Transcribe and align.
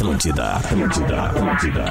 Atlântida, 0.00 0.52
Atlântida, 0.52 1.22
Atlântida. 1.24 1.84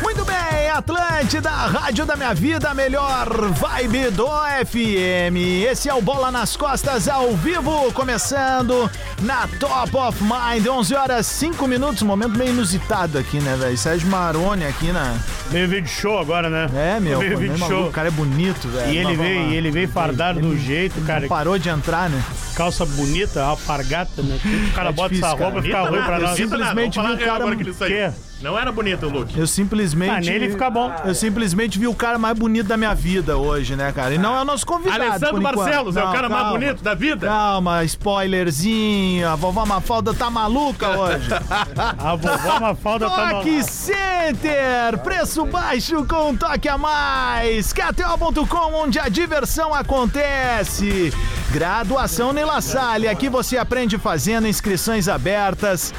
Muito 0.00 0.24
bem, 0.24 0.70
Atlântida, 0.70 1.50
Rádio 1.50 2.06
da 2.06 2.14
Minha 2.14 2.32
Vida, 2.32 2.72
melhor 2.74 3.26
vibe 3.50 4.12
do 4.12 4.28
FM. 4.66 5.66
Esse 5.68 5.88
é 5.88 5.94
o 5.94 6.00
Bola 6.00 6.30
nas 6.30 6.56
Costas 6.56 7.08
ao 7.08 7.34
vivo, 7.34 7.92
começando 7.92 8.88
na 9.22 9.48
Top 9.58 9.96
of 9.96 10.22
Mind, 10.22 10.64
11 10.64 10.94
horas 10.94 11.26
5 11.26 11.66
minutos, 11.66 12.04
momento 12.04 12.38
meio 12.38 12.50
inusitado 12.50 13.18
aqui, 13.18 13.40
né, 13.40 13.56
velho? 13.56 13.76
Sérgio 13.76 14.08
Maroni 14.08 14.64
aqui 14.64 14.92
na... 14.92 15.16
Meio 15.52 15.68
vídeo 15.68 15.88
show 15.88 16.18
agora, 16.18 16.48
né? 16.48 16.66
É, 16.74 16.98
meu, 17.00 17.18
Meio 17.18 17.32
pô, 17.32 17.38
vídeo 17.38 17.58
show. 17.58 17.68
maluco, 17.68 17.88
o 17.88 17.92
cara 17.92 18.08
é 18.08 18.10
bonito, 18.10 18.68
velho. 18.68 18.90
E 18.92 18.96
ele 18.96 19.16
veio, 19.16 19.50
e 19.50 19.54
ele 19.56 19.70
veio 19.70 19.88
fardado 19.88 20.40
do 20.40 20.56
jeito, 20.56 21.00
cara. 21.02 21.20
Não 21.20 21.28
parou 21.28 21.58
de 21.58 21.68
entrar, 21.68 22.08
né? 22.08 22.22
Calça 22.54 22.86
bonita, 22.86 23.42
alpargata, 23.42 24.22
né? 24.22 24.38
O 24.70 24.74
cara 24.74 24.88
É 24.88 24.92
bota 24.92 25.08
difícil, 25.10 25.26
essa 25.28 25.36
cara. 25.36 25.50
roupa, 25.50 25.62
fica 25.62 25.80
ruim 25.82 26.02
pra 26.02 26.18
nós. 26.18 26.36
simplesmente 26.36 27.00
vi 27.00 27.12
o 27.12 27.18
cara... 27.18 27.56
que 27.56 27.62
ele? 27.62 28.12
Não 28.42 28.58
era 28.58 28.72
bonito 28.72 29.06
o 29.06 29.08
look. 29.08 29.38
Eu 29.38 29.46
simplesmente. 29.46 30.10
Ah, 30.10 30.20
nele 30.20 30.50
fica 30.50 30.68
bom. 30.68 30.92
Eu 31.04 31.14
simplesmente 31.14 31.78
vi 31.78 31.86
o 31.86 31.94
cara 31.94 32.18
mais 32.18 32.36
bonito 32.36 32.66
da 32.66 32.76
minha 32.76 32.92
vida 32.94 33.36
hoje, 33.36 33.76
né, 33.76 33.92
cara? 33.92 34.14
E 34.14 34.18
não 34.18 34.36
é 34.36 34.40
o 34.42 34.44
nosso 34.44 34.66
convidado. 34.66 35.00
Alessandro. 35.02 35.40
Barcelos 35.40 35.96
é 35.96 36.02
o 36.02 36.06
Não, 36.06 36.12
cara 36.12 36.28
mais 36.28 36.42
calma. 36.42 36.58
bonito 36.58 36.82
da 36.82 36.94
vida. 36.94 37.26
Calma, 37.26 37.84
spoilerzinho. 37.84 39.28
A 39.28 39.36
vovó 39.36 39.64
Mafalda 39.64 40.12
tá 40.12 40.28
maluca 40.28 40.88
hoje. 40.98 41.28
A 41.98 42.16
vovó 42.16 42.60
Mafalda 42.60 43.08
tá 43.08 43.16
Toque 43.30 43.50
maluca. 43.50 43.62
Center! 43.62 44.98
Preço 45.04 45.46
baixo 45.46 46.04
com 46.04 46.30
um 46.30 46.36
toque 46.36 46.68
a 46.68 46.76
mais! 46.76 47.72
KTO.com, 47.72 48.74
onde 48.74 48.98
a 48.98 49.08
diversão 49.08 49.72
acontece! 49.72 51.12
Graduação 51.50 52.32
Nela 52.32 52.60
Salle, 52.60 53.06
aqui 53.06 53.28
você 53.28 53.56
aprende 53.56 53.98
fazendo 53.98 54.48
inscrições 54.48 55.06
abertas. 55.08 55.92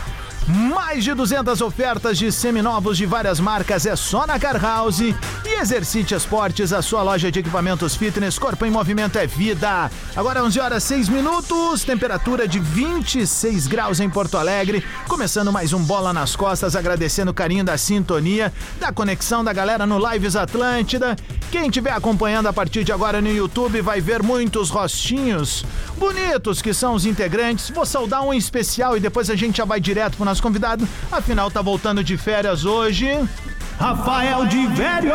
Mais 0.48 1.04
de 1.06 1.14
200 1.14 1.62
ofertas 1.62 2.18
de 2.18 2.30
seminovos 2.30 2.98
de 2.98 3.06
várias 3.06 3.40
marcas 3.40 3.86
é 3.86 3.96
só 3.96 4.28
na 4.28 4.38
Car 4.38 4.62
House. 4.62 5.00
E 5.00 5.16
Exercite 5.62 6.14
Esportes, 6.14 6.74
a 6.74 6.82
sua 6.82 7.02
loja 7.02 7.32
de 7.32 7.40
equipamentos 7.40 7.96
fitness. 7.96 8.38
Corpo 8.38 8.66
em 8.66 8.72
movimento 8.72 9.18
é 9.18 9.26
vida. 9.26 9.90
Agora 10.16 10.44
11 10.44 10.60
horas 10.60 10.84
6 10.84 11.08
minutos, 11.08 11.84
temperatura 11.84 12.46
de 12.46 12.60
26 12.60 13.68
graus 13.68 14.02
em 14.02 14.10
Porto 14.10 14.38
Alegre. 14.38 14.84
Começando 15.08 15.52
mais 15.52 15.72
um 15.72 15.82
Bola 15.82 16.12
nas 16.12 16.36
Costas, 16.36 16.76
agradecendo 16.76 17.32
o 17.32 17.34
carinho 17.34 17.64
da 17.64 17.78
sintonia, 17.78 18.52
da 18.80 18.92
conexão 18.92 19.44
da 19.44 19.54
galera 19.54 19.86
no 19.86 19.98
Lives 20.12 20.36
Atlântida. 20.36 21.16
Quem 21.52 21.68
estiver 21.68 21.92
acompanhando 21.92 22.48
a 22.48 22.54
partir 22.54 22.84
de 22.84 22.92
agora 22.92 23.22
no 23.22 23.32
YouTube 23.32 23.80
vai 23.82 24.02
ver 24.02 24.22
muitos 24.22 24.70
rostinhos 24.70 25.64
bonitos 25.98 26.62
que 26.62 26.74
são 26.74 26.96
os 26.96 27.06
integrantes. 27.06 27.70
Vou 27.70 27.86
saudar 27.86 28.22
um 28.24 28.34
em 28.34 28.38
especial 28.38 28.98
e 28.98 29.00
depois 29.00 29.30
a 29.30 29.36
gente 29.36 29.58
já 29.58 29.66
vai 29.66 29.80
direto 29.80 30.18
pro 30.18 30.33
nosso 30.34 30.42
convidado. 30.42 30.88
Afinal, 31.12 31.52
tá 31.52 31.62
voltando 31.62 32.04
de 32.04 32.18
férias 32.18 32.66
hoje. 32.66 33.08
Rafael 33.80 34.46
de 34.46 34.66
Velho! 34.68 35.12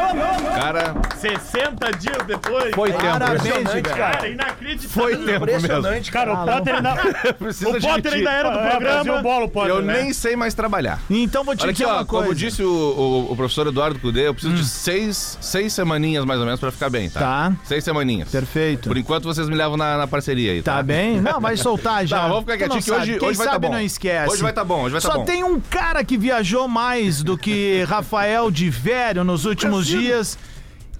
Cara, 0.54 0.94
60 1.16 1.90
dias 1.98 2.18
depois. 2.26 2.74
foi 2.74 2.90
tempo. 2.92 3.02
Parabéns, 3.02 3.42
velho. 3.72 3.82
Cara, 3.82 4.28
inacreditável. 4.28 4.90
Foi 4.90 5.16
tempo 5.16 5.46
mesmo. 5.46 5.66
Impressionante, 5.66 6.12
cara. 6.12 6.32
O 6.34 6.44
Potter 6.46 6.74
ainda. 6.74 6.94
O 7.38 7.80
Potter 7.80 8.12
ainda 8.14 8.30
era 8.30 8.50
do 8.50 8.58
É, 8.58 8.70
programa. 8.70 9.22
bola, 9.22 9.44
o 9.46 9.48
Potter. 9.48 9.70
Eu 9.70 9.82
né? 9.82 10.02
nem 10.02 10.12
sei 10.12 10.36
mais 10.36 10.54
trabalhar. 10.54 11.00
Então 11.10 11.44
vou 11.44 11.56
te 11.56 11.62
Olha 11.62 11.70
aqui, 11.70 11.80
dizer 11.82 11.90
ó, 11.92 11.96
uma 11.96 12.04
coisa. 12.04 12.24
como 12.26 12.34
disse 12.34 12.62
o, 12.62 12.68
o- 12.68 13.32
o 13.32 13.36
professor 13.36 13.66
Eduardo 13.66 13.98
Cudê, 13.98 14.28
eu 14.28 14.34
preciso 14.34 14.54
de 14.54 14.64
seis, 14.64 15.38
seis 15.40 15.72
semaninhas 15.72 16.24
mais 16.24 16.38
ou 16.40 16.44
menos 16.46 16.60
pra 16.60 16.70
ficar 16.70 16.90
bem, 16.90 17.08
tá? 17.08 17.20
Tá. 17.20 17.52
Seis 17.64 17.82
semaninhas. 17.84 18.30
Perfeito. 18.30 18.88
Por 18.88 18.96
enquanto 18.96 19.24
vocês 19.24 19.48
me 19.48 19.54
levam 19.54 19.76
na, 19.76 19.96
na 19.96 20.06
parceria 20.06 20.52
aí, 20.52 20.62
tá? 20.62 20.76
Tá 20.76 20.82
bem? 20.82 21.20
Não, 21.20 21.40
vai 21.40 21.56
soltar 21.58 22.06
já. 22.06 22.22
Não, 22.22 22.28
vamos 22.28 22.40
ficar 22.44 22.58
quietinho 22.58 22.82
que 22.82 22.88
sabe. 22.90 23.02
hoje- 23.02 23.18
Quem 23.18 23.28
hoje 23.28 23.38
vai 23.38 23.46
tá 23.46 23.52
sabe 23.54 23.66
bom. 23.66 23.72
não 23.72 23.80
esquece. 23.80 24.32
Hoje 24.32 24.42
vai 24.42 24.52
tá 24.52 24.64
bom, 24.64 24.82
hoje 24.82 24.92
vai 24.92 25.00
tá 25.00 25.08
Só 25.08 25.18
bom. 25.18 25.24
tem 25.24 25.42
um 25.44 25.60
cara 25.60 26.04
que 26.04 26.16
viajou 26.18 26.68
mais 26.68 27.22
do 27.22 27.36
que 27.38 27.82
Rafael 27.88 28.47
de 28.50 28.70
Velho 28.70 29.24
nos 29.24 29.44
últimos 29.44 29.86
dias. 29.86 30.38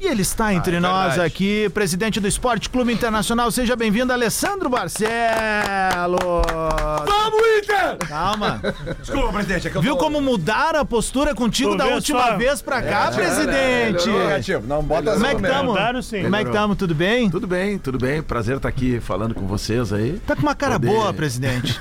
E 0.01 0.07
ele 0.07 0.23
está 0.23 0.55
entre 0.55 0.77
é 0.77 0.81
nós 0.81 1.09
verdade. 1.15 1.27
aqui, 1.27 1.69
presidente 1.71 2.21
do 2.21 2.29
Esporte 2.29 2.71
Clube 2.71 2.93
Internacional. 2.93 3.51
Seja 3.51 3.75
bem-vindo, 3.75 4.13
Alessandro 4.13 4.69
Barcelos. 4.71 5.09
Vamos, 7.05 7.41
Inter! 7.59 7.97
Calma. 8.09 8.61
Desculpa, 9.01 9.33
presidente, 9.33 9.67
é 9.67 9.71
que 9.71 9.77
eu 9.77 9.83
Viu 9.83 9.97
tô- 9.97 10.05
como 10.05 10.21
mudaram 10.21 10.79
a 10.79 10.85
postura 10.85 11.35
contigo 11.35 11.73
Tu 11.73 11.77
da 11.79 11.87
última 11.89 12.23
só? 12.29 12.37
vez 12.37 12.63
pra 12.63 12.81
cá, 12.81 13.11
presidente? 13.11 14.07
Melhorou, 14.07 14.29
negativo. 14.29 14.67
Não, 14.69 14.83
bota 14.85 15.13
Como 15.15 15.27
é 15.27 15.35
que 15.35 15.43
tamo? 15.43 15.71
Mudaram, 15.73 16.01
sim. 16.01 16.23
Como 16.23 16.37
é 16.37 16.45
que 16.45 16.51
tamo? 16.53 16.77
Tudo 16.77 16.95
bem? 16.95 17.29
Tudo 17.29 17.47
bem, 17.49 17.77
tudo 17.79 17.99
bem. 17.99 18.23
Prazer 18.23 18.57
estar 18.57 18.69
aqui 18.69 19.01
falando 19.01 19.35
com 19.35 19.49
vocês 19.49 19.93
aí. 19.93 20.21
Tá 20.25 20.37
com 20.37 20.43
uma 20.43 20.55
cara 20.55 20.75
Poder- 20.79 20.93
boa, 20.93 21.13
presidente. 21.13 21.79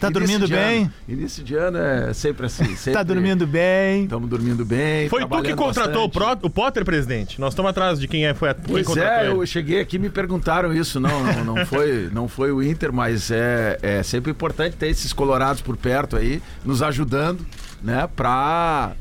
Tá 0.00 0.08
dormindo 0.08 0.48
bem? 0.48 0.84
ano- 0.84 0.92
Início 1.06 1.44
de 1.44 1.54
ano 1.54 1.76
é 1.76 2.14
sempre 2.14 2.46
assim. 2.46 2.74
Sempre 2.76 2.92
Tá 2.94 3.02
dormindo 3.02 3.46
bem? 3.46 4.04
Estamos 4.04 4.28
dormindo 4.30 4.64
bem. 4.64 5.08
Foi 5.10 5.20
tu 5.26 5.42
que 5.42 5.54
contratou 5.54 6.04
o, 6.04 6.08
bastante. 6.08 6.38
Pro- 6.40 6.46
o 6.46 6.50
Potter, 6.50 6.82
presidente? 6.84 7.41
Nós 7.42 7.54
estamos 7.54 7.70
atrás 7.70 7.98
de 7.98 8.06
quem 8.06 8.24
é, 8.24 8.34
foi 8.34 8.54
Pois 8.54 8.96
é, 8.96 9.26
eu 9.26 9.44
cheguei 9.44 9.80
aqui 9.80 9.96
e 9.96 9.98
me 9.98 10.08
perguntaram 10.08 10.72
isso. 10.72 11.00
Não, 11.00 11.24
não, 11.24 11.44
não 11.44 11.66
foi, 11.66 12.08
não 12.12 12.28
foi 12.28 12.52
o 12.52 12.62
Inter, 12.62 12.92
mas 12.92 13.32
é, 13.32 13.80
é 13.82 14.00
sempre 14.04 14.30
importante 14.30 14.76
ter 14.76 14.86
esses 14.86 15.12
colorados 15.12 15.60
por 15.60 15.76
perto 15.76 16.16
aí, 16.16 16.40
nos 16.64 16.84
ajudando, 16.84 17.44
né, 17.82 18.08
pra 18.14 18.92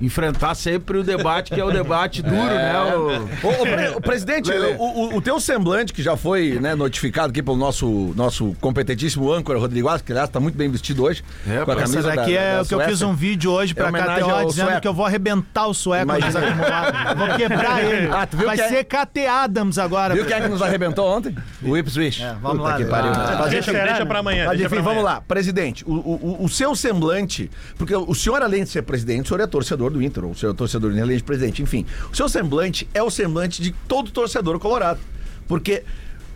enfrentar 0.00 0.54
sempre 0.54 0.98
o 0.98 1.02
debate 1.02 1.52
que 1.52 1.60
é 1.60 1.64
o 1.64 1.70
debate 1.70 2.22
duro, 2.22 2.36
né? 2.36 2.94
o- 2.96 3.46
Ô, 3.46 3.50
ô, 3.50 3.62
pre- 3.62 3.88
ô, 3.96 4.00
presidente, 4.00 4.50
o, 4.78 5.16
o- 5.16 5.22
teu 5.22 5.38
semblante, 5.40 5.92
que 5.92 6.02
já 6.02 6.16
foi 6.16 6.58
né, 6.60 6.74
notificado 6.74 7.30
aqui 7.30 7.42
pelo 7.42 7.56
nosso, 7.56 8.12
nosso 8.16 8.54
competentíssimo 8.60 9.32
âncora, 9.32 9.58
Rodrigo 9.58 9.88
Asco, 9.88 10.06
que 10.06 10.12
aliás 10.12 10.28
está 10.28 10.38
muito 10.40 10.56
bem 10.56 10.70
vestido 10.70 11.02
hoje. 11.04 11.22
É, 11.46 11.64
com 11.64 11.70
a 11.70 11.74
essa 11.74 11.82
Essa 11.84 11.92
camisa 11.92 12.02
daqui 12.14 12.34
da- 12.34 12.40
é 12.40 12.54
da 12.56 12.62
o 12.62 12.66
que 12.66 12.74
eu 12.74 12.80
fiz 12.80 13.02
um 13.02 13.14
vídeo 13.14 13.50
hoje 13.50 13.74
pra 13.74 13.88
homenagem 13.88 14.24
KTO 14.24 14.46
dizendo 14.46 14.66
sueco. 14.66 14.80
que 14.82 14.88
eu 14.88 14.94
vou 14.94 15.06
arrebentar 15.06 15.66
o 15.66 15.74
sueco 15.74 16.04
Imagina. 16.04 16.26
desacumulado. 16.40 17.16
Vou 17.18 17.28
quebrar 17.36 17.84
ele. 17.84 18.06
Ah, 18.08 18.28
Vai 18.32 18.56
que 18.56 18.62
é- 18.62 18.68
ser 18.68 18.84
KT 18.84 19.26
Adams 19.26 19.78
agora. 19.78 20.14
Viu 20.14 20.24
quem 20.24 20.36
é 20.36 20.40
que 20.40 20.48
nos 20.48 20.62
arrebentou 20.62 21.06
ontem? 21.06 21.34
O 21.62 21.76
Ipswich. 21.76 22.22
É, 22.22 22.34
vamos 22.40 22.58
Puta 22.58 22.68
lá, 22.70 22.76
que 22.76 22.84
pariu. 22.84 23.10
Ah, 23.12 23.36
Mas 23.40 23.50
Deixa, 23.50 23.72
deixa 23.72 24.06
pra 24.06 24.18
amanhã. 24.18 24.46
Mas 24.46 24.60
enfim, 24.60 24.68
pra 24.68 24.80
vamos 24.82 25.02
lá. 25.04 25.20
Presidente, 25.20 25.84
o, 25.86 25.92
o, 25.92 26.44
o 26.44 26.48
seu 26.48 26.74
semblante, 26.74 27.50
porque 27.78 27.94
o 27.94 28.14
senhor, 28.14 28.42
além 28.42 28.64
de 28.64 28.70
ser 28.70 28.82
presidente, 28.82 29.24
o 29.24 29.28
senhor 29.28 29.40
é 29.40 29.46
torcedor 29.46 29.85
do 29.90 30.02
Inter, 30.02 30.24
o 30.24 30.34
senhor 30.34 30.52
é 30.52 30.54
torcedor 30.54 30.90
do 30.90 30.94
Inter, 30.94 31.04
além 31.04 31.16
de 31.16 31.22
presidente, 31.24 31.62
enfim. 31.62 31.84
O 32.12 32.16
seu 32.16 32.28
semblante 32.28 32.88
é 32.94 33.02
o 33.02 33.10
semblante 33.10 33.60
de 33.62 33.72
todo 33.88 34.10
torcedor 34.10 34.58
colorado. 34.58 35.00
Porque 35.48 35.82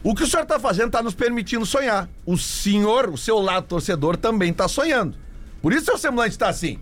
o 0.02 0.14
que 0.14 0.22
o 0.22 0.26
senhor 0.26 0.42
está 0.44 0.58
fazendo 0.58 0.86
está 0.86 1.02
nos 1.02 1.14
permitindo 1.14 1.64
sonhar. 1.66 2.08
O 2.24 2.36
senhor, 2.38 3.08
o 3.10 3.18
seu 3.18 3.38
lado 3.40 3.66
torcedor, 3.66 4.16
também 4.16 4.50
está 4.50 4.66
sonhando. 4.68 5.14
Por 5.60 5.72
isso 5.72 5.82
o 5.82 5.86
seu 5.86 5.98
semblante 5.98 6.30
está 6.30 6.48
assim. 6.48 6.78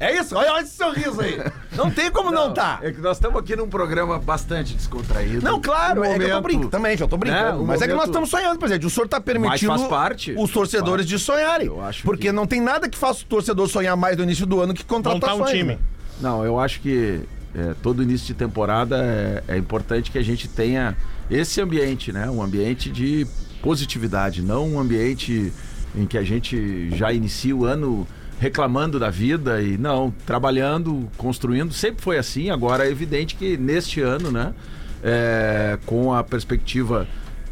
É 0.00 0.18
isso? 0.18 0.34
Olha, 0.34 0.52
olha 0.54 0.62
esse 0.64 0.74
sorriso 0.76 1.20
aí. 1.20 1.38
Não 1.76 1.88
tem 1.88 2.10
como 2.10 2.32
não, 2.32 2.52
tá. 2.52 2.80
É 2.82 2.90
que 2.90 3.00
nós 3.00 3.18
estamos 3.18 3.38
aqui 3.38 3.54
num 3.54 3.68
programa 3.68 4.18
bastante 4.18 4.74
descontraído. 4.74 5.44
Não, 5.44 5.60
claro, 5.60 6.00
Um 6.00 6.04
é 6.04 6.08
que 6.08 6.14
eu 6.14 6.18
tô 6.18 6.26
momento- 6.26 6.42
brincando. 6.42 6.68
Também, 6.70 6.96
já 6.96 7.06
tô 7.06 7.16
brincando. 7.16 7.58
Né, 7.58 7.62
um 7.62 7.66
mas 7.66 7.80
é 7.80 7.84
que 7.84 7.92
nós 7.92 7.98
momento- 8.08 8.08
estamos 8.08 8.30
sonhando, 8.30 8.58
presidente. 8.58 8.84
O 8.86 8.90
senhor 8.90 9.04
está 9.04 9.20
permitindo 9.20 9.88
parte. 9.88 10.34
os 10.36 10.50
torcedores 10.50 11.06
de 11.06 11.16
sonharem. 11.20 11.68
Eu 11.68 11.80
acho 11.80 12.02
porque 12.02 12.26
que- 12.28 12.32
não 12.32 12.48
tem 12.48 12.60
nada 12.60 12.88
que 12.88 12.98
faça 12.98 13.22
o 13.22 13.26
torcedor 13.26 13.68
sonhar 13.68 13.96
mais 13.96 14.16
no 14.16 14.24
início 14.24 14.44
do 14.44 14.60
ano 14.60 14.74
que 14.74 14.84
contratações. 14.84 15.38
Montar 15.38 15.50
um 15.50 15.52
time. 15.54 15.78
Não, 16.20 16.44
eu 16.44 16.58
acho 16.58 16.80
que 16.80 17.20
é, 17.54 17.74
todo 17.82 18.02
início 18.02 18.28
de 18.28 18.34
temporada 18.34 18.96
é, 18.96 19.44
é 19.48 19.56
importante 19.56 20.10
que 20.10 20.18
a 20.18 20.22
gente 20.22 20.48
tenha 20.48 20.96
esse 21.30 21.60
ambiente, 21.60 22.12
né? 22.12 22.28
Um 22.30 22.42
ambiente 22.42 22.90
de 22.90 23.26
positividade, 23.60 24.42
não 24.42 24.68
um 24.68 24.80
ambiente 24.80 25.52
em 25.94 26.06
que 26.06 26.18
a 26.18 26.22
gente 26.22 26.90
já 26.96 27.12
inicia 27.12 27.54
o 27.54 27.64
ano 27.64 28.06
reclamando 28.40 28.98
da 28.98 29.08
vida 29.08 29.62
e 29.62 29.78
não, 29.78 30.12
trabalhando, 30.26 31.08
construindo. 31.16 31.72
Sempre 31.72 32.02
foi 32.02 32.18
assim, 32.18 32.50
agora 32.50 32.86
é 32.86 32.90
evidente 32.90 33.36
que 33.36 33.56
neste 33.56 34.00
ano, 34.00 34.30
né? 34.30 34.52
é, 35.02 35.78
com 35.84 36.14
a 36.14 36.22
perspectiva 36.22 37.06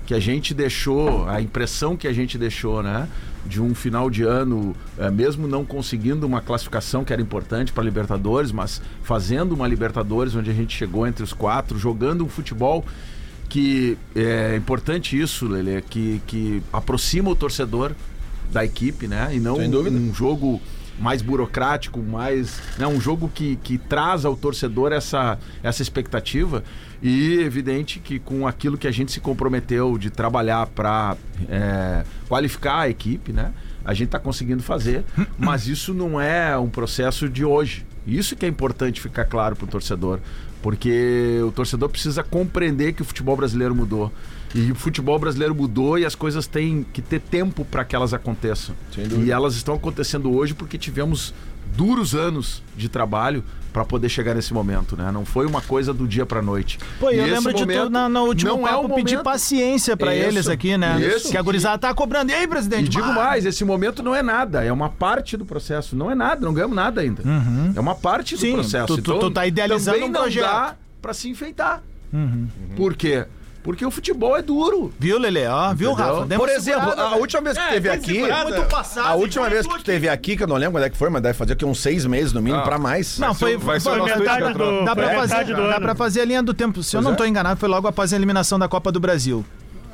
que 0.07 0.15
a 0.15 0.21
gente 0.21 0.55
deixou, 0.55 1.29
a 1.29 1.41
impressão 1.41 1.97
que 1.97 2.07
a 2.07 2.13
gente 2.13 2.39
deixou, 2.39 2.83
né? 2.83 3.09
De 3.47 3.61
um 3.61 3.75
final 3.75 4.11
de 4.11 4.23
ano, 4.23 4.77
eh, 4.99 5.11
mesmo 5.11 5.49
não 5.49 5.65
conseguindo 5.65 6.27
uma 6.27 6.41
classificação 6.43 7.05
que 7.05 7.13
era 7.13 7.23
importante 7.23 7.73
para 7.73 7.83
Libertadores, 7.83 8.53
mas 8.53 8.83
fazendo 9.03 9.53
uma 9.53 9.67
Libertadores 9.67 10.35
onde 10.35 10.51
a 10.51 10.55
gente 10.55 10.77
chegou 10.77 11.07
entre 11.07 11.25
os 11.25 11.33
quatro, 11.33 11.79
jogando 11.79 12.25
um 12.25 12.29
futebol 12.29 12.85
que 13.49 13.99
é 14.15 14.55
importante 14.57 15.21
isso, 15.21 15.49
Lele, 15.49 15.83
que, 15.83 16.23
que 16.27 16.63
aproxima 16.73 17.31
o 17.31 17.35
torcedor 17.35 17.93
da 18.53 18.65
equipe, 18.65 19.09
né? 19.09 19.31
E 19.35 19.41
não 19.41 19.57
um 19.57 20.15
jogo 20.15 20.61
mais 21.01 21.23
burocrático, 21.23 21.99
mais. 22.01 22.61
Né? 22.79 22.87
Um 22.87 23.01
jogo 23.01 23.31
que, 23.35 23.57
que 23.57 23.79
traz 23.79 24.25
ao 24.25 24.37
torcedor 24.37 24.93
essa, 24.93 25.39
essa 25.63 25.83
expectativa. 25.83 26.63
E 27.03 27.39
evidente 27.41 27.99
que 27.99 28.19
com 28.19 28.47
aquilo 28.47 28.77
que 28.77 28.87
a 28.87 28.91
gente 28.91 29.11
se 29.11 29.21
comprometeu 29.21 29.97
de 29.97 30.11
trabalhar 30.11 30.67
para 30.67 31.17
qualificar 32.29 32.81
a 32.81 32.89
equipe, 32.91 33.33
né? 33.33 33.53
A 33.83 33.95
gente 33.95 34.09
está 34.09 34.19
conseguindo 34.19 34.63
fazer, 34.63 35.03
mas 35.39 35.67
isso 35.67 35.95
não 35.95 36.21
é 36.21 36.57
um 36.59 36.69
processo 36.69 37.29
de 37.29 37.43
hoje. 37.43 37.87
Isso 38.07 38.35
que 38.37 38.47
é 38.47 38.49
importante 38.49 39.01
ficar 39.01 39.25
claro 39.25 39.55
pro 39.57 39.67
torcedor, 39.67 40.21
porque 40.63 41.41
o 41.47 41.53
torcedor 41.53 41.89
precisa 41.89 42.23
compreender 42.23 42.93
que 42.93 43.03
o 43.03 43.05
futebol 43.05 43.37
brasileiro 43.37 43.75
mudou. 43.75 44.13
E 44.55 44.73
o 44.73 44.75
futebol 44.75 45.19
brasileiro 45.19 45.55
mudou 45.55 45.99
e 45.99 46.05
as 46.05 46.15
coisas 46.15 46.47
têm 46.47 46.85
que 46.93 47.01
ter 47.01 47.21
tempo 47.21 47.65
para 47.65 47.85
que 47.85 47.95
elas 47.95 48.13
aconteçam. 48.13 48.75
E 49.25 49.31
elas 49.31 49.55
estão 49.55 49.75
acontecendo 49.75 50.33
hoje 50.35 50.55
porque 50.55 50.77
tivemos 50.77 51.33
duros 51.77 52.15
anos 52.15 52.63
de 52.77 52.89
trabalho 52.89 53.45
para 53.73 53.85
poder 53.85 54.09
chegar 54.09 54.35
nesse 54.35 54.53
momento, 54.53 54.97
né? 54.97 55.13
Não 55.13 55.25
foi 55.25 55.47
uma 55.47 55.61
coisa 55.61 55.95
do 55.95 56.07
dia 56.09 56.27
para 56.27 56.43
noite. 56.43 56.77
Pô, 56.99 57.09
E 57.11 57.19
eu 57.19 57.25
lembro 57.27 57.55
de 57.55 57.65
tu 57.65 57.89
na, 57.89 58.09
no 58.09 58.25
último 58.25 58.51
não 58.57 58.67
é 58.67 58.71
papo 58.73 58.87
o 58.87 58.95
pedir 58.97 59.13
momento. 59.15 59.25
paciência 59.25 59.93
Isso, 59.93 60.05
eles 60.11 60.49
aqui, 60.49 60.77
né? 60.77 61.01
isso. 61.01 61.31
Que 61.31 61.37
a 61.37 61.43
gurizada 61.43 61.79
tá 61.79 61.95
cobrando. 61.95 62.33
E 62.33 62.35
aí, 62.35 62.49
presidente? 62.49 62.87
E 62.87 62.89
digo 62.89 63.07
mais, 63.13 63.47
esse 63.47 63.65
momento 63.65 64.03
não 64.03 64.13
é 64.13 64.23
nada, 64.25 64.65
é 64.65 64.73
uma 64.73 64.89
parte 64.89 65.37
do 65.37 65.47
processo. 65.47 65.95
Não 65.95 66.11
é 66.11 66.17
nada, 66.17 66.45
não 66.45 66.53
ganhamos 66.53 66.75
nada 66.75 67.01
ainda. 67.01 67.23
É 67.77 67.79
uma 67.79 67.95
parte 67.95 68.35
do 68.35 68.41
Sim, 68.41 68.55
processo. 68.55 68.87
tu- 68.97 69.03
tu- 69.03 69.19
tu 69.21 69.31
tá 69.31 69.47
idealizando 69.47 69.99
também 69.99 70.09
um 70.11 70.13
não 70.13 70.23
projeto. 70.23 70.43
dá 70.45 70.75
pra 71.01 71.15
se 71.15 71.29
enfeitar. 71.29 71.81
Por 72.77 72.95
quê? 72.97 73.25
Porque 73.25 73.27
o 73.87 73.91
futebol 73.91 74.37
é 74.37 74.43
duro. 74.43 74.93
Viu, 74.99 75.19
Lele? 75.19 75.47
Ó, 75.47 75.75
viu, 75.75 75.93
Entendeu? 75.93 76.15
Rafa? 76.21 76.37
Por 76.37 76.49
exemplo, 76.49 76.81
segurada, 76.91 77.03
a 77.03 77.17
última 77.17 77.43
vez 77.43 77.59
que 77.59 77.65
tu 77.65 77.71
teve 77.71 77.89
aqui. 77.91 78.19
Muito 78.21 78.63
passado. 78.69 79.07
A 79.07 79.15
última 79.15 79.47
e 79.47 79.51
vez 79.51 79.67
que 79.67 79.75
tu 79.79 79.85
teve 79.85 80.09
aqui, 80.09 80.37
que 80.37 80.43
eu 80.43 80.47
não 80.47 80.57
lembro 80.57 80.73
quando 80.75 80.85
é 80.85 80.91
que 80.91 80.97
foi, 80.97 81.11
mas 81.11 81.23
deve 81.23 81.35
fazer 81.35 81.53
aqui 81.53 81.65
uns 81.65 81.79
seis 81.81 82.05
meses 82.07 82.33
no 82.33 82.41
mínimo, 82.41 82.63
Ah. 82.63 82.65
pra 82.65 82.79
mais. 82.79 83.19
Não, 83.19 83.35
foi, 83.35 83.57
vai 83.57 83.79
ser 83.81 83.91
metade 84.03 84.53
do- 84.55 84.85
Dá 84.85 84.95
pra, 84.97 85.07
a 85.07 85.15
fazer, 85.15 85.35
metade 85.35 85.55
do 85.55 85.69
dá 85.69 85.81
pra 85.81 85.95
fazer 85.95 86.21
a 86.21 86.25
linha 86.25 86.43
do 86.43 86.55
tempo. 86.55 86.83
Se 86.83 86.97
eu 86.97 87.03
não 87.03 87.15
tô 87.15 87.25
enganado, 87.25 87.59
foi 87.61 87.69
logo 87.69 87.87
após 87.87 88.13
a 88.13 88.17
eliminação 88.17 88.59
da 88.59 88.69
Copa 88.69 88.91
do 88.91 88.99
Brasil. 89.01 89.45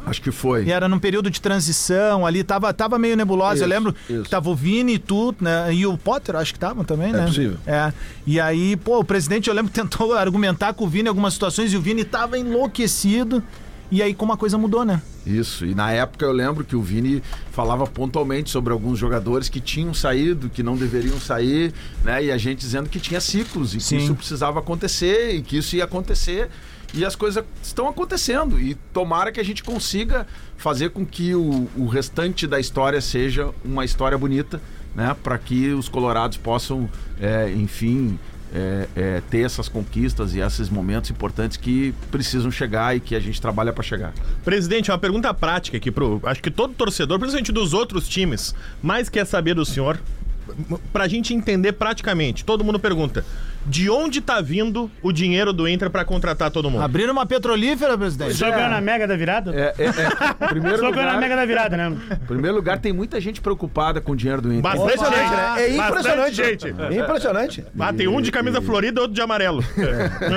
Acho 0.06 0.22
que 0.22 0.30
foi. 0.30 0.64
E 0.64 0.70
era 0.70 0.88
num 0.88 1.00
período 1.00 1.28
de 1.28 1.40
transição 1.40 2.24
ali, 2.24 2.44
tava, 2.44 2.72
tava 2.72 2.96
meio 2.96 3.16
nebulosa. 3.16 3.64
eu 3.64 3.66
Isso, 3.66 3.74
lembro 3.74 3.94
isso. 4.08 4.22
que 4.22 4.30
tava 4.30 4.48
o 4.48 4.54
Vini 4.54 4.94
e 4.94 4.98
tu, 5.00 5.34
né? 5.40 5.74
E 5.74 5.84
o 5.84 5.98
Potter, 5.98 6.36
acho 6.36 6.52
que 6.52 6.56
estavam 6.58 6.84
também, 6.84 7.12
né? 7.12 7.26
possível. 7.26 7.58
É. 7.66 7.92
E 8.24 8.38
aí, 8.38 8.76
pô, 8.76 9.00
o 9.00 9.04
presidente, 9.04 9.48
eu 9.48 9.54
lembro 9.54 9.72
que 9.72 9.74
tentou 9.82 10.14
argumentar 10.14 10.72
com 10.74 10.84
o 10.84 10.88
Vini 10.88 11.06
em 11.06 11.08
algumas 11.08 11.32
situações 11.34 11.72
e 11.72 11.76
o 11.76 11.80
Vini 11.80 12.04
tava 12.04 12.38
enlouquecido. 12.38 13.42
E 13.90 14.02
aí, 14.02 14.14
como 14.14 14.32
a 14.32 14.36
coisa 14.36 14.56
mudou, 14.56 14.84
né? 14.84 15.00
Isso. 15.26 15.66
E 15.66 15.74
na 15.74 15.90
época 15.90 16.24
eu 16.24 16.32
lembro 16.32 16.64
que 16.64 16.76
o 16.76 16.82
Vini 16.82 17.22
falava 17.50 17.86
pontualmente 17.86 18.50
sobre 18.50 18.72
alguns 18.72 18.98
jogadores 18.98 19.48
que 19.48 19.60
tinham 19.60 19.92
saído, 19.92 20.48
que 20.48 20.62
não 20.62 20.76
deveriam 20.76 21.18
sair, 21.20 21.72
né? 22.04 22.24
E 22.24 22.30
a 22.32 22.38
gente 22.38 22.60
dizendo 22.60 22.88
que 22.88 23.00
tinha 23.00 23.20
ciclos 23.20 23.74
e 23.74 23.80
Sim. 23.80 23.96
que 23.96 24.04
isso 24.04 24.14
precisava 24.14 24.60
acontecer 24.60 25.34
e 25.34 25.42
que 25.42 25.58
isso 25.58 25.74
ia 25.74 25.84
acontecer. 25.84 26.48
E 26.96 27.04
as 27.04 27.14
coisas 27.14 27.44
estão 27.62 27.88
acontecendo. 27.88 28.58
E 28.58 28.74
tomara 28.92 29.30
que 29.30 29.38
a 29.38 29.44
gente 29.44 29.62
consiga 29.62 30.26
fazer 30.56 30.90
com 30.90 31.04
que 31.04 31.34
o, 31.34 31.68
o 31.76 31.86
restante 31.86 32.46
da 32.46 32.58
história 32.58 33.00
seja 33.02 33.50
uma 33.62 33.84
história 33.84 34.16
bonita, 34.16 34.60
né? 34.94 35.14
Para 35.22 35.36
que 35.36 35.68
os 35.72 35.90
colorados 35.90 36.38
possam, 36.38 36.88
é, 37.20 37.52
enfim, 37.52 38.18
é, 38.54 38.88
é, 38.96 39.22
ter 39.28 39.40
essas 39.40 39.68
conquistas 39.68 40.34
e 40.34 40.40
esses 40.40 40.70
momentos 40.70 41.10
importantes 41.10 41.58
que 41.58 41.94
precisam 42.10 42.50
chegar 42.50 42.96
e 42.96 43.00
que 43.00 43.14
a 43.14 43.20
gente 43.20 43.40
trabalha 43.40 43.72
para 43.72 43.82
chegar. 43.82 44.14
Presidente, 44.42 44.90
uma 44.90 44.98
pergunta 44.98 45.32
prática 45.34 45.76
aqui 45.76 45.90
pro. 45.90 46.20
Acho 46.24 46.42
que 46.42 46.50
todo 46.50 46.72
torcedor, 46.72 47.18
principalmente 47.18 47.52
dos 47.52 47.74
outros 47.74 48.08
times, 48.08 48.54
mais 48.82 49.10
quer 49.10 49.26
saber 49.26 49.54
do 49.54 49.66
senhor. 49.66 50.00
Pra 50.92 51.08
gente 51.08 51.34
entender 51.34 51.72
praticamente. 51.72 52.44
Todo 52.44 52.64
mundo 52.64 52.78
pergunta: 52.78 53.24
de 53.66 53.90
onde 53.90 54.20
tá 54.20 54.40
vindo 54.40 54.90
o 55.02 55.12
dinheiro 55.12 55.52
do 55.52 55.68
Inter 55.68 55.90
pra 55.90 56.04
contratar 56.04 56.50
todo 56.50 56.70
mundo? 56.70 56.82
Abriram 56.82 57.12
uma 57.12 57.26
petrolífera, 57.26 57.98
presidente. 57.98 58.34
Só 58.34 58.50
ganhou 58.50 58.70
na 58.70 58.80
mega 58.80 59.06
da 59.06 59.16
virada? 59.16 59.52
É, 59.54 59.74
é, 59.78 59.86
é. 59.86 60.46
Primeiro 60.48 60.78
Só 60.78 60.90
ganhou 60.90 61.12
na 61.12 61.18
mega 61.18 61.34
da 61.34 61.44
virada, 61.44 61.76
né? 61.76 61.96
Em 62.12 62.26
primeiro 62.26 62.56
lugar, 62.56 62.78
tem 62.78 62.92
muita 62.92 63.20
gente 63.20 63.40
preocupada 63.40 64.00
com 64.00 64.12
o 64.12 64.16
dinheiro 64.16 64.40
do 64.40 64.52
Inter. 64.52 64.62
Bastante 64.62 64.94
Impressionante, 64.94 65.30
né? 65.30 65.54
É 65.58 65.76
impressionante. 65.76 66.34
gente. 66.34 66.66
É 66.66 67.00
impressionante. 67.00 67.64
Ah, 67.78 67.92
tem 67.92 68.08
um 68.08 68.20
de 68.20 68.30
camisa 68.30 68.62
florida 68.62 69.00
e 69.00 69.02
outro 69.02 69.14
de 69.14 69.20
amarelo. 69.20 69.64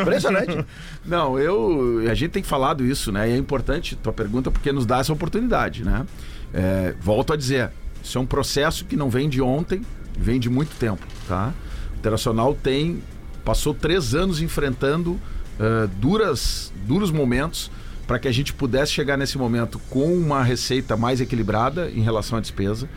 Impressionante. 0.02 0.66
Não, 1.06 1.38
eu. 1.40 2.04
A 2.10 2.14
gente 2.14 2.32
tem 2.32 2.44
falado 2.44 2.84
isso, 2.84 3.12
né? 3.12 3.30
E 3.30 3.34
é 3.34 3.38
importante 3.38 3.96
tua 3.96 4.14
pergunta 4.14 4.50
porque 4.50 4.72
nos 4.72 4.86
dá 4.86 5.00
essa 5.00 5.14
oportunidade, 5.14 5.84
né? 5.84 6.06
É, 6.54 6.96
volto 7.00 7.32
a 7.34 7.38
dizer, 7.38 7.70
isso 8.04 8.18
é 8.18 8.22
um 8.22 8.26
processo 8.26 8.86
que 8.86 8.96
não 8.96 9.10
vem 9.10 9.30
de 9.30 9.42
ontem, 9.42 9.82
vem 10.18 10.40
de 10.40 10.50
muito 10.50 10.76
tempo, 10.78 11.06
tá? 11.28 11.54
O 11.94 11.98
Internacional 11.98 12.54
tem. 12.54 13.02
Passou 13.44 13.74
três 13.74 14.14
anos 14.14 14.42
enfrentando 14.42 15.20
eh, 15.60 15.90
duras, 16.00 16.72
duros 16.86 17.12
momentos 17.12 17.70
para 18.08 18.18
que 18.18 18.28
a 18.28 18.32
gente 18.32 18.54
pudesse 18.54 18.92
chegar 18.92 19.18
nesse 19.18 19.38
momento 19.38 19.78
com 19.90 20.14
uma 20.16 20.42
receita 20.42 20.98
mais 20.98 21.22
equilibrada 21.22 21.92
em 21.92 22.02
relação 22.02 22.38
à 22.38 22.42
despesa, 22.42 22.90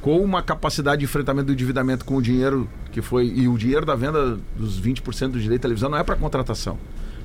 com 0.00 0.20
uma 0.20 0.42
capacidade 0.42 0.98
de 0.98 1.04
enfrentamento 1.04 1.46
do 1.46 1.52
endividamento 1.52 2.04
com 2.04 2.16
o 2.16 2.22
dinheiro 2.22 2.68
que 2.90 3.00
foi. 3.00 3.26
E 3.26 3.48
o 3.48 3.56
dinheiro 3.56 3.86
da 3.86 3.94
venda 3.94 4.38
dos 4.56 4.80
20% 4.80 5.28
do 5.28 5.40
direito 5.40 5.60
de 5.60 5.62
televisão 5.62 5.88
não 5.88 5.98
é 5.98 6.02
para 6.02 6.16
contratação. 6.16 6.78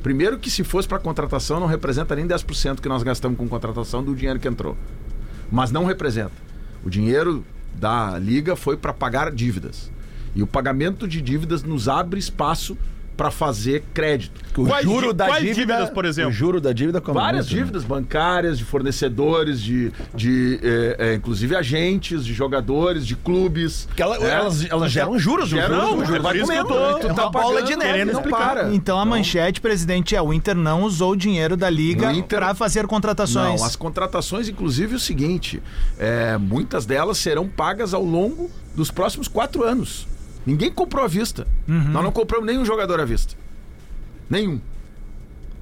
Primeiro 0.03 0.37
que 0.37 0.51
se 0.51 0.63
fosse 0.63 0.87
para 0.87 0.99
contratação 0.99 1.59
não 1.59 1.67
representa 1.67 2.15
nem 2.15 2.27
10% 2.27 2.79
que 2.79 2.87
nós 2.87 3.01
gastamos 3.01 3.37
com 3.37 3.47
contratação 3.47 4.03
do 4.03 4.15
dinheiro 4.15 4.39
que 4.39 4.47
entrou. 4.47 4.77
Mas 5.51 5.71
não 5.71 5.83
representa. 5.83 6.33
O 6.85 6.89
dinheiro 6.89 7.43
da 7.79 8.17
liga 8.17 8.55
foi 8.55 8.77
para 8.77 8.93
pagar 8.93 9.31
dívidas. 9.31 9.91
E 10.35 10.43
o 10.43 10.47
pagamento 10.47 11.07
de 11.07 11.21
dívidas 11.21 11.63
nos 11.63 11.87
abre 11.87 12.19
espaço 12.19 12.77
para 13.15 13.31
fazer 13.31 13.83
crédito. 13.93 14.43
O 14.57 14.65
Quais 14.65 14.83
juro 14.85 15.13
da 15.13 15.25
quais 15.27 15.41
dívida, 15.43 15.73
dívidas, 15.73 15.89
por 15.89 16.05
exemplo? 16.05 16.29
O 16.31 16.33
juro 16.33 16.61
da 16.61 16.71
dívida 16.71 17.01
como 17.01 17.19
Várias 17.19 17.45
muito, 17.45 17.55
né? 17.55 17.61
dívidas 17.63 17.83
bancárias, 17.83 18.57
de 18.57 18.63
fornecedores, 18.63 19.61
de, 19.61 19.91
de 20.13 20.59
eh, 20.63 20.95
eh, 20.99 21.13
inclusive 21.15 21.55
agentes, 21.55 22.23
de 22.25 22.33
jogadores, 22.33 23.05
de 23.05 23.15
clubes. 23.15 23.87
Ela- 23.97 24.17
É. 24.17 24.29
elas, 24.29 24.65
elas 24.69 24.91
geram 24.91 25.17
juros, 25.19 25.51
o 25.51 25.55
Geram, 25.55 25.75
juros, 25.75 25.99
o 25.99 26.03
é 26.03 26.05
juro 26.05 26.17
por 26.19 26.23
vai 26.23 26.37
isso 26.37 26.51
que 26.51 26.57
eu 26.57 26.65
comendo. 26.65 26.79
tô- 26.81 26.93
né? 26.95 26.99
tu 27.01 27.07
É 27.07 27.13
tá 27.13 27.21
uma 27.23 27.31
bola 27.31 27.45
pagando, 27.61 27.67
de 27.67 27.75
neve, 27.75 28.11
não 28.13 28.21
para. 28.23 28.73
Então 28.73 28.99
a 28.99 29.05
manchete, 29.05 29.59
presidente, 29.59 30.15
é 30.15 30.21
o 30.21 30.33
Inter 30.33 30.55
não 30.55 30.83
usou 30.83 31.11
o 31.11 31.15
dinheiro 31.17 31.57
da 31.57 31.69
Liga 31.69 32.09
pra 32.27 32.53
fazer 32.55 32.87
contratações. 32.87 33.59
Não, 33.59 33.67
as 33.67 33.75
contratações, 33.75 34.47
inclusive, 34.47 34.93
é 34.93 34.95
o 34.95 34.99
seguinte: 34.99 35.61
é, 35.99 36.37
muitas 36.37 36.85
delas 36.85 37.17
serão 37.17 37.47
pagas 37.47 37.93
ao 37.93 38.03
longo 38.03 38.49
dos 38.75 38.89
próximos 38.91 39.27
quatro 39.27 39.63
anos. 39.63 40.07
Ninguém 40.45 40.71
comprou 40.71 41.03
à 41.03 41.07
vista. 41.07 41.47
Nós 41.67 42.03
não 42.03 42.11
compramos 42.11 42.45
nenhum 42.45 42.63
jogador 42.63 42.99
à 42.99 43.05
vista. 43.05 43.35
Nenhum. 44.29 44.59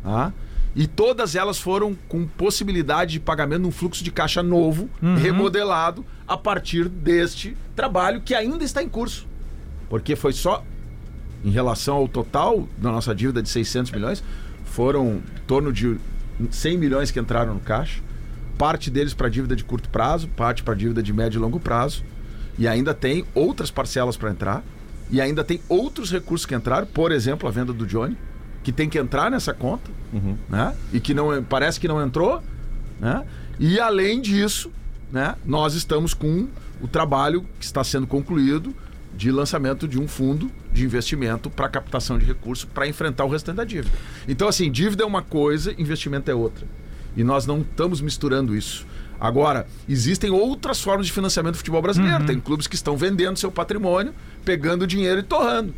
Tá? 0.04 0.34
E 0.76 0.88
todas 0.88 1.36
elas 1.36 1.60
foram 1.60 1.96
com 2.08 2.26
possibilidade 2.26 3.14
de 3.14 3.20
pagamento 3.20 3.62
num 3.62 3.72
fluxo 3.72 4.04
de 4.04 4.12
caixa 4.12 4.42
novo, 4.42 4.90
remodelado, 5.22 6.04
a 6.28 6.36
partir 6.36 6.90
deste 6.90 7.56
trabalho 7.76 8.22
que 8.22 8.34
ainda 8.34 8.64
está 8.64 8.82
em 8.82 8.90
curso. 8.90 9.28
Porque 9.90 10.16
foi 10.16 10.34
só 10.34 10.64
em 11.46 11.52
relação 11.52 11.96
ao 11.96 12.08
total 12.08 12.68
da 12.78 12.92
nossa 12.92 13.14
dívida 13.14 13.42
de 13.42 13.50
600 13.50 13.92
milhões, 13.92 14.24
foram 14.66 15.18
em 15.18 15.46
torno 15.46 15.72
de 15.72 15.98
100 16.50 16.78
milhões 16.78 17.12
que 17.12 17.20
entraram 17.20 17.54
no 17.54 17.60
caixa. 17.60 18.02
Parte 18.58 18.90
deles 18.90 19.14
para 19.14 19.30
dívida 19.30 19.56
de 19.56 19.64
curto 19.64 19.90
prazo, 19.90 20.28
parte 20.30 20.64
para 20.64 20.74
dívida 20.74 21.04
de 21.04 21.12
médio 21.14 21.38
e 21.38 21.42
longo 21.42 21.60
prazo. 21.60 22.04
E 22.58 22.68
ainda 22.68 22.94
tem 22.94 23.26
outras 23.34 23.72
parcelas 23.72 24.18
para 24.18 24.30
entrar. 24.30 24.64
E 25.12 25.20
ainda 25.22 25.44
tem 25.44 25.60
outros 25.68 26.12
recursos 26.12 26.46
que 26.46 26.56
entraram, 26.56 26.88
por 26.88 27.12
exemplo, 27.12 27.48
a 27.48 27.52
venda 27.52 27.74
do 27.74 27.86
Johnny, 27.86 28.18
que 28.64 28.72
tem 28.72 28.90
que 28.90 28.98
entrar 28.98 29.30
nessa 29.30 29.54
conta, 29.54 29.92
né? 30.50 30.76
E 30.92 31.00
que 31.00 31.14
não 31.14 31.44
parece 31.44 31.80
que 31.80 31.88
não 31.88 32.02
entrou, 32.02 32.42
né? 33.00 33.26
E 33.60 33.80
além 33.80 34.22
disso, 34.22 34.72
né, 35.12 35.36
nós 35.46 35.76
estamos 35.76 36.14
com 36.14 36.48
o 36.82 36.88
trabalho 36.88 37.46
que 37.60 37.66
está 37.66 37.84
sendo 37.84 38.08
concluído 38.08 38.74
de 39.16 39.32
lançamento 39.32 39.88
de 39.88 40.00
um 40.00 40.08
fundo 40.08 40.50
de 40.72 40.84
investimento 40.84 41.50
para 41.50 41.70
captação 41.70 42.18
de 42.18 42.26
recursos 42.26 42.66
para 42.66 42.88
enfrentar 42.88 43.26
o 43.26 43.30
restante 43.30 43.58
da 43.58 43.64
dívida. 43.64 43.96
Então, 44.28 44.48
assim, 44.48 44.72
dívida 44.72 45.04
é 45.04 45.06
uma 45.06 45.22
coisa, 45.22 45.74
investimento 45.78 46.32
é 46.32 46.34
outra. 46.34 46.66
E 47.16 47.24
nós 47.24 47.46
não 47.46 47.62
estamos 47.62 48.02
misturando 48.02 48.56
isso. 48.56 48.88
Agora, 49.20 49.66
existem 49.88 50.30
outras 50.30 50.82
formas 50.82 51.08
de 51.08 51.14
financiamento 51.14 51.54
do 51.54 51.58
futebol 51.58 51.82
brasileiro. 51.82 52.26
Tem 52.26 52.40
clubes 52.40 52.68
que 52.68 52.76
estão 52.76 52.98
vendendo 52.98 53.38
seu 53.38 53.52
patrimônio, 53.52 54.14
pegando 54.44 54.86
dinheiro 54.86 55.20
e 55.20 55.24
torrando. 55.24 55.74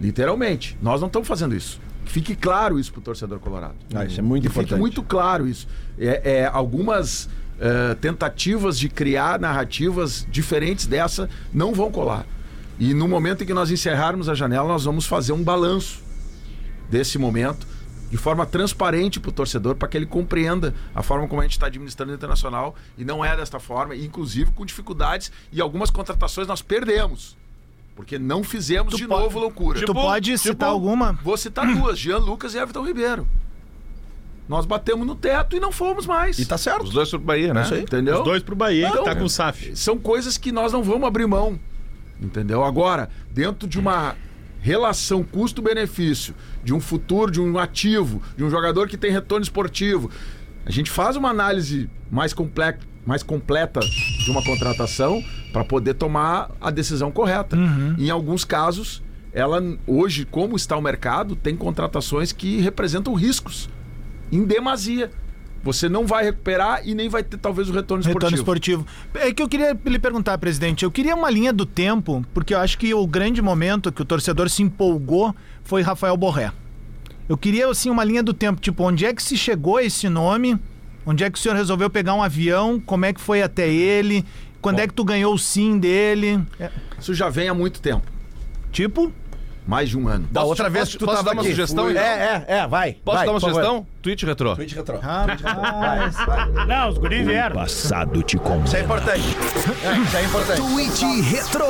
Literalmente. 0.00 0.76
Nós 0.82 1.00
não 1.00 1.06
estamos 1.06 1.28
fazendo 1.28 1.54
isso. 1.54 1.80
Que 2.04 2.12
fique 2.12 2.34
claro 2.34 2.78
isso 2.78 2.90
para 2.92 3.00
o 3.00 3.02
torcedor 3.02 3.38
colorado. 3.38 3.74
Ah, 3.94 4.04
isso 4.04 4.18
é 4.18 4.22
muito 4.22 4.42
Que 4.42 4.48
importante. 4.48 4.68
fique 4.70 4.80
muito 4.80 5.02
claro 5.02 5.46
isso. 5.46 5.68
É, 5.98 6.38
é, 6.38 6.46
algumas 6.46 7.28
eh, 7.60 7.94
tentativas 8.00 8.78
de 8.78 8.88
criar 8.88 9.38
narrativas 9.38 10.26
diferentes 10.30 10.86
dessa 10.86 11.28
não 11.52 11.74
vão 11.74 11.90
colar. 11.90 12.24
E 12.78 12.94
no 12.94 13.06
momento 13.06 13.44
em 13.44 13.46
que 13.46 13.52
nós 13.52 13.70
encerrarmos 13.70 14.30
a 14.30 14.34
janela, 14.34 14.66
nós 14.66 14.84
vamos 14.84 15.04
fazer 15.04 15.32
um 15.32 15.42
balanço 15.42 16.02
desse 16.90 17.18
momento 17.18 17.66
de 18.10 18.16
forma 18.16 18.44
transparente 18.44 19.20
para 19.20 19.28
o 19.28 19.32
torcedor, 19.32 19.76
para 19.76 19.86
que 19.88 19.96
ele 19.96 20.06
compreenda 20.06 20.74
a 20.94 21.02
forma 21.02 21.28
como 21.28 21.40
a 21.40 21.44
gente 21.44 21.52
está 21.52 21.66
administrando 21.66 22.12
o 22.12 22.14
internacional 22.14 22.74
e 22.98 23.04
não 23.04 23.24
é 23.24 23.36
desta 23.36 23.60
forma, 23.60 23.94
e 23.94 24.04
inclusive 24.04 24.50
com 24.50 24.66
dificuldades 24.66 25.30
e 25.52 25.60
algumas 25.60 25.90
contratações 25.90 26.46
nós 26.48 26.60
perdemos. 26.60 27.36
Porque 27.94 28.18
não 28.18 28.42
fizemos 28.42 28.94
de 28.96 29.06
po- 29.06 29.18
novo 29.18 29.38
loucura. 29.38 29.84
Tu 29.84 29.92
pode 29.92 30.36
citar 30.38 30.52
tipo, 30.54 30.64
alguma? 30.64 31.12
Vou 31.22 31.36
citar 31.36 31.66
duas: 31.66 31.98
Jean 31.98 32.18
Lucas 32.18 32.54
e 32.54 32.58
Everton 32.58 32.84
Ribeiro. 32.84 33.26
Nós 34.48 34.66
batemos 34.66 35.06
no 35.06 35.14
teto 35.14 35.54
e 35.56 35.60
não 35.60 35.70
fomos 35.70 36.06
mais. 36.06 36.38
E 36.38 36.44
tá 36.44 36.58
certo. 36.58 36.84
Os 36.84 36.90
dois 36.90 37.08
pro 37.10 37.18
Bahia, 37.20 37.54
né? 37.54 37.62
Isso 37.62 37.74
aí. 37.74 37.82
Entendeu? 37.82 38.18
Os 38.18 38.24
dois 38.24 38.42
pro 38.42 38.56
Bahia, 38.56 38.90
que 38.90 38.96
Não, 38.96 39.04
tá 39.04 39.14
com 39.14 39.24
o 39.24 39.28
SAF. 39.30 39.76
São 39.76 39.96
coisas 39.98 40.36
que 40.36 40.50
nós 40.50 40.72
não 40.72 40.82
vamos 40.82 41.06
abrir 41.06 41.26
mão. 41.26 41.58
Entendeu? 42.20 42.64
Agora, 42.64 43.08
dentro 43.30 43.68
de 43.68 43.78
uma 43.78 44.16
relação 44.60 45.22
custo-benefício 45.22 46.34
de 46.62 46.74
um 46.74 46.80
futuro, 46.80 47.30
de 47.30 47.40
um 47.40 47.58
ativo, 47.58 48.22
de 48.36 48.44
um 48.44 48.50
jogador 48.50 48.88
que 48.88 48.96
tem 48.96 49.10
retorno 49.10 49.42
esportivo, 49.42 50.10
a 50.64 50.70
gente 50.70 50.90
faz 50.90 51.16
uma 51.16 51.30
análise 51.30 51.88
mais, 52.10 52.32
comple 52.32 52.76
mais 53.06 53.22
completa 53.22 53.80
de 53.80 54.30
uma 54.30 54.42
contratação 54.44 55.22
para 55.52 55.64
poder 55.64 55.94
tomar 55.94 56.50
a 56.60 56.70
decisão 56.70 57.10
correta. 57.10 57.56
Em 57.98 58.10
alguns 58.10 58.44
casos, 58.44 59.02
ela 59.32 59.62
hoje, 59.86 60.24
como 60.24 60.54
está 60.56 60.76
o 60.76 60.82
mercado, 60.82 61.34
tem 61.34 61.56
contratações 61.56 62.30
que 62.32 62.60
representam 62.60 63.14
riscos 63.14 63.70
em 64.30 64.44
demasia. 64.44 65.10
Você 65.62 65.88
não 65.88 66.06
vai 66.06 66.24
recuperar 66.24 66.80
e 66.86 66.94
nem 66.94 67.08
vai 67.08 67.22
ter 67.22 67.36
talvez 67.36 67.68
o 67.68 67.72
retorno 67.72 68.00
esportivo. 68.00 68.18
Retorno 68.18 68.36
esportivo. 68.36 68.86
É 69.14 69.32
que 69.32 69.42
eu 69.42 69.48
queria 69.48 69.78
lhe 69.84 69.98
perguntar, 69.98 70.38
presidente. 70.38 70.84
Eu 70.84 70.90
queria 70.90 71.14
uma 71.14 71.28
linha 71.28 71.52
do 71.52 71.66
tempo, 71.66 72.24
porque 72.32 72.54
eu 72.54 72.58
acho 72.58 72.78
que 72.78 72.94
o 72.94 73.06
grande 73.06 73.42
momento 73.42 73.92
que 73.92 74.00
o 74.00 74.04
torcedor 74.04 74.48
se 74.48 74.62
empolgou 74.62 75.34
foi 75.62 75.82
Rafael 75.82 76.16
Borré. 76.16 76.50
Eu 77.28 77.36
queria, 77.36 77.68
assim, 77.68 77.90
uma 77.90 78.02
linha 78.02 78.22
do 78.22 78.32
tempo. 78.32 78.60
Tipo, 78.60 78.84
onde 78.84 79.04
é 79.04 79.14
que 79.14 79.22
se 79.22 79.36
chegou 79.36 79.76
a 79.76 79.84
esse 79.84 80.08
nome? 80.08 80.58
Onde 81.04 81.24
é 81.24 81.30
que 81.30 81.38
o 81.38 81.40
senhor 81.40 81.54
resolveu 81.54 81.90
pegar 81.90 82.14
um 82.14 82.22
avião? 82.22 82.80
Como 82.80 83.04
é 83.04 83.12
que 83.12 83.20
foi 83.20 83.42
até 83.42 83.68
ele? 83.68 84.24
Quando 84.60 84.80
é 84.80 84.86
que 84.86 84.92
tu 84.94 85.04
ganhou 85.04 85.34
o 85.34 85.38
sim 85.38 85.78
dele? 85.78 86.42
É, 86.58 86.70
Isso 86.98 87.14
já 87.14 87.28
vem 87.28 87.48
há 87.48 87.54
muito 87.54 87.80
tempo. 87.80 88.02
tipo? 88.72 89.12
Mais 89.70 89.88
de 89.88 89.96
um 89.96 90.08
ano. 90.08 90.26
Da 90.32 90.42
outra 90.42 90.68
vez 90.68 90.88
que 90.88 90.98
tu 90.98 91.04
posso 91.04 91.18
tava 91.18 91.26
dar 91.28 91.32
uma 91.36 91.42
aqui. 91.42 91.50
sugestão, 91.50 91.86
É, 91.88 91.90
então? 91.92 92.02
é, 92.02 92.44
é, 92.48 92.66
vai. 92.66 92.92
Posso 93.04 93.16
vai, 93.18 93.26
dar 93.26 93.32
uma 93.32 93.40
favor. 93.40 93.54
sugestão? 93.54 93.86
Tweet 94.02 94.26
retrô. 94.26 94.56
Tweet 94.56 94.74
retrô. 94.74 94.98
Rapaz. 94.98 96.16
Não, 96.66 96.88
os 96.88 96.98
guris 96.98 97.24
vieram. 97.24 97.54
Passado 97.54 98.20
te 98.24 98.36
condena. 98.36 98.64
Isso 98.64 98.76
é 98.76 98.80
importante. 98.80 99.36
É, 99.84 99.98
isso 99.98 100.16
é 100.16 100.24
importante. 100.24 100.60
Tweet 100.60 101.04
Retro. 101.22 101.64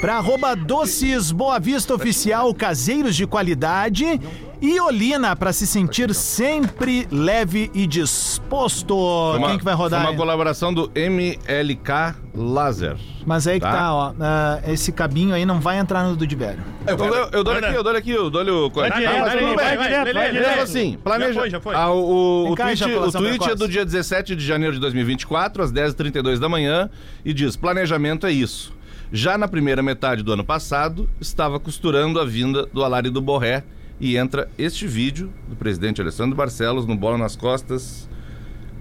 Para 0.00 0.16
arroba 0.18 0.54
Doces 0.54 1.32
Boa 1.32 1.58
Vista 1.58 1.94
Oficial, 1.94 2.54
caseiros 2.54 3.16
de 3.16 3.26
qualidade. 3.26 4.20
E 4.60 4.80
Olina, 4.80 5.36
para 5.36 5.52
se 5.52 5.66
sentir 5.66 6.14
sempre 6.14 7.06
leve 7.10 7.70
e 7.74 7.86
disposto. 7.86 8.96
Uma- 9.36 9.48
Quem 9.48 9.58
que 9.58 9.64
vai 9.64 9.74
rodar? 9.74 10.00
Foi 10.00 10.08
aí? 10.08 10.14
uma 10.14 10.18
colaboração 10.18 10.72
do 10.72 10.90
MLK 10.94 12.14
Laser. 12.34 12.96
Mas 13.26 13.46
aí 13.46 13.60
que 13.60 13.66
Tá. 13.66 13.72
tá, 13.72 13.94
ó. 13.94 14.12
ah, 14.18 14.60
esse 14.68 14.92
cabinho 14.92 15.34
aí 15.34 15.44
não 15.44 15.60
vai 15.60 15.78
entrar 15.78 16.04
no 16.04 16.16
do 16.16 16.26
Dibério. 16.26 16.62
Eu, 16.86 16.96
dou- 16.96 17.28
eu 17.32 17.44
dou 17.44 17.52
aqui, 17.54 17.74
eu 17.74 17.82
dou 17.82 17.96
aqui, 17.96 18.10
eu 18.10 18.30
dou 18.30 18.42
o. 18.66 18.70
Vai 18.70 18.88
vai, 18.90 19.02
vai, 19.04 20.14
vai, 20.14 20.32
vai 20.32 20.60
assim, 20.60 20.96
planeja. 21.04 21.32
Já 21.34 21.40
foi, 21.40 21.50
já 21.50 21.60
foi. 21.60 21.74
Ah, 21.74 21.90
o, 21.90 22.52
o, 22.52 22.54
cá, 22.56 22.64
tweet, 22.64 22.84
o 22.84 23.12
tweet 23.12 23.50
é 23.50 23.54
do 23.54 23.68
dia 23.68 23.84
17 23.84 24.34
de 24.34 24.44
janeiro 24.46 24.72
de 24.74 24.80
2024, 24.80 25.62
às 25.62 25.70
10h32 25.72 26.38
da 26.38 26.48
manhã, 26.48 26.88
e 27.24 27.34
diz: 27.34 27.56
Planejamento 27.56 28.26
é 28.26 28.32
isso. 28.32 28.72
Já 29.12 29.36
na 29.36 29.46
primeira 29.46 29.82
metade 29.82 30.22
do 30.22 30.32
ano 30.32 30.44
passado, 30.44 31.08
estava 31.20 31.60
costurando 31.60 32.18
a 32.20 32.24
vinda 32.24 32.66
do 32.72 32.82
Alari 32.82 33.10
do 33.10 33.20
Borré 33.20 33.62
e 34.00 34.16
entra 34.16 34.48
este 34.58 34.86
vídeo 34.86 35.32
do 35.48 35.56
presidente 35.56 36.00
Alessandro 36.00 36.36
Barcelos 36.36 36.86
no 36.86 36.96
Bola 36.96 37.16
nas 37.18 37.34
Costas. 37.36 38.08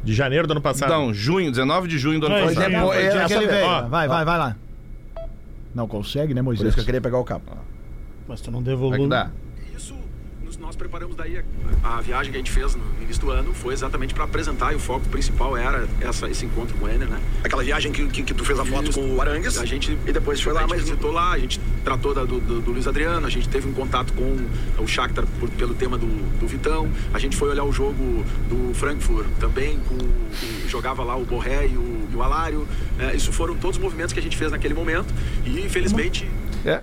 De 0.03 0.13
janeiro 0.13 0.45
do 0.47 0.51
ano 0.51 0.61
passado. 0.61 0.89
Não, 0.89 1.13
junho, 1.13 1.49
19 1.49 1.87
de 1.87 1.97
junho 1.97 2.19
do 2.19 2.27
ano 2.27 2.35
passado. 2.47 2.71
é, 2.93 3.05
é, 3.05 3.09
dia 3.11 3.25
que 3.25 3.33
ele 3.33 3.45
essa- 3.45 3.53
veio. 3.53 3.65
ó, 3.65 3.81
vai, 3.87 4.07
vai, 4.07 4.25
vai 4.25 4.37
lá. 4.37 4.55
Não 5.73 5.87
consegue, 5.87 6.33
né, 6.33 6.41
Por 6.41 6.45
Moisés? 6.45 6.67
isso 6.67 6.75
que 6.75 6.81
eu 6.81 6.85
queria 6.85 7.01
pegar 7.01 7.17
o 7.17 7.23
cabo. 7.23 7.43
Mas 8.27 8.39
tu 8.41 8.51
não 8.51 8.61
deu 8.61 8.77
Como 8.77 9.05
é 9.05 9.07
dá? 9.07 9.31
Nós 10.75 10.79
preparamos 10.79 11.15
daí 11.15 11.41
a, 11.81 11.97
a 11.97 12.01
viagem 12.01 12.33
que 12.33 12.37
a 12.37 12.39
gente 12.41 12.51
fez 12.51 12.75
no 12.75 12.83
início 13.01 13.21
do 13.21 13.31
ano 13.31 13.53
foi 13.53 13.73
exatamente 13.73 14.13
para 14.13 14.25
apresentar 14.25 14.73
e 14.73 14.75
o 14.75 14.79
foco 14.79 15.07
principal 15.07 15.55
era 15.55 15.87
essa, 16.01 16.27
esse 16.29 16.45
encontro 16.45 16.75
com 16.77 16.89
ele, 16.89 17.05
né? 17.05 17.17
Aquela 17.45 17.63
viagem 17.63 17.93
que, 17.93 18.05
que, 18.07 18.23
que 18.23 18.33
tu 18.33 18.43
fez 18.43 18.59
a 18.59 18.65
foto 18.65 18.89
Isso. 18.89 18.99
com 18.99 19.15
o 19.15 19.21
Arangues. 19.21 19.57
A 19.57 19.63
gente 19.65 19.97
E 20.05 20.11
depois 20.11 20.41
foi 20.41 20.51
a 20.51 20.55
lá, 20.55 20.61
gente 20.63 20.69
mas 20.71 20.81
visitou 20.81 21.11
lá, 21.13 21.31
a 21.31 21.39
gente 21.39 21.61
tratou 21.85 22.13
da- 22.13 22.25
do, 22.25 22.41
do, 22.41 22.59
do 22.59 22.71
Luiz 22.73 22.87
Adriano, 22.89 23.25
a 23.25 23.29
gente 23.29 23.47
teve 23.47 23.69
um 23.69 23.71
contato 23.71 24.11
com 24.11 24.35
o 24.77 24.85
Shakhtar 24.85 25.25
por- 25.39 25.49
pelo 25.51 25.73
tema 25.73 25.97
do, 25.97 26.07
do 26.39 26.45
Vitão, 26.45 26.91
a 27.13 27.19
gente 27.19 27.37
foi 27.37 27.47
olhar 27.51 27.63
o 27.63 27.71
jogo 27.71 28.25
do 28.49 28.73
Frankfurt 28.73 29.27
também, 29.39 29.79
com 29.87 29.95
o- 29.95 30.67
jogava 30.67 31.05
lá 31.05 31.15
o 31.15 31.23
Borré 31.23 31.67
e 31.67 31.77
o, 31.77 32.05
e 32.11 32.15
o 32.17 32.21
Alário. 32.21 32.67
É, 32.99 33.15
isso 33.15 33.31
foram 33.31 33.55
todos 33.55 33.77
os 33.77 33.81
movimentos 33.81 34.11
que 34.11 34.19
a 34.19 34.23
gente 34.23 34.35
fez 34.35 34.51
naquele 34.51 34.73
momento 34.73 35.13
e 35.45 35.57
infelizmente 35.61 36.29
É. 36.65 36.81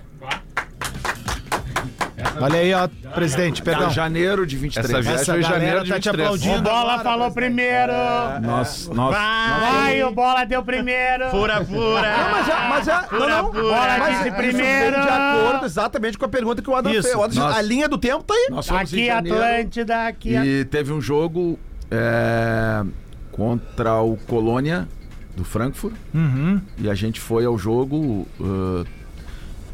Olha 2.39 2.59
aí, 2.59 2.73
ó, 2.73 2.87
presidente, 3.13 3.61
perdão. 3.61 3.89
Janeiro 3.89 4.45
de 4.45 4.57
23. 4.57 4.85
Essa 4.89 5.01
viagem 5.01 5.21
Essa 5.21 5.33
foi 5.33 5.41
janeiro 5.43 5.83
de 5.83 5.89
tá 5.89 5.99
te 5.99 6.09
23. 6.09 6.25
aplaudindo. 6.27 6.57
O 6.57 6.61
Bola 6.61 6.93
agora, 6.93 7.03
falou 7.03 7.31
primeiro. 7.31 7.93
Nós, 8.41 8.87
nós, 8.89 9.15
Vai, 9.15 10.03
o 10.03 10.11
Bola 10.11 10.45
deu 10.45 10.63
primeiro. 10.63 11.29
Fura, 11.29 11.63
fura. 11.65 12.17
Não, 12.17 12.31
mas 12.31 12.49
é, 12.49 12.67
mas 12.69 12.87
é, 12.87 13.07
não, 13.11 13.29
não. 13.29 13.51
Bola 13.51 13.97
mas 13.99 14.17
disse 14.17 14.31
primeiro. 14.31 15.01
de 15.01 15.09
acordo 15.09 15.65
exatamente 15.65 16.17
com 16.17 16.25
a 16.25 16.29
pergunta 16.29 16.61
que 16.61 16.69
o 16.69 16.75
Adam 16.75 16.91
Isso. 16.91 17.03
fez. 17.03 17.15
O 17.15 17.19
Adam 17.19 17.29
disse, 17.29 17.39
Nós- 17.39 17.57
a 17.57 17.61
linha 17.61 17.87
do 17.87 17.97
tempo 17.97 18.23
tá 18.23 18.33
aí. 18.33 18.47
nós 18.49 18.69
Aqui 18.71 19.05
janeiro 19.05 19.37
Atlântida, 19.37 20.07
aqui. 20.07 20.35
E 20.35 20.65
teve 20.65 20.91
um 20.91 21.01
jogo 21.01 21.59
é, 21.91 22.83
contra 23.31 24.01
o 24.01 24.17
Colônia 24.27 24.87
do 25.35 25.43
Frankfurt. 25.43 25.93
Uhum. 26.13 26.61
E 26.77 26.89
a 26.89 26.95
gente 26.95 27.19
foi 27.19 27.45
ao 27.45 27.57
jogo, 27.57 28.27
uh, 28.39 28.85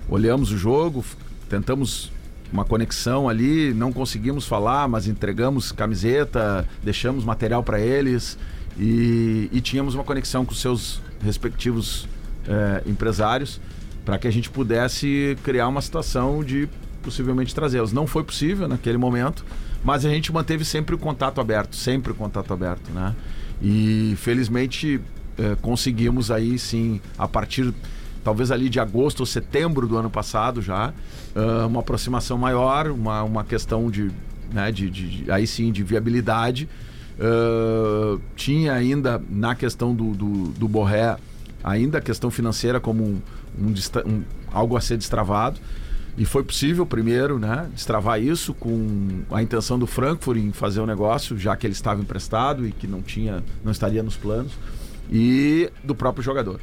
olhamos 0.10 0.52
o 0.52 0.58
jogo, 0.58 1.04
tentamos 1.50 2.12
uma 2.52 2.66
conexão 2.66 3.30
ali, 3.30 3.74
não 3.74 3.92
conseguimos 3.92 4.46
falar, 4.46 4.88
mas 4.88 5.08
entregamos 5.08 5.72
camiseta, 5.72 6.68
deixamos 6.84 7.24
material 7.24 7.64
para 7.64 7.80
eles 7.80 8.38
e, 8.78 9.50
e 9.52 9.62
tínhamos 9.62 9.94
uma 9.94 10.04
conexão 10.04 10.46
com 10.46 10.54
seus 10.54 11.02
respectivos 11.24 12.08
eh, 12.48 12.84
empresários 12.86 13.60
para 14.04 14.18
que 14.18 14.28
a 14.28 14.32
gente 14.32 14.50
pudesse 14.50 15.38
criar 15.44 15.68
uma 15.68 15.82
situação 15.82 16.44
de 16.44 16.68
possivelmente 17.04 17.54
trazê-los. 17.54 17.94
Não 17.94 18.08
foi 18.08 18.24
possível 18.24 18.68
naquele 18.68 18.98
momento, 18.98 19.46
mas 19.84 20.06
a 20.06 20.10
gente 20.10 20.32
manteve 20.32 20.66
sempre 20.66 20.96
o 20.96 20.98
contato 20.98 21.40
aberto, 21.40 21.76
sempre 21.76 22.12
o 22.12 22.16
contato 22.16 22.52
aberto, 22.52 22.90
né? 22.92 23.16
E 23.62 24.16
felizmente 24.18 25.00
eh, 25.38 25.56
conseguimos 25.62 26.32
aí 26.32 26.58
sim, 26.58 27.00
a 27.18 27.28
partir 27.28 27.74
talvez 28.30 28.52
ali 28.52 28.70
de 28.70 28.80
agosto 28.80 29.22
ou 29.22 29.26
setembro 29.26 29.88
do 29.88 29.98
ano 29.98 30.10
passado 30.10 30.62
já, 30.62 30.94
ah, 31.36 31.66
uma 31.66 31.80
aproximação 31.80 32.38
maior, 32.38 32.88
uma, 32.92 33.24
uma 33.24 33.44
questão 33.44 33.90
de, 33.90 34.12
né, 34.54 34.72
de, 34.72 34.88
de- 34.90 35.32
aí 35.32 35.48
sim 35.48 35.72
de 35.72 35.82
viabilidade. 35.84 36.70
Ah, 37.20 38.18
tinha 38.36 38.74
ainda 38.74 39.20
na 39.30 39.56
questão 39.56 39.96
do, 39.96 40.12
do, 40.14 40.34
do 40.50 40.68
Borré 40.68 41.18
ainda 41.64 41.98
a 41.98 42.02
questão 42.02 42.30
financeira 42.30 42.80
como 42.80 43.04
um, 43.04 43.20
um 43.60 43.74
um- 44.06 44.24
algo 44.54 44.78
a 44.78 44.82
ser 44.82 44.98
destravado. 44.98 45.60
E 46.18 46.26
foi 46.26 46.44
possível, 46.44 46.86
primeiro, 46.86 47.40
né, 47.40 47.68
destravar 47.74 48.22
isso 48.22 48.54
com 48.54 49.22
a 49.32 49.42
intenção 49.42 49.80
do 49.80 49.88
Frankfurt 49.88 50.38
em 50.38 50.52
fazer 50.52 50.82
o 50.82 50.86
negócio, 50.86 51.38
já 51.38 51.56
que 51.56 51.66
ele 51.66 51.74
estava 51.74 52.00
emprestado 52.02 52.68
e 52.68 52.72
que 52.72 52.86
não 52.88 53.02
tinha, 53.02 53.42
não 53.64 53.72
estaria 53.72 54.04
nos 54.04 54.18
planos, 54.18 54.52
e 55.12 55.70
do 55.84 55.96
próprio 55.96 56.22
jogador. 56.24 56.60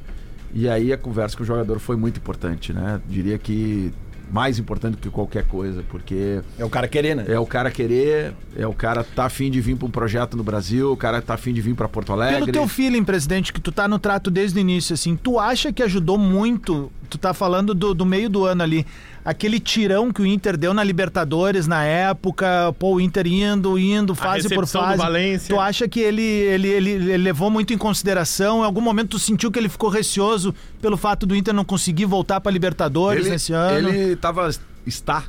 E 0.58 0.70
aí 0.70 0.90
a 0.90 0.96
conversa 0.96 1.36
com 1.36 1.42
o 1.42 1.46
jogador 1.46 1.78
foi 1.78 1.96
muito 1.96 2.16
importante, 2.16 2.72
né? 2.72 2.98
Diria 3.06 3.36
que 3.36 3.92
mais 4.32 4.58
importante 4.58 4.94
do 4.94 4.98
que 4.98 5.10
qualquer 5.10 5.44
coisa, 5.46 5.84
porque 5.90 6.40
É 6.58 6.64
o 6.64 6.70
cara 6.70 6.88
querer, 6.88 7.14
né? 7.14 7.26
é 7.28 7.38
o 7.38 7.44
cara 7.46 7.70
querer, 7.70 8.32
é 8.56 8.66
o 8.66 8.72
cara 8.72 9.04
tá 9.04 9.26
afim 9.26 9.50
de 9.50 9.60
vir 9.60 9.76
para 9.76 9.86
um 9.86 9.90
projeto 9.90 10.34
no 10.34 10.42
Brasil, 10.42 10.90
o 10.90 10.96
cara 10.96 11.20
tá 11.20 11.34
afim 11.34 11.52
de 11.52 11.60
vir 11.60 11.74
para 11.74 11.86
Porto 11.86 12.10
Alegre. 12.12 12.40
Pelo 12.40 12.52
teu 12.52 12.66
feeling, 12.66 13.04
presidente, 13.04 13.52
que 13.52 13.60
tu 13.60 13.70
tá 13.70 13.86
no 13.86 13.98
trato 13.98 14.30
desde 14.30 14.58
o 14.58 14.60
início, 14.60 14.94
assim, 14.94 15.14
tu 15.14 15.38
acha 15.38 15.72
que 15.72 15.82
ajudou 15.82 16.16
muito, 16.18 16.90
tu 17.06 17.18
tá 17.18 17.32
falando 17.32 17.74
do, 17.74 17.94
do 17.94 18.04
meio 18.04 18.28
do 18.28 18.44
ano 18.44 18.62
ali, 18.62 18.86
aquele 19.24 19.58
tirão 19.58 20.12
que 20.12 20.22
o 20.22 20.26
Inter 20.26 20.56
deu 20.56 20.72
na 20.72 20.84
Libertadores 20.84 21.66
na 21.66 21.84
época, 21.84 22.74
pô, 22.78 22.94
o 22.94 23.00
Inter 23.00 23.26
indo, 23.26 23.78
indo, 23.78 24.14
fase 24.14 24.48
por 24.48 24.66
fase. 24.66 24.98
Valência. 24.98 25.54
Tu 25.54 25.60
acha 25.60 25.88
que 25.88 26.00
ele, 26.00 26.22
ele, 26.22 26.68
ele, 26.68 26.90
ele 26.90 27.16
levou 27.16 27.50
muito 27.50 27.72
em 27.72 27.78
consideração? 27.78 28.60
Em 28.60 28.64
algum 28.64 28.80
momento 28.80 29.10
tu 29.10 29.18
sentiu 29.18 29.50
que 29.50 29.58
ele 29.58 29.68
ficou 29.68 29.90
receoso 29.90 30.54
pelo 30.80 30.96
fato 30.96 31.26
do 31.26 31.34
Inter 31.34 31.52
não 31.54 31.64
conseguir 31.64 32.04
voltar 32.04 32.40
pra 32.40 32.52
Libertadores 32.52 33.22
ele, 33.22 33.30
nesse 33.30 33.52
ano? 33.52 33.88
Ele 33.88 34.16
tava, 34.16 34.48
está, 34.86 35.24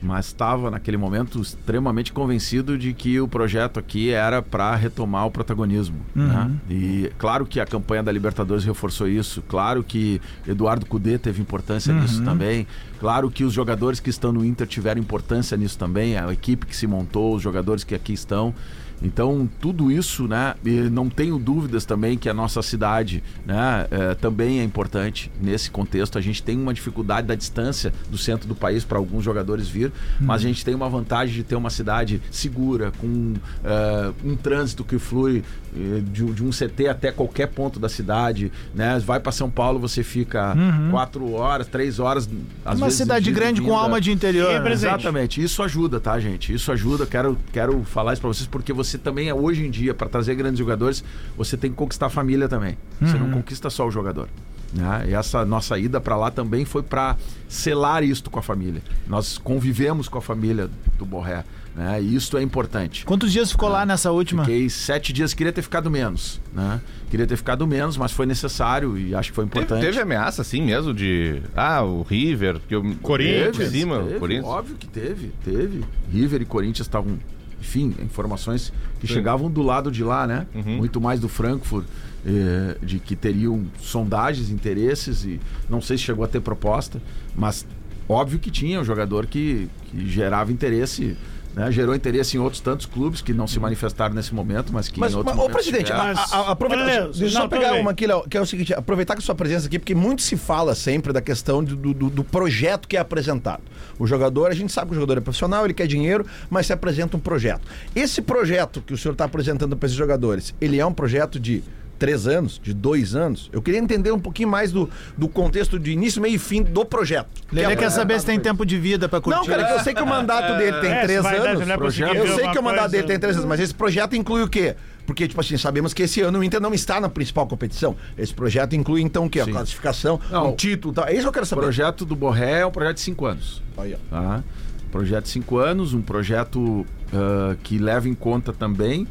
mas 0.00 0.26
estava 0.26 0.70
naquele 0.70 0.96
momento 0.96 1.40
extremamente 1.40 2.12
convencido 2.12 2.78
de 2.78 2.92
que 2.94 3.20
o 3.20 3.26
projeto 3.26 3.78
aqui 3.78 4.10
era 4.10 4.40
para 4.40 4.74
retomar 4.76 5.26
o 5.26 5.30
protagonismo. 5.30 5.96
Né? 6.14 6.50
E 6.70 7.12
claro 7.18 7.44
que 7.44 7.58
a 7.58 7.66
campanha 7.66 8.02
da 8.02 8.12
Libertadores 8.12 8.64
reforçou 8.64 9.08
isso, 9.08 9.42
claro 9.48 9.82
que 9.82 10.20
Eduardo 10.46 10.86
Cudê 10.86 11.18
teve 11.18 11.40
importância 11.42 11.92
nisso 11.92 12.22
também, 12.22 12.66
claro 13.00 13.30
que 13.30 13.44
os 13.44 13.52
jogadores 13.52 13.98
que 13.98 14.10
estão 14.10 14.32
no 14.32 14.44
Inter 14.44 14.66
tiveram 14.66 15.00
importância 15.00 15.56
nisso 15.56 15.78
também, 15.78 16.16
a 16.16 16.32
equipe 16.32 16.66
que 16.66 16.76
se 16.76 16.86
montou, 16.86 17.34
os 17.34 17.42
jogadores 17.42 17.84
que 17.84 17.94
aqui 17.94 18.12
estão. 18.12 18.54
Então, 19.02 19.48
tudo 19.60 19.90
isso, 19.90 20.26
né? 20.26 20.54
E 20.64 20.70
não 20.90 21.08
tenho 21.08 21.38
dúvidas 21.38 21.84
também 21.84 22.18
que 22.18 22.28
a 22.28 22.34
nossa 22.34 22.62
cidade, 22.62 23.22
né, 23.46 23.86
eh, 23.90 24.14
também 24.14 24.60
é 24.60 24.64
importante 24.64 25.30
nesse 25.40 25.70
contexto. 25.70 26.18
A 26.18 26.20
gente 26.20 26.42
tem 26.42 26.58
uma 26.58 26.74
dificuldade 26.74 27.26
da 27.26 27.34
distância 27.34 27.92
do 28.10 28.18
centro 28.18 28.48
do 28.48 28.54
país 28.54 28.84
para 28.84 28.98
alguns 28.98 29.24
jogadores 29.24 29.68
vir, 29.68 29.92
mas 30.20 30.42
a 30.42 30.48
gente 30.48 30.64
tem 30.64 30.74
uma 30.74 30.88
vantagem 30.88 31.34
de 31.34 31.42
ter 31.44 31.54
uma 31.54 31.70
cidade 31.70 32.20
segura, 32.30 32.90
com 32.98 33.34
eh, 33.64 34.12
um 34.24 34.34
trânsito 34.34 34.84
que 34.84 34.98
flui 34.98 35.44
eh, 35.76 36.00
de, 36.10 36.24
de 36.24 36.44
um 36.44 36.50
CT 36.50 36.88
até 36.88 37.12
qualquer 37.12 37.48
ponto 37.48 37.78
da 37.78 37.88
cidade, 37.88 38.50
né? 38.74 38.98
Vai 38.98 39.20
para 39.20 39.32
São 39.32 39.50
Paulo, 39.50 39.78
você 39.78 40.02
fica 40.02 40.56
quatro 40.90 41.32
horas, 41.32 41.66
três 41.66 41.98
horas, 41.98 42.28
às 42.64 42.76
Uma 42.76 42.86
vezes 42.86 42.98
cidade 42.98 43.24
de 43.24 43.30
ida 43.30 43.40
grande 43.40 43.60
com 43.60 43.76
alma 43.76 44.00
de 44.00 44.10
interior. 44.10 44.52
Sim, 44.52 44.60
né? 44.60 44.72
Exatamente, 44.72 45.42
isso 45.42 45.62
ajuda, 45.62 46.00
tá, 46.00 46.18
gente? 46.18 46.52
Isso 46.52 46.72
ajuda. 46.72 47.06
Quero, 47.06 47.38
quero 47.52 47.82
falar 47.84 48.12
isso 48.12 48.22
pra 48.22 48.28
vocês 48.28 48.46
porque 48.46 48.72
você 48.88 48.98
também, 48.98 49.28
é 49.28 49.34
hoje 49.34 49.64
em 49.66 49.70
dia, 49.70 49.94
para 49.94 50.08
trazer 50.08 50.34
grandes 50.34 50.58
jogadores, 50.58 51.02
você 51.36 51.56
tem 51.56 51.70
que 51.70 51.76
conquistar 51.76 52.06
a 52.06 52.10
família 52.10 52.48
também. 52.48 52.76
Você 53.00 53.16
Uhum. 53.16 53.26
não 53.28 53.30
conquista 53.32 53.68
só 53.70 53.86
o 53.86 53.90
jogador. 53.90 54.28
Né? 54.72 55.06
E 55.08 55.14
essa 55.14 55.44
nossa 55.46 55.78
ida 55.78 55.98
para 55.98 56.14
lá 56.14 56.30
também 56.30 56.64
foi 56.66 56.82
para 56.82 57.16
selar 57.48 58.02
isto 58.04 58.30
com 58.30 58.38
a 58.38 58.42
família. 58.42 58.82
Nós 59.06 59.38
convivemos 59.38 60.08
com 60.08 60.18
a 60.18 60.20
família 60.20 60.68
do 60.98 61.06
Borré, 61.06 61.42
né? 61.74 62.02
E 62.02 62.14
isso 62.14 62.36
é 62.36 62.42
importante. 62.42 63.06
Quantos 63.06 63.32
dias 63.32 63.50
ficou 63.50 63.70
lá 63.70 63.86
nessa 63.86 64.10
última? 64.12 64.44
Fiquei 64.44 64.68
sete 64.68 65.10
dias, 65.10 65.32
queria 65.32 65.54
ter 65.54 65.62
ficado 65.62 65.90
menos, 65.90 66.38
né? 66.52 66.82
Queria 67.10 67.26
ter 67.26 67.38
ficado 67.38 67.66
menos, 67.66 67.96
mas 67.96 68.12
foi 68.12 68.26
necessário 68.26 68.98
e 68.98 69.14
acho 69.14 69.30
que 69.30 69.36
foi 69.36 69.46
Teve, 69.46 69.64
importante. 69.64 69.86
teve 69.86 70.00
ameaça 70.02 70.42
assim 70.42 70.60
mesmo 70.60 70.92
de. 70.92 71.40
Ah, 71.56 71.82
o 71.82 72.02
River, 72.02 72.60
que 72.68 72.74
eu. 72.74 72.82
Corinthians. 73.00 73.56
Por 73.56 73.66
cima, 73.68 74.02
Teve, 74.02 74.16
o 74.16 74.20
Corinthians. 74.20 74.46
Óbvio 74.46 74.76
que 74.76 74.86
teve, 74.86 75.32
teve. 75.42 75.82
River 76.12 76.42
e 76.42 76.44
Corinthians 76.44 76.86
estavam, 76.86 77.18
enfim, 77.60 77.94
informações 78.00 78.72
que 79.00 79.06
chegavam 79.06 79.50
do 79.50 79.62
lado 79.62 79.90
de 79.90 80.02
lá, 80.02 80.26
né? 80.26 80.46
Uhum. 80.54 80.76
Muito 80.76 81.00
mais 81.00 81.20
do 81.20 81.28
Frankfurt, 81.28 81.86
eh, 82.26 82.76
de 82.82 82.98
que 82.98 83.14
teriam 83.14 83.64
sondagens, 83.80 84.50
interesses 84.50 85.24
e 85.24 85.40
não 85.68 85.80
sei 85.80 85.96
se 85.96 86.04
chegou 86.04 86.24
a 86.24 86.28
ter 86.28 86.40
proposta, 86.40 87.00
mas 87.36 87.66
óbvio 88.08 88.38
que 88.38 88.50
tinha 88.50 88.80
um 88.80 88.84
jogador 88.84 89.26
que, 89.26 89.68
que 89.86 90.08
gerava 90.08 90.52
interesse. 90.52 91.16
Né? 91.54 91.72
Gerou 91.72 91.94
interesse 91.94 92.36
em 92.36 92.40
outros 92.40 92.60
tantos 92.60 92.86
clubes 92.86 93.20
que 93.20 93.32
não 93.32 93.46
se 93.46 93.58
manifestaram 93.58 94.14
nesse 94.14 94.34
momento, 94.34 94.72
mas 94.72 94.88
que 94.88 95.00
Mas, 95.00 95.12
em 95.12 95.16
outros 95.16 95.34
mas, 95.36 95.44
ô 95.44 95.50
presidente, 95.50 95.86
tiveram. 95.86 96.02
a, 96.02 96.14
Mas- 96.14 96.32
a, 96.32 96.36
a, 96.38 96.50
aproveita, 96.52 96.84
Olha, 96.84 97.02
deixa 97.08 97.24
eu 97.24 97.30
só 97.30 97.48
pegar 97.48 97.74
uma 97.74 97.90
aqui, 97.90 98.06
Léo, 98.06 98.22
que 98.28 98.36
é 98.36 98.40
o 98.40 98.46
seguinte, 98.46 98.72
aproveitar 98.74 99.14
com 99.14 99.20
a 99.20 99.24
sua 99.24 99.34
presença 99.34 99.66
aqui, 99.66 99.78
porque 99.78 99.94
muito 99.94 100.22
se 100.22 100.36
fala 100.36 100.74
sempre 100.74 101.12
da 101.12 101.20
questão 101.20 101.62
do, 101.64 101.74
do, 101.76 102.10
do 102.10 102.24
projeto 102.24 102.86
que 102.86 102.96
é 102.96 103.00
apresentado. 103.00 103.62
O 103.98 104.06
jogador, 104.06 104.50
a 104.50 104.54
gente 104.54 104.72
sabe 104.72 104.88
que 104.88 104.92
o 104.92 104.94
jogador 105.00 105.18
é 105.18 105.20
profissional, 105.20 105.64
ele 105.64 105.74
quer 105.74 105.86
dinheiro, 105.86 106.24
mas 106.48 106.66
se 106.66 106.72
apresenta 106.72 107.16
um 107.16 107.20
projeto. 107.20 107.62
Esse 107.94 108.22
projeto 108.22 108.80
que 108.80 108.92
o 108.94 108.98
senhor 108.98 109.12
está 109.12 109.24
apresentando 109.24 109.76
para 109.76 109.86
esses 109.86 109.98
jogadores, 109.98 110.54
ele 110.60 110.78
é 110.78 110.86
um 110.86 110.92
projeto 110.92 111.40
de 111.40 111.62
três 111.98 112.26
anos, 112.26 112.60
de 112.62 112.72
dois 112.72 113.14
anos? 113.14 113.50
Eu 113.52 113.60
queria 113.60 113.80
entender 113.80 114.10
um 114.12 114.18
pouquinho 114.18 114.48
mais 114.48 114.72
do, 114.72 114.88
do 115.16 115.28
contexto 115.28 115.78
de 115.78 115.90
início, 115.92 116.22
meio 116.22 116.36
e 116.36 116.38
fim 116.38 116.62
do 116.62 116.84
projeto. 116.84 117.28
Lele 117.52 117.72
é 117.72 117.76
quer 117.76 117.90
saber 117.90 118.18
se 118.20 118.26
tem 118.26 118.38
tempo 118.40 118.64
de 118.64 118.78
vida 118.78 119.08
pra 119.08 119.18
pra 119.20 119.20
curtir. 119.20 119.38
Não, 119.40 119.46
cara, 119.46 119.66
que 119.66 119.72
eu 119.72 119.80
sei 119.84 119.94
que 119.94 120.02
o 120.02 120.06
mandato 120.06 120.56
dele 120.58 120.76
tem 120.80 120.90
É, 120.98 121.00
se 121.00 121.06
três 121.06 121.22
vai 121.22 121.38
dar, 121.40 121.48
anos. 121.56 121.76
Projeto- 121.76 122.12
ver 122.12 122.18
Eu 122.18 122.34
sei 122.36 122.48
que 122.48 122.58
o 122.58 122.62
mandato 122.62 122.80
coisa. 122.82 122.88
dele 122.88 123.06
tem 123.08 123.18
três 123.18 123.36
anos, 123.36 123.48
mas 123.48 123.60
esse 123.60 123.74
projeto 123.74 124.14
inclui 124.16 124.42
o 124.42 124.48
quê? 124.48 124.74
Porque, 125.06 125.26
tipo 125.26 125.40
assim, 125.40 125.56
sabemos 125.56 125.94
que 125.94 126.02
esse 126.02 126.20
ano 126.20 126.38
o 126.38 126.44
Inter 126.44 126.60
não 126.60 126.74
está 126.74 127.00
na 127.00 127.08
principal 127.08 127.46
competição. 127.46 127.96
Esse 128.16 128.32
projeto 128.34 128.74
inclui, 128.76 129.00
então, 129.00 129.24
o 129.26 129.30
quê? 129.30 129.40
A 129.40 129.46
classificação, 129.46 130.20
Não, 130.30 130.50
um 130.50 130.56
título 130.56 130.92
e 130.92 130.94
tal. 130.94 131.06
É 131.06 131.12
isso 131.12 131.22
que 131.22 131.28
eu 131.28 131.32
quero 131.32 131.44
O 131.44 131.48
saber. 131.48 131.62
projeto 131.62 132.04
do 132.04 132.14
Borré 132.14 132.60
é 132.60 132.66
um 132.66 132.70
projeto 132.70 132.96
de 132.96 133.00
cinco 133.02 133.24
anos. 133.26 133.62
Aí, 133.78 133.94
ó. 133.94 133.98
Tá? 134.10 134.44
Projeto 134.92 135.24
de 135.24 135.30
cinco 135.30 135.58
anos, 135.58 135.94
um 135.94 136.02
projeto 136.02 136.84
ah, 137.12 137.56
que 137.62 137.78
leva 137.78 138.08
em 138.08 138.14
conta 138.14 138.52
também 138.52 139.06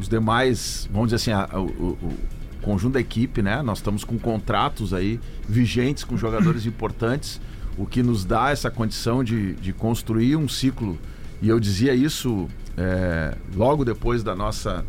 os 0.00 0.08
demais, 0.08 0.88
vamos 0.92 1.10
dizer 1.12 1.16
assim, 1.16 1.30
a- 1.32 1.58
o, 1.58 1.64
o- 1.66 1.98
o 2.02 2.18
conjunto 2.62 2.94
da 2.94 3.00
equipe, 3.00 3.40
né? 3.42 3.62
Nós 3.62 3.78
estamos 3.78 4.02
com 4.04 4.18
contratos 4.18 4.92
aí 4.92 5.20
vigentes 5.48 6.02
com 6.04 6.16
jogadores 6.16 6.64
importantes, 6.66 7.40
o 7.78 7.86
que 7.86 8.02
nos 8.02 8.24
dá 8.24 8.50
essa 8.50 8.70
condição 8.70 9.22
de, 9.22 9.54
de 9.54 9.72
construir 9.72 10.36
um 10.36 10.48
ciclo. 10.48 10.98
E 11.40 11.48
eu 11.48 11.58
dizia 11.60 11.94
isso 11.94 12.48
eh, 12.76 13.34
logo 13.54 13.84
depois 13.84 14.22
da 14.22 14.34
nossa 14.34 14.84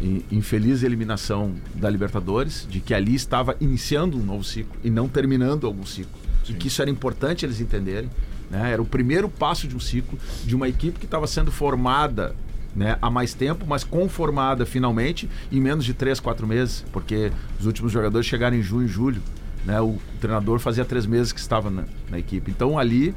in- 0.00 0.22
infeliz 0.30 0.82
eliminação 0.84 1.54
da 1.74 1.90
Libertadores, 1.90 2.66
de 2.70 2.78
que 2.80 2.94
ali 2.94 3.14
estava 3.14 3.56
iniciando 3.60 4.16
um 4.16 4.22
novo 4.24 4.44
ciclo 4.44 4.76
e 4.84 4.90
não 4.90 5.08
terminando 5.08 5.66
algum 5.66 5.84
ciclo. 5.84 6.12
E 6.48 6.52
que 6.54 6.68
isso 6.68 6.80
era 6.80 6.90
importante 6.90 7.44
eles 7.44 7.60
entenderem. 7.60 8.08
Né? 8.50 8.72
Era 8.72 8.80
o 8.80 8.86
primeiro 8.86 9.28
passo 9.28 9.66
de 9.68 9.74
um 9.76 9.80
ciclo 9.80 10.16
de 10.44 10.54
uma 10.54 10.68
equipe 10.68 10.98
que 11.00 11.04
estava 11.04 11.26
sendo 11.26 11.50
formada 11.52 12.34
né, 12.74 12.96
há 13.00 13.10
mais 13.10 13.34
tempo, 13.34 13.64
mas 13.66 13.84
conformada 13.84 14.64
finalmente 14.64 15.28
em 15.50 15.60
menos 15.60 15.84
de 15.84 15.94
três, 15.94 16.20
quatro 16.20 16.46
meses, 16.46 16.84
porque 16.92 17.32
os 17.58 17.66
últimos 17.66 17.92
jogadores 17.92 18.26
chegaram 18.26 18.56
em 18.56 18.62
junho 18.62 18.86
e 18.86 18.88
julho. 18.88 19.22
Né? 19.64 19.80
O 19.80 19.98
treinador 20.20 20.58
fazia 20.58 20.84
três 20.84 21.06
meses 21.06 21.32
que 21.32 21.40
estava 21.40 21.70
na, 21.70 21.84
na 22.10 22.18
equipe. 22.18 22.50
Então 22.50 22.78
ali 22.78 23.14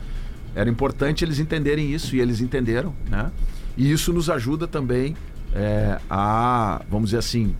era 0.55 0.69
importante 0.69 1.23
eles 1.23 1.39
entenderem 1.39 1.93
isso 1.93 2.15
e 2.15 2.19
eles 2.19 2.41
entenderam. 2.41 2.93
Né? 3.09 3.31
E 3.77 3.91
isso 3.91 4.11
nos 4.11 4.29
ajuda 4.29 4.67
também 4.67 5.15
é, 5.53 5.99
a, 6.09 6.81
vamos 6.89 7.09
dizer 7.09 7.19
assim, 7.19 7.55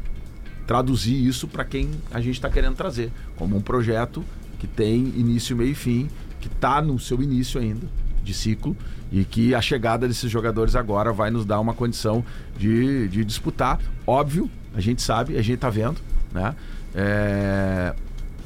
traduzir 0.66 1.26
isso 1.26 1.48
para 1.48 1.64
quem 1.64 1.92
a 2.12 2.20
gente 2.22 2.36
está 2.36 2.50
querendo 2.50 2.76
trazer, 2.76 3.12
como 3.36 3.56
um 3.56 3.62
projeto 3.62 4.24
que 4.60 4.68
tem 4.68 5.14
início, 5.18 5.56
meio 5.56 5.72
e 5.72 5.76
fim, 5.76 6.10
que 6.40 6.48
está 6.48 6.82
no 6.82 7.00
seu 7.00 7.22
início 7.22 7.60
ainda 7.60 7.88
de 8.24 8.34
ciclo 8.34 8.76
e 9.12 9.26
que 9.26 9.54
a 9.54 9.62
chegada 9.62 10.08
desses 10.08 10.32
jogadores 10.32 10.76
agora 10.76 11.12
vai 11.12 11.30
nos 11.30 11.46
dar 11.46 11.60
uma 11.60 11.74
condição 11.74 12.24
de, 12.58 13.08
de 13.10 13.26
disputar. 13.26 13.80
Óbvio, 14.08 14.50
a 14.74 14.80
gente 14.80 15.02
sabe, 15.02 15.38
a 15.38 15.42
gente 15.42 15.56
está 15.56 15.70
vendo, 15.70 15.98
né? 16.32 16.56
É, 16.96 17.94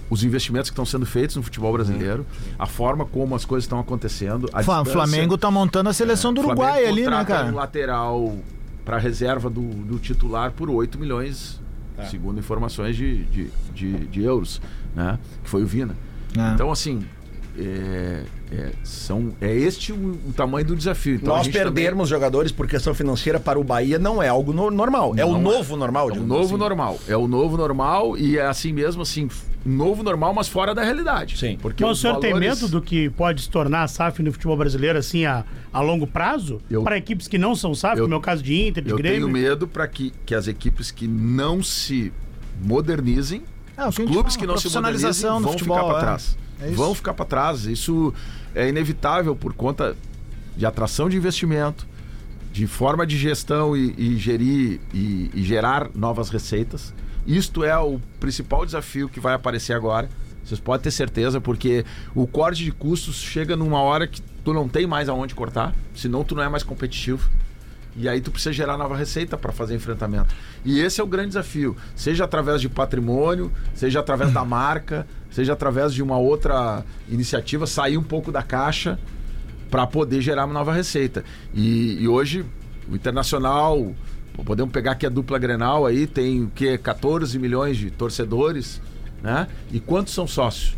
os 0.10 0.24
investimentos 0.24 0.70
que 0.70 0.74
estão 0.74 0.86
sendo 0.86 1.06
feitos 1.06 1.36
no 1.36 1.44
futebol 1.44 1.74
brasileiro, 1.74 2.26
a 2.58 2.66
forma 2.66 3.06
como 3.06 3.36
as 3.36 3.44
coisas 3.44 3.66
estão 3.66 3.80
acontecendo. 3.80 4.48
A 4.54 4.60
distância- 4.60 4.94
Flamengo 4.94 5.38
tá 5.38 5.50
montando 5.50 5.90
a 5.90 5.94
seleção 5.94 6.34
do 6.34 6.42
Flamengo 6.42 6.62
Uruguai 6.62 6.86
ali, 6.88 7.08
né, 7.08 7.26
cara? 7.26 7.48
um 7.48 7.56
lateral 7.56 8.36
para 8.84 8.98
reserva 9.00 9.50
do, 9.50 9.62
do 9.62 9.98
titular 9.98 10.52
por 10.52 10.70
8 10.70 11.00
milhões, 11.00 11.60
segundo 12.10 12.40
informações 12.40 12.96
de, 12.96 13.24
de, 13.26 13.50
de, 13.74 13.94
de 14.08 14.24
euros, 14.24 14.62
né? 14.96 15.18
Que 15.44 15.50
foi 15.50 15.64
o 15.64 15.68
Vina. 15.68 15.96
É. 16.38 16.54
Então, 16.54 16.72
assim, 16.72 17.04
é, 18.58 18.62
é, 18.68 18.72
são, 18.84 19.34
é 19.42 19.54
este 19.54 19.92
o, 19.92 19.96
o 20.28 20.34
tamanho 20.36 20.66
do 20.66 20.76
desafio. 20.76 21.16
Então, 21.16 21.36
Nós 21.36 21.46
gente 21.46 21.54
também- 21.58 21.74
perdermos 21.74 22.10
jogadores 22.10 22.52
por 22.52 22.68
questão 22.68 22.94
financeira 22.94 23.40
para 23.40 23.60
o 23.60 23.64
Bahia 23.64 24.00
não 24.00 24.22
é 24.22 24.28
algo 24.30 24.54
no- 24.54 24.72
normal. 24.72 25.14
é 25.18 25.26
o 25.26 25.34
Não, 25.34 25.42
novo 25.42 25.76
normal, 25.76 26.10
É 26.10 26.14
o 26.14 26.22
novo 26.24 26.44
assim. 26.46 26.58
normal. 26.58 27.00
É 27.08 27.18
o 27.18 27.28
novo 27.28 27.58
normal 27.58 28.18
e 28.18 28.38
é 28.38 28.46
assim 28.46 28.72
mesmo, 28.74 29.02
assim, 29.02 29.28
novo 29.66 30.04
normal, 30.04 30.34
mas 30.34 30.48
fora 30.48 30.74
da 30.76 30.84
realidade. 30.84 31.38
Sim. 31.38 31.58
Porque 31.62 31.84
Mas 31.84 31.98
o 31.98 32.02
senhor 32.02 32.18
tem 32.20 32.32
valores- 32.34 32.62
medo 32.62 32.72
do 32.72 32.82
que 32.82 33.10
pode 33.10 33.42
se 33.42 33.50
tornar 33.50 33.84
a 33.84 33.88
SAF 33.88 34.22
no 34.22 34.32
futebol 34.32 34.56
brasileiro, 34.58 34.98
assim, 35.00 35.26
a, 35.26 35.44
a 35.74 35.82
longo 35.82 36.06
prazo? 36.08 36.62
Eu- 36.70 36.84
Para 36.84 36.98
equipes 36.98 37.28
que 37.28 37.38
não 37.38 37.56
são 37.56 37.74
SAF, 37.74 37.98
Eu- 37.98 38.06
como 38.06 38.14
é 38.14 38.18
o 38.18 38.22
caso 38.22 38.44
de 38.44 38.54
Inter, 38.68 38.84
de 38.84 38.92
Eu 38.92 38.98
Grêmio? 38.98 39.20
tenho 39.22 39.30
medo 39.30 39.68
para 39.68 39.88
que, 39.88 40.14
que 40.26 40.34
as 40.36 40.48
equipes 40.48 40.92
que 40.92 41.08
não 41.08 41.62
se 41.64 42.12
modernizem, 42.62 43.42
É, 43.78 43.84
o 43.86 43.90
os 43.90 43.96
clubes 43.96 44.36
fala, 44.36 44.38
que 44.38 44.48
não 44.48 44.58
se 44.58 44.70
modernizem 44.74 45.30
vão 45.30 45.42
futebol, 45.52 45.78
ficar 45.78 45.88
para 45.90 45.98
é. 45.98 46.02
trás. 46.02 46.38
É 46.62 46.72
vão 46.72 46.94
ficar 46.96 47.14
para 47.14 47.26
trás. 47.26 47.66
Isso 47.66 48.14
é 48.54 48.70
inevitável 48.70 49.36
por 49.36 49.54
conta 49.54 49.96
de 50.56 50.66
atração 50.66 51.10
de 51.10 51.18
investimento, 51.18 51.86
de 52.52 52.68
forma 52.68 53.06
de 53.06 53.18
gestão 53.18 53.76
e, 53.76 53.94
e 53.98 54.18
gerir 54.18 54.80
e, 54.94 55.30
e 55.34 55.44
gerar 55.44 55.90
novas 55.94 56.30
receitas. 56.30 56.94
Isto 57.28 57.64
é 57.64 57.78
o 57.78 58.00
principal 58.20 58.66
desafio 58.66 59.10
que 59.10 59.20
vai 59.20 59.34
aparecer 59.34 59.74
agora. 59.74 60.10
Vocês 60.44 60.60
podem 60.60 60.84
ter 60.84 60.92
certeza, 60.92 61.42
porque 61.42 61.84
o 62.14 62.28
corte 62.28 62.64
de 62.64 62.72
custos 62.72 63.16
chega 63.16 63.56
numa 63.56 63.82
hora 63.82 64.08
que 64.08 64.22
tu 64.44 64.54
não 64.54 64.70
tem 64.70 64.86
mais 64.86 65.10
aonde 65.10 65.34
cortar, 65.34 65.74
senão 65.96 66.24
tu 66.24 66.36
não 66.36 66.44
é 66.44 66.48
mais 66.48 66.62
competitivo. 66.62 67.30
E 67.96 68.10
aí 68.10 68.20
tu 68.20 68.30
precisa 68.30 68.52
gerar 68.52 68.78
nova 68.78 68.96
receita 68.96 69.38
para 69.38 69.52
fazer 69.52 69.74
enfrentamento. 69.76 70.36
E 70.66 70.80
esse 70.80 71.00
é 71.00 71.04
o 71.04 71.08
grande 71.08 71.30
desafio. 71.30 71.78
Seja 71.96 72.26
através 72.26 72.60
de 72.60 72.68
patrimônio, 72.68 73.52
seja 73.74 74.02
através 74.02 74.34
da 74.34 74.44
marca, 74.46 75.08
seja 75.32 75.54
através 75.54 75.94
de 75.94 76.04
uma 76.04 76.18
outra 76.18 76.84
iniciativa, 77.08 77.66
sair 77.66 77.98
um 77.98 78.04
pouco 78.04 78.32
da 78.32 78.44
caixa 78.44 79.00
para 79.72 79.88
poder 79.88 80.22
gerar 80.22 80.46
uma 80.46 80.54
nova 80.54 80.74
receita. 80.74 81.24
E, 81.54 82.02
e 82.02 82.08
hoje, 82.08 82.46
o 82.90 82.96
Internacional, 82.96 83.94
podemos 84.46 84.74
pegar 84.74 84.92
aqui 84.92 85.06
a 85.06 85.10
dupla 85.10 85.40
Grenal 85.40 85.86
aí, 85.86 86.06
tem 86.06 86.44
o 86.44 86.52
quê? 86.54 86.78
14 86.78 87.40
milhões 87.40 87.78
de 87.78 87.90
torcedores, 87.92 88.82
né? 89.24 89.48
E 89.72 89.80
quantos 89.80 90.14
são 90.14 90.28
sócios? 90.28 90.76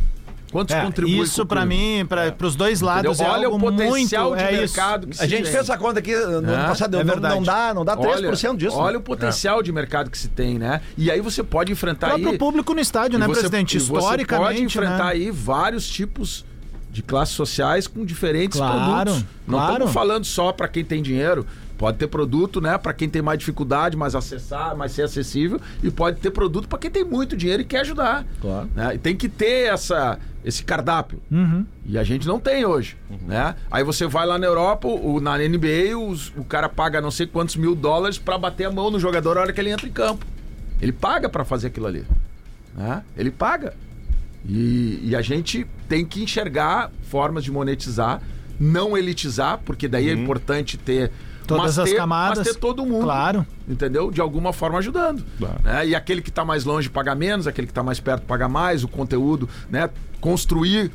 Quantos 0.57 0.73
É, 0.75 0.81
contribuem 0.81 1.21
isso 1.21 1.43
o 1.43 1.45
clube? 1.45 1.65
mim, 1.67 2.05
para 2.07 2.33
os 2.41 2.55
dois 2.55 2.81
Entendeu? 2.81 2.95
lados, 2.95 3.19
é 3.19 3.29
Olha 3.29 3.47
o 3.49 3.59
potencial 3.59 4.29
muito... 4.29 4.39
de 4.39 4.43
é 4.45 4.51
mercado 4.59 5.05
que 5.07 5.13
A 5.13 5.15
se 5.17 5.27
gente 5.29 5.43
tem. 5.43 5.51
fez 5.51 5.63
essa 5.63 5.77
conta 5.77 5.99
aqui 5.99 6.15
no 6.15 6.23
ano 6.37 6.51
É, 6.51 6.65
passado, 6.65 6.97
é 6.99 7.03
não, 7.03 7.15
não 7.15 7.43
dá, 7.43 7.73
não 7.75 7.85
dá 7.85 7.95
3% 7.95 8.57
disso. 8.57 8.75
Olha 8.75 8.93
né? 8.93 8.97
o 8.97 9.01
potencial 9.01 9.61
de 9.61 9.71
mercado 9.71 10.09
que 10.09 10.17
se 10.17 10.27
tem, 10.29 10.57
né? 10.57 10.81
E 10.97 11.11
aí 11.11 11.21
você 11.21 11.43
pode 11.43 11.71
O 11.71 11.73
enfrentar 11.73 12.07
próprio 12.07 12.31
aí. 12.31 12.37
público 12.39 12.73
no 12.73 12.79
estádio, 12.79 13.19
né, 13.19 13.27
você- 13.27 13.41
presidente? 13.41 13.77
e 13.77 13.79
você 13.79 13.87
pode 13.87 13.99
Historicamente, 14.23 14.63
enfrentar 14.63 14.97
né? 15.05 15.11
aí 15.11 15.29
vários 15.29 15.87
tipos 15.87 16.43
de 16.91 17.03
classes 17.03 17.35
sociais 17.35 17.85
com 17.85 18.03
diferentes 18.03 18.57
Claro, 18.57 19.11
produtos. 19.11 19.25
Não 19.45 19.59
claro. 19.59 19.73
estamos 19.73 19.93
falando 19.93 20.25
só 20.25 20.51
para 20.51 20.67
quem 20.67 20.83
tem 20.83 21.03
dinheiro. 21.03 21.45
Pode 21.77 21.97
ter 21.97 22.07
produto, 22.07 22.59
né, 22.59 22.75
para 22.77 22.91
quem 22.93 23.07
tem 23.07 23.21
mais 23.21 23.37
dificuldade, 23.37 23.95
mais 23.95 24.15
acessar, 24.15 24.75
mais 24.75 24.91
ser 24.93 25.03
acessível, 25.03 25.61
e 25.83 25.91
pode 25.91 26.19
ter 26.19 26.31
produto 26.31 26.67
para 26.67 26.79
quem 26.79 26.89
tem 26.89 27.03
muito 27.03 27.37
dinheiro 27.37 27.61
e 27.61 27.65
quer 27.65 27.81
ajudar. 27.81 28.25
Claro. 28.41 28.67
né? 28.75 28.95
E 28.95 28.97
tem 28.97 29.15
que 29.15 29.29
ter 29.29 29.71
essa, 29.71 30.17
esse 30.43 30.63
cardápio. 30.63 31.21
E 31.85 31.95
a 31.97 32.03
gente 32.03 32.27
não 32.27 32.39
tem 32.39 32.65
hoje, 32.65 32.97
né? 33.27 33.55
Aí 33.69 33.83
você 33.83 34.07
vai 34.07 34.25
lá 34.25 34.39
na 34.39 34.47
Europa, 34.47 34.87
o, 34.87 35.19
na 35.19 35.37
NBA, 35.37 35.95
os- 35.95 36.33
o 36.35 36.43
cara 36.43 36.67
paga 36.67 36.99
não 36.99 37.11
sei 37.11 37.27
quantos 37.27 37.55
mil 37.55 37.75
dólares 37.75 38.17
para 38.17 38.37
bater 38.39 38.65
a 38.65 38.71
mão 38.71 38.89
no 38.89 38.99
jogador 38.99 39.35
na 39.35 39.41
hora 39.41 39.53
que 39.53 39.61
ele 39.61 39.69
entra 39.69 39.87
em 39.87 39.91
campo. 39.91 40.25
Ele 40.81 40.91
paga 40.91 41.29
para 41.29 41.45
fazer 41.45 41.67
aquilo 41.67 41.85
ali, 41.85 42.03
né? 42.75 43.03
Ele 43.15 43.29
paga. 43.29 43.73
E, 44.47 44.99
e 45.03 45.15
a 45.15 45.21
gente 45.21 45.67
tem 45.89 46.05
que 46.05 46.23
enxergar 46.23 46.91
formas 47.03 47.43
de 47.43 47.51
monetizar, 47.51 48.21
não 48.59 48.97
elitizar, 48.97 49.59
porque 49.65 49.87
daí 49.87 50.09
é 50.09 50.13
importante 50.13 50.77
ter 50.77 51.11
Todas 51.47 51.63
mas 51.63 51.79
as 51.79 51.89
ter- 51.89 51.95
camadas. 51.95 52.37
mas 52.39 52.47
ter 52.47 52.55
todo 52.59 52.85
mundo, 52.85 53.03
Claro. 53.03 53.45
entendeu? 53.67 54.11
De 54.11 54.19
alguma 54.21 54.51
forma 54.53 54.77
ajudando. 54.79 55.23
né? 55.63 55.87
E 55.87 55.95
aquele 55.95 56.21
que 56.21 56.29
está 56.29 56.43
mais 56.45 56.65
longe 56.65 56.89
paga 56.89 57.15
menos, 57.15 57.47
aquele 57.47 57.65
que 57.67 57.71
está 57.71 57.81
mais 57.83 57.99
perto 57.99 58.23
paga 58.25 58.47
mais, 58.49 58.83
o 58.83 58.87
conteúdo, 58.87 59.47
né? 59.69 59.89
Construir 60.19 60.91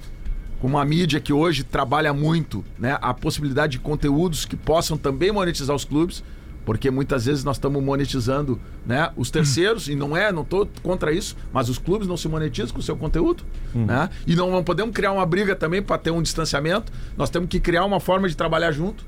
com 0.61 0.67
uma 0.69 0.85
mídia 0.85 1.19
que 1.21 1.33
hoje 1.33 1.65
trabalha 1.65 2.13
muito, 2.13 2.65
né? 2.79 2.97
A 3.01 3.13
possibilidade 3.15 3.73
de 3.73 3.79
conteúdos 3.81 4.45
que 4.45 4.57
possam 4.57 4.97
também 4.97 5.33
monetizar 5.33 5.75
os 5.75 5.85
clubes, 5.85 6.23
porque 6.65 6.89
muitas 6.93 7.25
vezes 7.27 7.43
nós 7.43 7.57
estamos 7.57 7.83
monetizando, 7.83 8.61
né? 8.87 9.11
Os 9.17 9.31
terceiros 9.31 9.89
e 9.89 9.97
não 9.97 10.17
é, 10.17 10.31
não 10.31 10.43
estou 10.43 10.69
contra 10.83 11.13
isso, 11.13 11.37
mas 11.53 11.69
os 11.69 11.79
clubes 11.79 12.07
não 12.07 12.17
se 12.17 12.29
monetizam 12.29 12.73
com 12.73 12.79
o 12.79 12.83
seu 12.83 12.97
conteúdo, 12.97 13.43
né? 13.75 14.09
E 14.27 14.37
não, 14.37 14.51
não 14.51 14.63
podemos 14.63 14.95
criar 14.95 15.11
uma 15.13 15.27
briga 15.27 15.57
também 15.57 15.83
para 15.83 15.99
ter 15.99 16.11
um 16.13 16.23
distanciamento. 16.23 16.93
Nós 17.17 17.31
temos 17.31 17.49
que 17.49 17.59
criar 17.59 17.85
uma 17.85 17.99
forma 17.99 18.29
de 18.29 18.37
trabalhar 18.37 18.71
junto 18.71 19.05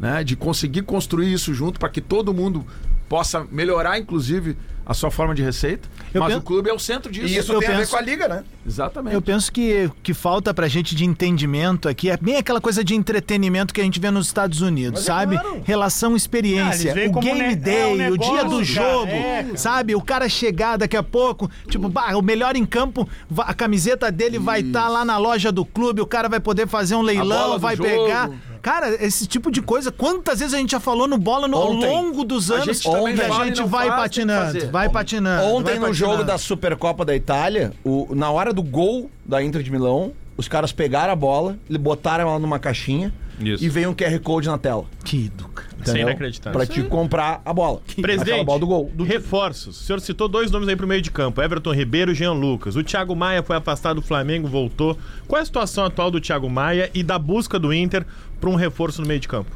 né, 0.00 0.22
de 0.24 0.36
conseguir 0.36 0.82
construir 0.82 1.32
isso 1.32 1.52
junto 1.54 1.78
para 1.78 1.88
que 1.88 2.00
todo 2.00 2.32
mundo 2.34 2.64
possa 3.08 3.46
melhorar, 3.50 3.98
inclusive, 3.98 4.54
a 4.84 4.92
sua 4.92 5.10
forma 5.10 5.34
de 5.34 5.42
receita. 5.42 5.88
Eu 6.12 6.20
Mas 6.20 6.28
penso- 6.28 6.40
o 6.40 6.42
clube 6.42 6.68
é 6.68 6.72
o 6.74 6.78
centro 6.78 7.10
disso. 7.10 7.26
E 7.26 7.36
isso 7.38 7.52
Eu 7.52 7.58
tem 7.58 7.68
a 7.68 7.72
ver 7.72 7.78
penso- 7.78 7.90
com 7.92 7.96
a 7.96 8.00
liga, 8.02 8.28
né? 8.28 8.44
Exatamente. 8.66 9.14
Eu 9.14 9.22
penso 9.22 9.50
que 9.50 9.90
que 10.02 10.12
falta 10.12 10.52
pra 10.52 10.68
gente 10.68 10.94
de 10.94 11.04
entendimento 11.06 11.88
aqui 11.88 12.10
é 12.10 12.16
bem 12.18 12.36
aquela 12.36 12.60
coisa 12.60 12.84
de 12.84 12.94
entretenimento 12.94 13.72
que 13.72 13.80
a 13.80 13.84
gente 13.84 13.98
vê 13.98 14.10
nos 14.10 14.26
Estados 14.26 14.60
Unidos, 14.60 15.04
sabe? 15.04 15.38
Relação 15.64 16.12
Ah, 16.14 16.16
experiência, 16.16 16.92
veem 16.94 17.08
o 17.10 17.20
game 17.20 17.38
ne- 17.38 17.52
é 17.52 17.56
day, 17.56 17.84
um 18.10 18.12
o 18.12 18.18
dia 18.18 18.42
negócio, 18.44 18.44
do 18.48 18.56
cara, 18.56 18.64
jogo, 18.64 19.10
é, 19.10 19.42
cara. 19.44 19.56
sabe? 19.56 19.94
O 19.94 20.00
cara 20.02 20.28
chegar 20.28 20.76
daqui 20.76 20.96
a 20.96 21.02
pouco, 21.02 21.50
tipo, 21.68 21.88
bah, 21.88 22.14
o 22.16 22.22
melhor 22.22 22.56
em 22.56 22.64
campo, 22.66 23.08
a 23.38 23.54
camiseta 23.54 24.12
dele 24.12 24.38
vai 24.38 24.60
estar 24.60 24.88
lá 24.88 25.02
na 25.04 25.16
loja 25.18 25.50
do 25.50 25.64
clube, 25.64 26.00
o 26.02 26.06
cara 26.06 26.28
vai 26.28 26.40
poder 26.40 26.66
fazer 26.66 26.94
um 26.94 27.02
leilão, 27.02 27.52
do 27.52 27.58
vai 27.58 27.74
jogo. 27.76 27.88
pegar. 27.88 28.30
Cara, 28.60 28.94
esse 29.04 29.26
tipo 29.26 29.50
de 29.50 29.62
coisa, 29.62 29.90
quantas 29.92 30.40
vezes 30.40 30.54
a 30.54 30.58
gente 30.58 30.72
já 30.72 30.80
falou 30.80 31.06
no 31.08 31.16
bola 31.18 31.46
no, 31.48 31.56
ao 31.56 31.72
Ontem. 31.72 31.88
longo 31.88 32.24
dos 32.24 32.50
anos 32.50 32.66
gente 32.66 32.82
também 32.90 33.14
que 33.14 33.20
a 33.22 33.28
fala 33.28 33.44
e 33.44 33.48
gente 33.48 33.60
não 33.60 33.66
vai 33.68 33.88
faz, 33.88 33.88
tem 33.90 33.96
que 33.96 34.02
patinando, 34.32 34.52
fazer. 34.60 34.70
vai 34.70 34.88
patinando. 34.88 35.44
Ontem 35.46 35.78
vai 35.78 35.88
no 35.88 35.94
jogo 35.94 36.12
patinando. 36.12 36.32
da 36.32 36.38
Supercopa 36.38 37.04
da 37.04 37.14
Itália, 37.16 37.72
o- 37.84 38.08
na 38.14 38.30
hora 38.30 38.52
do 38.52 38.62
gol 38.62 39.10
da 39.24 39.42
Inter 39.42 39.62
de 39.62 39.70
Milão, 39.70 40.12
os 40.36 40.46
caras 40.48 40.72
pegaram 40.72 41.12
a 41.12 41.16
bola, 41.16 41.58
e 41.68 41.76
botaram 41.76 42.28
ela 42.28 42.38
numa 42.38 42.58
caixinha 42.60 43.12
Isso. 43.40 43.64
e 43.64 43.68
veio 43.68 43.90
um 43.90 43.94
QR 43.94 44.18
Code 44.20 44.46
na 44.48 44.56
tela. 44.58 44.84
Que 45.04 45.28
do 45.30 45.48
cara. 45.48 45.68
Isso 45.80 45.90
é 45.90 45.90
Entendeu? 45.92 46.08
inacreditável. 46.08 46.58
Pra 46.58 46.66
te 46.66 46.82
comprar 46.82 47.40
a 47.44 47.52
bola. 47.52 47.80
Presidente, 48.00 48.30
Aquela 48.32 48.44
bola 48.44 48.58
do 48.60 48.66
gol. 48.66 48.90
Do... 48.94 49.04
reforços. 49.04 49.80
O 49.80 49.84
senhor 49.84 50.00
citou 50.00 50.26
dois 50.28 50.50
nomes 50.50 50.68
aí 50.68 50.74
pro 50.76 50.86
meio 50.88 51.00
de 51.02 51.10
campo: 51.10 51.40
Everton 51.40 51.72
Ribeiro 51.72 52.10
e 52.10 52.14
Jean 52.16 52.32
Lucas. 52.32 52.74
O 52.76 52.82
Thiago 52.82 53.14
Maia 53.14 53.42
foi 53.44 53.56
afastado 53.56 54.00
do 54.00 54.02
Flamengo, 54.06 54.48
voltou. 54.48 54.98
Qual 55.28 55.38
é 55.38 55.42
a 55.42 55.44
situação 55.44 55.84
atual 55.84 56.10
do 56.10 56.20
Thiago 56.20 56.48
Maia 56.50 56.90
e 56.94 57.02
da 57.04 57.16
busca 57.18 57.58
do 57.60 57.72
Inter 57.72 58.04
para 58.40 58.50
um 58.50 58.54
reforço 58.54 59.00
no 59.00 59.08
meio 59.08 59.20
de 59.20 59.28
campo? 59.28 59.50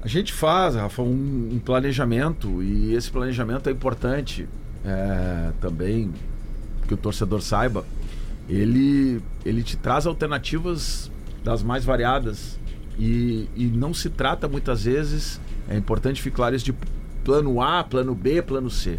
A 0.00 0.06
gente 0.06 0.32
faz, 0.32 0.74
Rafa, 0.76 1.02
um, 1.02 1.50
um 1.52 1.58
planejamento 1.58 2.62
e 2.62 2.94
esse 2.94 3.10
planejamento 3.10 3.68
é 3.68 3.72
importante 3.72 4.48
é, 4.84 5.50
também 5.60 6.12
que 6.86 6.94
o 6.94 6.96
torcedor 6.96 7.42
saiba. 7.42 7.84
Ele, 8.48 9.20
ele 9.44 9.62
te 9.62 9.76
traz 9.76 10.06
alternativas 10.06 11.10
das 11.44 11.62
mais 11.62 11.84
variadas 11.84 12.58
e, 12.98 13.48
e 13.54 13.66
não 13.66 13.92
se 13.92 14.08
trata 14.08 14.48
muitas 14.48 14.84
vezes, 14.84 15.40
é 15.68 15.76
importante 15.76 16.22
ficar 16.22 16.36
claro 16.36 16.56
isso, 16.56 16.64
de 16.64 16.74
plano 17.24 17.60
A, 17.60 17.84
plano 17.84 18.14
B, 18.14 18.40
plano 18.40 18.70
C. 18.70 18.98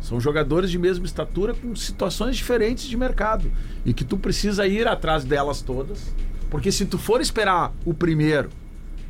São 0.00 0.20
jogadores 0.20 0.70
de 0.70 0.78
mesma 0.78 1.04
estatura 1.04 1.52
com 1.54 1.74
situações 1.74 2.36
diferentes 2.36 2.86
de 2.86 2.96
mercado 2.96 3.50
e 3.84 3.92
que 3.92 4.04
tu 4.04 4.16
precisa 4.16 4.66
ir 4.66 4.86
atrás 4.86 5.24
delas 5.24 5.60
todas, 5.60 6.14
porque 6.56 6.72
se 6.72 6.86
tu 6.86 6.96
for 6.96 7.20
esperar 7.20 7.74
o 7.84 7.92
primeiro 7.92 8.48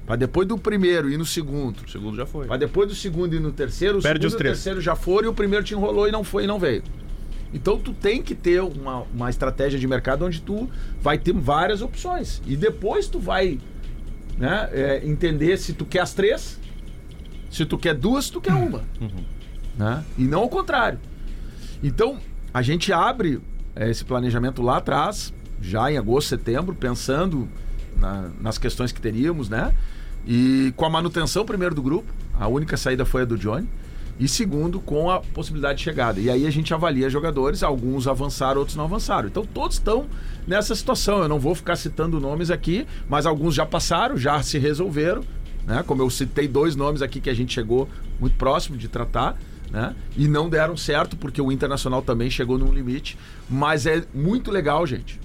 Pra 0.04 0.16
depois 0.16 0.48
do 0.48 0.58
primeiro 0.58 1.08
e 1.08 1.16
no 1.16 1.24
segundo. 1.24 1.78
O 1.84 1.88
segundo 1.88 2.16
já 2.16 2.26
foi. 2.26 2.46
Pra 2.46 2.56
depois 2.56 2.88
do 2.88 2.94
segundo 2.94 3.36
e 3.36 3.40
no 3.40 3.52
terceiro, 3.52 3.98
o 3.98 4.02
Perde 4.02 4.18
segundo 4.18 4.26
os 4.26 4.32
e 4.32 4.34
o 4.34 4.38
três. 4.38 4.56
terceiro 4.56 4.80
já 4.80 4.96
foram 4.96 5.26
e 5.26 5.30
o 5.30 5.34
primeiro 5.34 5.64
te 5.64 5.74
enrolou 5.74 6.08
e 6.08 6.12
não 6.12 6.24
foi 6.24 6.42
e 6.42 6.46
não 6.48 6.58
veio. 6.58 6.82
Então 7.54 7.78
tu 7.78 7.92
tem 7.92 8.20
que 8.20 8.34
ter 8.34 8.60
uma, 8.60 9.04
uma 9.14 9.30
estratégia 9.30 9.78
de 9.78 9.86
mercado 9.86 10.24
onde 10.24 10.40
tu 10.42 10.68
vai 11.00 11.18
ter 11.18 11.32
várias 11.32 11.82
opções. 11.82 12.42
E 12.46 12.56
depois 12.56 13.06
tu 13.06 13.20
vai 13.20 13.60
né, 14.36 14.68
é, 14.72 15.02
entender 15.04 15.56
se 15.56 15.72
tu 15.72 15.84
quer 15.84 16.00
as 16.00 16.14
três, 16.14 16.60
se 17.48 17.64
tu 17.64 17.78
quer 17.78 17.94
duas, 17.94 18.24
se 18.24 18.32
tu 18.32 18.40
quer 18.40 18.54
uma. 18.54 18.82
Né? 19.76 20.04
E 20.18 20.22
não 20.22 20.40
ao 20.40 20.48
contrário. 20.48 20.98
Então, 21.82 22.18
a 22.52 22.60
gente 22.62 22.92
abre 22.92 23.40
é, 23.76 23.88
esse 23.88 24.04
planejamento 24.04 24.62
lá 24.62 24.78
atrás, 24.78 25.32
já 25.60 25.90
em 25.90 25.96
agosto, 25.98 26.28
setembro, 26.28 26.74
pensando 26.74 27.48
na- 27.98 28.30
nas 28.40 28.58
questões 28.58 28.92
que 28.92 29.00
teríamos, 29.00 29.48
né? 29.48 29.72
E 30.26 30.72
com 30.76 30.84
a 30.84 30.90
manutenção, 30.90 31.44
primeiro, 31.44 31.74
do 31.74 31.82
grupo, 31.82 32.12
a 32.34 32.48
única 32.48 32.76
saída 32.76 33.04
foi 33.04 33.22
a 33.22 33.24
do 33.24 33.38
Johnny. 33.38 33.68
E 34.18 34.26
segundo, 34.26 34.80
com 34.80 35.10
a 35.10 35.20
possibilidade 35.20 35.78
de 35.78 35.84
chegada. 35.84 36.18
E 36.18 36.30
aí 36.30 36.46
a 36.46 36.50
gente 36.50 36.72
avalia 36.72 37.08
jogadores, 37.10 37.62
alguns 37.62 38.08
avançaram, 38.08 38.58
outros 38.60 38.76
não 38.76 38.84
avançaram. 38.84 39.28
Então 39.28 39.44
todos 39.44 39.76
estão 39.76 40.06
nessa 40.46 40.74
situação. 40.74 41.18
Eu 41.20 41.28
não 41.28 41.38
vou 41.38 41.54
ficar 41.54 41.76
citando 41.76 42.18
nomes 42.18 42.50
aqui, 42.50 42.86
mas 43.08 43.26
alguns 43.26 43.54
já 43.54 43.66
passaram, 43.66 44.16
já 44.16 44.42
se 44.42 44.58
resolveram. 44.58 45.22
Né? 45.66 45.84
Como 45.86 46.00
eu 46.00 46.08
citei 46.08 46.48
dois 46.48 46.74
nomes 46.74 47.02
aqui 47.02 47.20
que 47.20 47.28
a 47.28 47.34
gente 47.34 47.52
chegou 47.52 47.88
muito 48.18 48.36
próximo 48.36 48.78
de 48.78 48.88
tratar. 48.88 49.36
Né? 49.70 49.94
E 50.16 50.26
não 50.26 50.48
deram 50.48 50.78
certo, 50.78 51.14
porque 51.14 51.42
o 51.42 51.52
Internacional 51.52 52.00
também 52.00 52.30
chegou 52.30 52.56
num 52.56 52.72
limite. 52.72 53.18
Mas 53.50 53.84
é 53.84 54.02
muito 54.14 54.50
legal, 54.50 54.86
gente. 54.86 55.20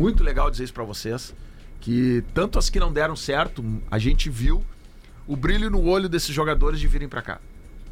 Muito 0.00 0.24
legal 0.24 0.50
dizer 0.50 0.64
isso 0.64 0.72
pra 0.72 0.82
vocês. 0.82 1.34
Que 1.78 2.24
tanto 2.32 2.58
as 2.58 2.70
que 2.70 2.80
não 2.80 2.90
deram 2.90 3.14
certo, 3.14 3.62
a 3.90 3.98
gente 3.98 4.30
viu 4.30 4.64
o 5.26 5.36
brilho 5.36 5.70
no 5.70 5.84
olho 5.84 6.08
desses 6.08 6.34
jogadores 6.34 6.80
de 6.80 6.88
virem 6.88 7.06
pra 7.06 7.20
cá. 7.20 7.38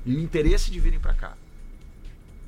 E 0.07 0.17
o 0.17 0.21
interesse 0.21 0.71
de 0.71 0.81
virem 0.81 0.99
pra 0.99 1.13
cá. 1.13 1.35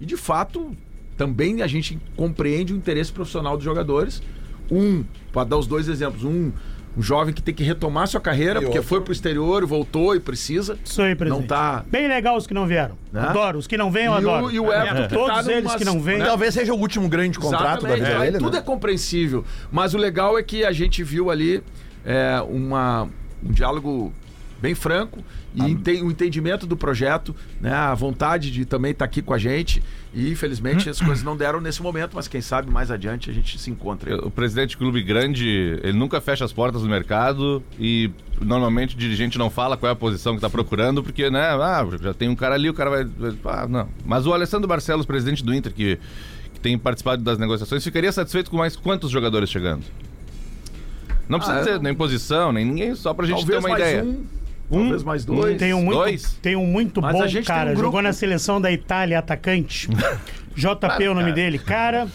E 0.00 0.06
de 0.06 0.16
fato, 0.16 0.74
também 1.14 1.60
a 1.60 1.66
gente 1.66 2.00
compreende 2.16 2.72
o 2.72 2.76
interesse 2.76 3.12
profissional 3.12 3.54
dos 3.56 3.64
jogadores. 3.64 4.22
Um, 4.70 5.04
para 5.30 5.44
dar 5.44 5.58
os 5.58 5.66
dois 5.66 5.88
exemplos, 5.88 6.24
um, 6.24 6.52
um 6.96 7.02
jovem 7.02 7.32
que 7.32 7.40
tem 7.40 7.54
que 7.54 7.62
retomar 7.62 8.08
sua 8.08 8.20
carreira, 8.20 8.60
porque 8.60 8.82
foi 8.82 9.00
pro 9.00 9.12
exterior, 9.12 9.64
voltou 9.64 10.14
e 10.14 10.20
precisa. 10.20 10.76
Isso 10.84 11.00
aí, 11.00 11.14
presidente. 11.14 11.42
Não 11.42 11.46
tá. 11.46 11.84
Bem 11.86 12.08
legal 12.08 12.36
os 12.36 12.46
que 12.46 12.54
não 12.54 12.66
vieram. 12.66 12.96
Né? 13.12 13.20
Adoro. 13.20 13.58
Os 13.58 13.66
que 13.66 13.76
não 13.76 13.90
vêm, 13.90 14.06
eu 14.06 14.12
E 14.12 14.16
adoro. 14.16 14.46
o, 14.46 14.50
e 14.50 14.58
o 14.60 14.72
Everton, 14.72 15.08
que 15.08 15.14
Todos 15.14 15.46
tá 15.46 15.52
eles 15.52 15.74
que 15.76 15.84
não 15.84 16.00
vêm. 16.00 16.18
né? 16.18 16.24
Talvez 16.24 16.52
seja 16.54 16.74
o 16.74 16.78
último 16.78 17.08
grande 17.08 17.38
contrato 17.38 17.82
da 17.82 17.88
Exatamente, 17.90 17.98
vida 18.04 18.14
aí 18.18 18.30
dele, 18.32 18.38
tudo 18.44 18.52
né? 18.54 18.58
é 18.58 18.62
compreensível. 18.62 19.44
Mas 19.70 19.94
o 19.94 19.98
legal 19.98 20.36
é 20.38 20.42
que 20.42 20.64
a 20.64 20.72
gente 20.72 21.02
viu 21.04 21.30
ali 21.30 21.62
é, 22.04 22.42
uma, 22.48 23.04
um 23.44 23.52
diálogo 23.52 24.12
bem 24.60 24.74
franco 24.74 25.24
e 25.54 25.62
ente- 25.62 26.02
o 26.02 26.10
entendimento 26.10 26.66
do 26.66 26.76
projeto, 26.76 27.34
né, 27.60 27.72
a 27.72 27.94
vontade 27.94 28.50
de 28.50 28.64
também 28.64 28.92
estar 28.92 29.04
aqui 29.04 29.22
com 29.22 29.32
a 29.34 29.38
gente. 29.38 29.82
E 30.12 30.28
infelizmente 30.30 30.88
as 30.90 31.00
coisas 31.00 31.22
não 31.22 31.36
deram 31.36 31.60
nesse 31.60 31.80
momento, 31.80 32.12
mas 32.14 32.26
quem 32.26 32.40
sabe 32.40 32.68
mais 32.70 32.90
adiante 32.90 33.30
a 33.30 33.32
gente 33.32 33.56
se 33.58 33.70
encontra. 33.70 34.26
O 34.26 34.30
presidente 34.30 34.70
de 34.70 34.76
clube 34.76 35.00
grande, 35.02 35.78
ele 35.84 35.96
nunca 35.96 36.20
fecha 36.20 36.44
as 36.44 36.52
portas 36.52 36.82
do 36.82 36.88
mercado 36.88 37.62
e 37.78 38.10
normalmente 38.40 38.96
o 38.96 38.98
dirigente 38.98 39.38
não 39.38 39.48
fala 39.48 39.76
qual 39.76 39.88
é 39.88 39.92
a 39.92 39.96
posição 39.96 40.32
que 40.32 40.38
está 40.38 40.50
procurando, 40.50 41.02
porque, 41.02 41.30
né, 41.30 41.40
ah, 41.50 41.86
já 42.02 42.12
tem 42.12 42.28
um 42.28 42.34
cara 42.34 42.56
ali, 42.56 42.68
o 42.68 42.74
cara 42.74 42.90
vai. 42.90 43.06
Ah, 43.44 43.66
não. 43.68 43.88
Mas 44.04 44.26
o 44.26 44.32
Alessandro 44.32 44.66
Barcelos, 44.66 45.06
presidente 45.06 45.44
do 45.44 45.54
Inter, 45.54 45.72
que, 45.72 45.96
que 46.54 46.60
tem 46.60 46.76
participado 46.76 47.22
das 47.22 47.38
negociações, 47.38 47.84
ficaria 47.84 48.10
satisfeito 48.10 48.50
com 48.50 48.56
mais 48.56 48.74
quantos 48.74 49.10
jogadores 49.12 49.48
chegando? 49.48 49.84
Não 51.28 51.38
precisa 51.38 51.60
Ah, 51.60 51.62
dizer 51.62 51.80
nem 51.80 51.94
posição, 51.94 52.50
nem 52.52 52.64
ninguém, 52.64 52.94
só 52.96 53.14
pra 53.14 53.24
gente 53.24 53.46
ter 53.46 53.58
uma 53.58 53.70
ideia. 53.70 54.02
um, 54.02 54.24
talvez 54.78 55.02
mais 55.02 55.24
dois. 55.24 55.58
Tem 55.58 55.74
um 55.74 55.82
muito, 55.82 55.98
dois. 55.98 56.38
tem 56.42 56.56
um 56.56 56.66
muito 56.66 57.02
Mas 57.02 57.12
bom 57.12 57.22
a 57.22 57.26
gente 57.26 57.46
tem 57.46 57.54
cara. 57.56 57.70
um 57.70 57.74
grupo- 57.74 57.86
Jogou 57.88 58.02
na 58.02 58.12
seleção 58.12 58.60
da 58.60 58.70
Itália, 58.70 59.18
atacante. 59.18 59.88
JP 60.56 61.04
é 61.04 61.08
o 61.08 61.14
nome 61.14 61.32
dele. 61.32 61.58
Cara, 61.58 62.08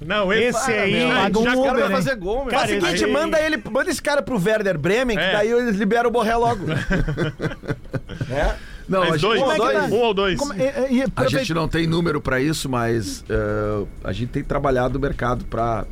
Não, 0.00 0.32
esse 0.32 0.70
aí. 0.72 1.06
paga 1.12 1.38
um 1.38 1.42
já 1.44 1.52
Uber, 1.56 1.64
quero 1.74 1.84
hein? 1.86 1.90
fazer 1.90 2.16
gol, 2.16 2.44
Cara, 2.46 2.50
Faz 2.50 2.70
o 2.70 2.74
seguinte, 2.74 2.94
esse- 2.94 3.06
manda 3.06 3.40
ele, 3.40 3.62
manda 3.70 3.90
esse 3.90 4.00
cara 4.00 4.22
pro 4.22 4.36
Werder 4.40 4.78
Bremen, 4.78 5.16
que 5.16 5.22
É. 5.22 5.32
daí 5.32 5.50
eles 5.50 5.76
liberam 5.76 6.08
o 6.08 6.12
Borré 6.12 6.36
logo. 6.36 6.64
é? 8.30 8.54
Não, 8.88 9.02
a 9.02 9.08
Mais 9.10 9.20
gente- 9.20 9.38
dois, 9.38 9.40
é 9.40 9.54
que 9.54 9.72
tá? 9.78 9.84
um 9.86 10.00
ou 10.00 10.14
dois. 10.14 10.38
Como- 10.38 10.52
e- 10.54 10.98
e- 11.00 11.04
A 11.14 11.28
gente 11.28 11.54
não 11.54 11.68
tem 11.68 11.86
número 11.86 12.20
para 12.20 12.40
isso, 12.40 12.68
mas 12.68 13.24
eh, 13.28 13.84
a 14.02 14.12
gente 14.12 14.30
tem 14.30 14.42
trabalhado 14.42 14.98
o 14.98 15.00
mercado 15.00 15.44
para 15.44 15.84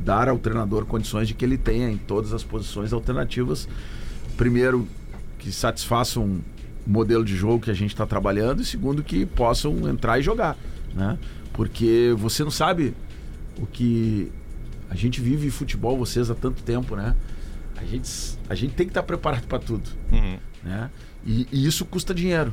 dar 0.00 0.28
ao 0.28 0.38
treinador 0.38 0.84
condições 0.86 1.26
de 1.28 1.34
que 1.34 1.44
ele 1.44 1.58
tenha 1.58 1.90
em 1.90 1.96
todas 1.96 2.32
as 2.32 2.44
posições 2.44 2.92
alternativas. 2.92 3.68
Primeiro, 4.36 4.86
que 5.38 5.52
satisfaçam 5.52 6.24
um 6.24 6.40
modelo 6.86 7.24
de 7.24 7.36
jogo 7.36 7.60
que 7.64 7.70
a 7.70 7.74
gente 7.74 7.90
está 7.90 8.06
trabalhando 8.06 8.62
e 8.62 8.64
segundo 8.64 9.02
que 9.02 9.24
possam 9.26 9.88
entrar 9.88 10.18
e 10.18 10.22
jogar, 10.22 10.56
né? 10.94 11.18
Porque 11.52 12.14
você 12.16 12.42
não 12.44 12.50
sabe 12.50 12.94
o 13.60 13.66
que 13.66 14.30
a 14.90 14.94
gente 14.94 15.20
vive 15.20 15.50
futebol 15.50 15.96
vocês 15.98 16.30
há 16.30 16.34
tanto 16.34 16.62
tempo, 16.62 16.96
né? 16.96 17.14
A 17.76 17.84
gente, 17.84 18.10
a 18.48 18.54
gente 18.54 18.74
tem 18.74 18.86
que 18.86 18.90
estar 18.90 19.02
preparado 19.02 19.46
para 19.46 19.58
tudo, 19.58 19.88
né? 20.62 20.90
E, 21.26 21.46
e 21.52 21.66
isso 21.66 21.84
custa 21.84 22.14
dinheiro, 22.14 22.52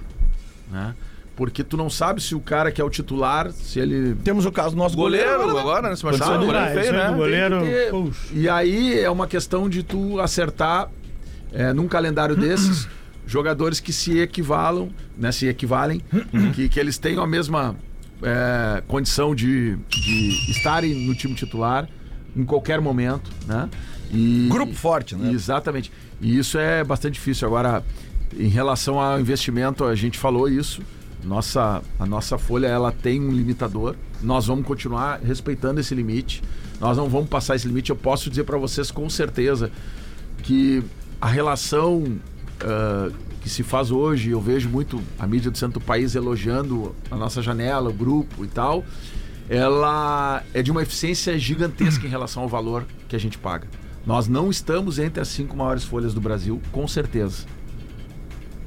né? 0.71 0.93
Porque 1.35 1.63
tu 1.65 1.75
não 1.75 1.89
sabe 1.89 2.21
se 2.21 2.33
o 2.33 2.39
cara 2.39 2.71
que 2.71 2.79
é 2.79 2.83
o 2.83 2.89
titular, 2.89 3.51
se 3.51 3.77
ele 3.79 4.15
Temos 4.23 4.45
o 4.45 4.51
caso 4.51 4.71
do 4.71 4.77
nosso 4.77 4.95
goleiro, 4.95 5.29
Goleiro 5.31 5.57
agora, 5.57 5.89
né? 5.89 5.95
agora, 5.95 6.17
machucado, 6.17 6.39
no 6.39 6.45
goleiro 6.45 6.67
Ah, 6.67 6.81
feio, 6.81 6.93
né? 6.93 7.13
goleiro. 7.13 7.59
Ter-. 7.61 8.37
E 8.37 8.47
aí 8.49 8.99
é 8.99 9.09
uma 9.09 9.27
questão 9.27 9.67
de 9.69 9.83
tu 9.83 10.19
acertar 10.21 10.89
é, 11.55 11.73
num 11.73 11.87
calendário 11.87 12.35
desses 12.35 12.87
jogadores 13.25 13.79
que 13.79 13.91
se 13.91 14.19
equivalam, 14.19 14.89
né, 15.17 15.31
se 15.31 15.47
equivalem, 15.47 16.01
que, 16.53 16.69
que 16.69 16.79
eles 16.79 16.97
tenham 16.97 17.23
a 17.23 17.27
mesma 17.27 17.75
é, 18.21 18.83
condição 18.87 19.33
de, 19.33 19.75
de 19.89 20.51
estarem 20.51 20.93
no 21.07 21.15
time 21.15 21.33
titular 21.33 21.89
em 22.35 22.43
qualquer 22.43 22.81
momento, 22.81 23.31
né? 23.47 23.69
E, 24.11 24.47
Grupo 24.49 24.73
forte, 24.73 25.15
né? 25.15 25.31
Exatamente. 25.31 25.91
E 26.21 26.37
isso 26.37 26.57
é 26.57 26.83
bastante 26.83 27.13
difícil. 27.13 27.47
Agora, 27.47 27.83
em 28.37 28.47
relação 28.47 28.99
ao 28.99 29.19
investimento, 29.19 29.85
a 29.85 29.95
gente 29.95 30.17
falou 30.17 30.47
isso. 30.49 30.81
Nossa, 31.23 31.81
a 31.97 32.05
nossa 32.05 32.37
folha 32.37 32.67
ela 32.67 32.91
tem 32.91 33.19
um 33.19 33.31
limitador. 33.31 33.95
Nós 34.21 34.45
vamos 34.45 34.65
continuar 34.65 35.19
respeitando 35.21 35.79
esse 35.79 35.95
limite. 35.95 36.43
Nós 36.79 36.97
não 36.97 37.09
vamos 37.09 37.29
passar 37.29 37.55
esse 37.55 37.67
limite. 37.67 37.89
Eu 37.89 37.95
posso 37.95 38.29
dizer 38.29 38.43
para 38.43 38.57
vocês 38.57 38.91
com 38.91 39.09
certeza 39.09 39.71
que 40.43 40.83
a 41.21 41.27
relação 41.27 42.19
ah, 42.61 43.11
que 43.41 43.49
se 43.49 43.61
faz 43.61 43.91
hoje, 43.91 44.31
eu 44.31 44.41
vejo 44.41 44.67
muito 44.67 44.99
a 45.19 45.27
mídia 45.27 45.51
do 45.51 45.57
centro 45.57 45.79
do 45.79 45.85
país 45.85 46.15
elogiando 46.15 46.95
a 47.11 47.15
nossa 47.15 47.43
janela, 47.43 47.91
o 47.91 47.93
grupo 47.93 48.43
e 48.43 48.47
tal. 48.47 48.83
Ela 49.47 50.41
é 50.51 50.63
de 50.63 50.71
uma 50.71 50.81
eficiência 50.81 51.37
gigantesca 51.37 52.07
em 52.07 52.09
relação 52.09 52.41
ao 52.41 52.49
valor 52.49 52.87
que 53.07 53.15
a 53.15 53.19
gente 53.19 53.37
paga. 53.37 53.67
Nós 54.03 54.27
não 54.27 54.49
estamos 54.49 54.97
entre 54.97 55.21
as 55.21 55.27
cinco 55.27 55.55
maiores 55.55 55.83
folhas 55.83 56.11
do 56.11 56.19
Brasil, 56.19 56.59
com 56.71 56.87
certeza. 56.87 57.45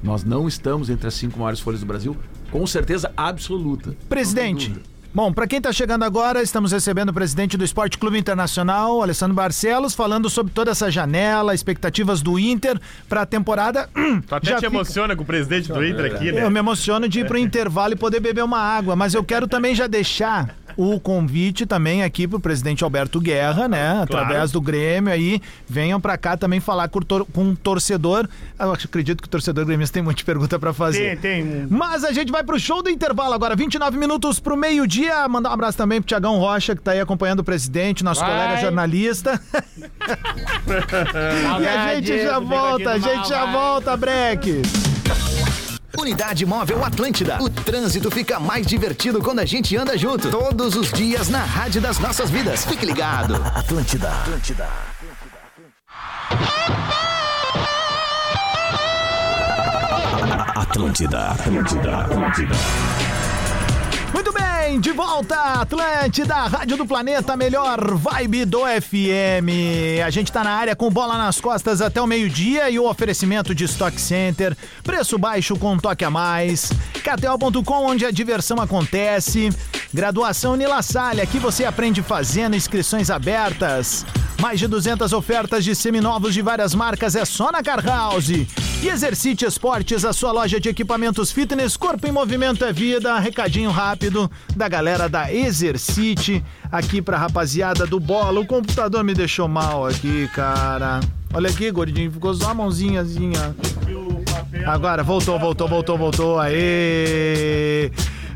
Nós 0.00 0.22
não 0.22 0.46
estamos 0.46 0.88
entre 0.90 1.08
as 1.08 1.14
cinco 1.14 1.40
maiores 1.40 1.58
folhas 1.58 1.80
do 1.80 1.86
Brasil, 1.86 2.16
com 2.52 2.64
certeza 2.64 3.12
absoluta. 3.16 3.96
Presidente. 4.08 4.72
Bom, 5.12 5.32
para 5.32 5.46
quem 5.48 5.60
tá 5.60 5.72
chegando 5.72 6.04
agora, 6.04 6.42
estamos 6.42 6.70
recebendo 6.70 7.08
o 7.08 7.12
presidente 7.14 7.56
do 7.56 7.64
Esporte 7.64 7.96
Clube 7.98 8.18
Internacional, 8.18 9.02
Alessandro 9.02 9.34
Barcelos, 9.34 9.94
falando 9.94 10.28
sobre 10.28 10.52
toda 10.52 10.70
essa 10.70 10.90
janela, 10.90 11.54
expectativas 11.54 12.20
do 12.20 12.38
Inter 12.38 12.78
para 13.08 13.22
a 13.22 13.26
temporada. 13.26 13.88
Tu 14.28 14.34
até 14.34 14.50
Já 14.50 14.56
te 14.56 14.60
fica- 14.66 14.66
emociona 14.74 15.16
com 15.16 15.22
o 15.22 15.26
presidente 15.26 15.72
do 15.72 15.84
Inter 15.84 16.14
aqui, 16.14 16.30
né? 16.30 16.44
Eu 16.44 16.50
me 16.50 16.58
emociono 16.58 17.08
de 17.08 17.20
ir 17.20 17.26
pro 17.26 17.38
intervalo 17.38 17.94
e 17.94 17.96
poder 17.96 18.20
beber 18.20 18.44
uma 18.44 18.58
água, 18.60 18.94
mas 18.94 19.14
eu 19.14 19.24
quero 19.24 19.48
também 19.48 19.74
já 19.74 19.86
deixar 19.86 20.54
o 20.78 21.00
convite 21.00 21.66
também 21.66 22.04
aqui 22.04 22.28
pro 22.28 22.38
presidente 22.38 22.84
Alberto 22.84 23.20
Guerra, 23.20 23.66
né? 23.66 24.00
Através 24.00 24.52
do 24.52 24.60
Grêmio 24.60 25.12
aí, 25.12 25.42
venham 25.68 26.00
pra 26.00 26.16
cá 26.16 26.36
também 26.36 26.60
falar 26.60 26.88
com 26.88 27.00
o 27.00 27.26
com 27.26 27.42
um 27.42 27.56
torcedor. 27.56 28.28
Eu 28.56 28.70
acredito 28.70 29.20
que 29.20 29.26
o 29.26 29.30
torcedor 29.30 29.66
gremista 29.66 29.94
tem 29.94 30.02
muita 30.04 30.22
pergunta 30.22 30.56
pra 30.56 30.72
fazer. 30.72 31.18
Tem, 31.18 31.42
tem. 31.42 31.66
Mas 31.68 32.04
a 32.04 32.12
gente 32.12 32.30
vai 32.30 32.44
pro 32.44 32.60
show 32.60 32.80
do 32.80 32.88
intervalo 32.88 33.34
agora, 33.34 33.56
29 33.56 33.98
minutos 33.98 34.38
pro 34.38 34.56
meio-dia. 34.56 35.28
Mandar 35.28 35.50
um 35.50 35.54
abraço 35.54 35.76
também 35.76 36.00
pro 36.00 36.06
Tiagão 36.06 36.38
Rocha, 36.38 36.76
que 36.76 36.82
tá 36.82 36.92
aí 36.92 37.00
acompanhando 37.00 37.40
o 37.40 37.44
presidente, 37.44 38.04
nosso 38.04 38.20
Vai. 38.20 38.30
colega 38.30 38.60
jornalista. 38.60 39.40
e 41.60 41.66
a 41.66 41.96
gente 41.96 42.22
já 42.22 42.38
volta, 42.38 42.92
a 42.92 42.98
gente 42.98 43.28
já 43.28 43.46
volta, 43.46 43.96
Breck. 43.96 44.62
Unidade 45.96 46.44
Móvel 46.44 46.84
Atlântida. 46.84 47.38
O 47.40 47.48
trânsito 47.48 48.10
fica 48.10 48.38
mais 48.38 48.66
divertido 48.66 49.20
quando 49.22 49.38
a 49.38 49.44
gente 49.44 49.76
anda 49.76 49.96
junto. 49.96 50.30
Todos 50.30 50.76
os 50.76 50.92
dias 50.92 51.28
na 51.28 51.44
rádio 51.44 51.80
das 51.80 51.98
nossas 51.98 52.30
vidas. 52.30 52.64
Fique 52.64 52.84
ligado. 52.84 53.36
Atlântida. 53.54 54.10
Atlântida. 54.10 54.68
Atlântida. 60.54 61.30
Atlântida. 61.30 61.96
Atlântida. 62.00 63.17
De 64.76 64.92
volta, 64.92 65.34
Atlântida, 65.34 66.34
Rádio 66.34 66.76
do 66.76 66.86
Planeta, 66.86 67.34
melhor 67.34 67.94
vibe 67.94 68.44
do 68.44 68.60
FM. 68.60 70.02
A 70.04 70.10
gente 70.10 70.30
tá 70.30 70.44
na 70.44 70.50
área 70.50 70.76
com 70.76 70.90
bola 70.90 71.16
nas 71.16 71.40
costas 71.40 71.80
até 71.80 72.02
o 72.02 72.06
meio-dia 72.06 72.68
e 72.68 72.78
o 72.78 72.86
oferecimento 72.86 73.54
de 73.54 73.64
Stock 73.64 73.98
Center, 73.98 74.54
preço 74.84 75.18
baixo 75.18 75.56
com 75.56 75.72
um 75.72 75.78
toque 75.78 76.04
a 76.04 76.10
mais. 76.10 76.70
KTO.com, 77.02 77.86
onde 77.86 78.04
a 78.04 78.10
diversão 78.10 78.60
acontece. 78.60 79.48
Graduação 79.92 80.54
Nila 80.54 80.82
Salle, 80.82 81.22
aqui 81.22 81.38
você 81.38 81.64
aprende 81.64 82.02
fazendo 82.02 82.54
inscrições 82.54 83.08
abertas. 83.08 84.04
Mais 84.40 84.60
de 84.60 84.68
200 84.68 85.12
ofertas 85.12 85.64
de 85.64 85.74
seminovos 85.74 86.32
de 86.32 86.40
várias 86.40 86.74
marcas 86.74 87.16
é 87.16 87.24
só 87.24 87.50
na 87.50 87.62
Car 87.62 87.84
House. 87.84 88.28
E 88.30 88.88
Exercite 88.88 89.44
Esportes, 89.44 90.04
a 90.04 90.12
sua 90.12 90.30
loja 90.30 90.60
de 90.60 90.68
equipamentos 90.68 91.32
fitness, 91.32 91.76
corpo 91.76 92.06
em 92.06 92.12
movimento 92.12 92.64
é 92.64 92.72
vida. 92.72 93.18
Recadinho 93.18 93.70
rápido 93.70 94.30
da 94.54 94.68
galera 94.68 95.08
da 95.08 95.32
Exercite 95.32 96.44
aqui 96.70 97.02
pra 97.02 97.18
rapaziada 97.18 97.84
do 97.84 97.98
Bola. 97.98 98.40
O 98.40 98.46
computador 98.46 99.02
me 99.02 99.12
deixou 99.12 99.48
mal 99.48 99.84
aqui, 99.84 100.28
cara. 100.32 101.00
Olha 101.34 101.50
aqui, 101.50 101.70
gordinho, 101.72 102.10
ficou 102.12 102.32
só 102.32 102.50
a 102.50 102.54
mãozinhazinha. 102.54 103.56
Agora, 104.66 105.02
voltou, 105.02 105.38
voltou, 105.38 105.66
voltou, 105.66 105.98
voltou. 105.98 106.38
Aê! 106.38 107.90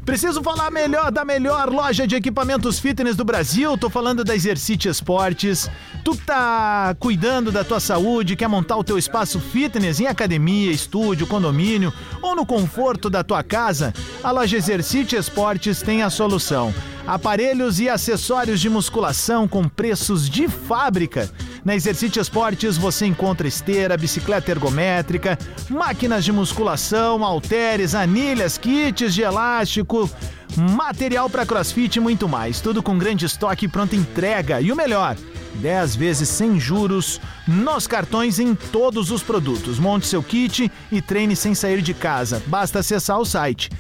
Preciso 0.05 0.43
falar 0.43 0.69
melhor 0.69 1.13
da 1.13 1.25
melhor 1.25 1.71
loja 1.71 2.09
de 2.09 2.17
equipamentos 2.17 2.81
fitness 2.81 3.15
do 3.15 3.25
Brasil. 3.25 3.79
Tô 3.79 3.89
falando 3.89 4.25
da 4.25 4.35
Exercite 4.35 4.89
Esportes. 4.89 5.71
Tu 6.05 6.17
que 6.17 6.25
tá 6.25 6.97
cuidando 6.99 7.53
da 7.53 7.63
tua 7.63 7.79
saúde, 7.79 8.35
quer 8.35 8.49
montar 8.49 8.77
o 8.77 8.83
teu 8.83 8.99
espaço 8.99 9.39
fitness 9.39 10.01
em 10.01 10.07
academia, 10.09 10.73
estúdio, 10.73 11.29
condomínio 11.29 11.93
ou 12.21 12.35
no 12.35 12.45
conforto 12.45 13.09
da 13.09 13.23
tua 13.23 13.45
casa, 13.45 13.95
a 14.25 14.33
loja 14.33 14.57
Exercite 14.57 15.15
Esportes 15.15 15.81
tem 15.81 16.03
a 16.03 16.11
solução. 16.11 16.75
Aparelhos 17.07 17.79
e 17.79 17.89
acessórios 17.89 18.61
de 18.61 18.69
musculação 18.69 19.47
com 19.47 19.69
preços 19.69 20.29
de 20.29 20.49
fábrica. 20.49 21.31
Na 21.65 21.77
Exercite 21.77 22.19
Esportes 22.19 22.77
você 22.77 23.07
encontra 23.07 23.47
esteira, 23.47 23.97
bicicleta 23.97 24.51
ergométrica, 24.51 25.39
máquinas 25.71 26.25
de 26.25 26.33
musculação, 26.33 27.25
halteres, 27.25 27.95
anilhas, 27.95 28.59
kits 28.59 29.15
de 29.15 29.23
elástico, 29.23 30.11
material 30.57 31.31
para 31.31 31.47
crossfit 31.47 31.97
e 31.97 32.01
muito 32.01 32.29
mais. 32.29 32.61
Tudo 32.61 32.83
com 32.83 32.99
grande 32.99 33.27
estoque 33.27 33.67
e 33.67 33.69
pronta 33.69 33.95
entrega. 33.95 34.61
E 34.61 34.73
o 34.73 34.77
melhor, 34.77 35.17
10 35.55 35.95
vezes 35.95 36.29
sem 36.29 36.59
juros 36.59 37.21
nos 37.47 37.87
cartões 37.87 38.41
em 38.41 38.57
todos 38.57 39.13
os 39.13 39.23
produtos. 39.23 39.79
Monte 39.79 40.09
seu 40.09 40.23
kit 40.23 40.71
e 40.91 41.01
treine 41.01 41.37
sem 41.37 41.55
sair 41.55 41.81
de 41.81 41.95
casa. 41.95 42.43
Basta 42.47 42.81
acessar 42.81 43.21
o 43.21 43.25
site 43.25 43.71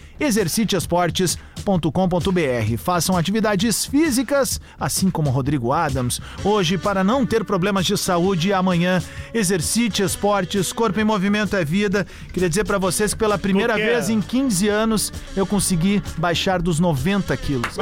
exerciteesportes.com.br. 1.62 2.76
Façam 2.78 3.16
atividades 3.16 3.86
físicas, 3.86 4.60
assim 4.78 5.10
como 5.10 5.30
Rodrigo 5.30 5.72
Adams, 5.72 6.20
hoje 6.44 6.76
para 6.76 7.04
não 7.04 7.24
ter 7.24 7.44
problemas 7.44 7.86
de 7.86 7.96
saúde 7.96 8.48
e 8.48 8.52
amanhã. 8.52 9.00
Exercite 9.32 10.02
Esportes, 10.02 10.72
corpo 10.72 10.98
em 11.00 11.04
movimento 11.04 11.56
é 11.56 11.64
vida. 11.64 12.06
Queria 12.32 12.48
dizer 12.48 12.64
para 12.64 12.78
vocês 12.78 13.14
que 13.14 13.20
pela 13.20 13.38
primeira 13.38 13.74
quê? 13.74 13.82
vez 13.82 14.10
em 14.10 14.20
15 14.20 14.68
anos 14.68 15.12
eu 15.36 15.46
consegui 15.46 16.02
baixar 16.18 16.60
dos 16.60 16.80
90 16.80 17.36
quilos. 17.36 17.76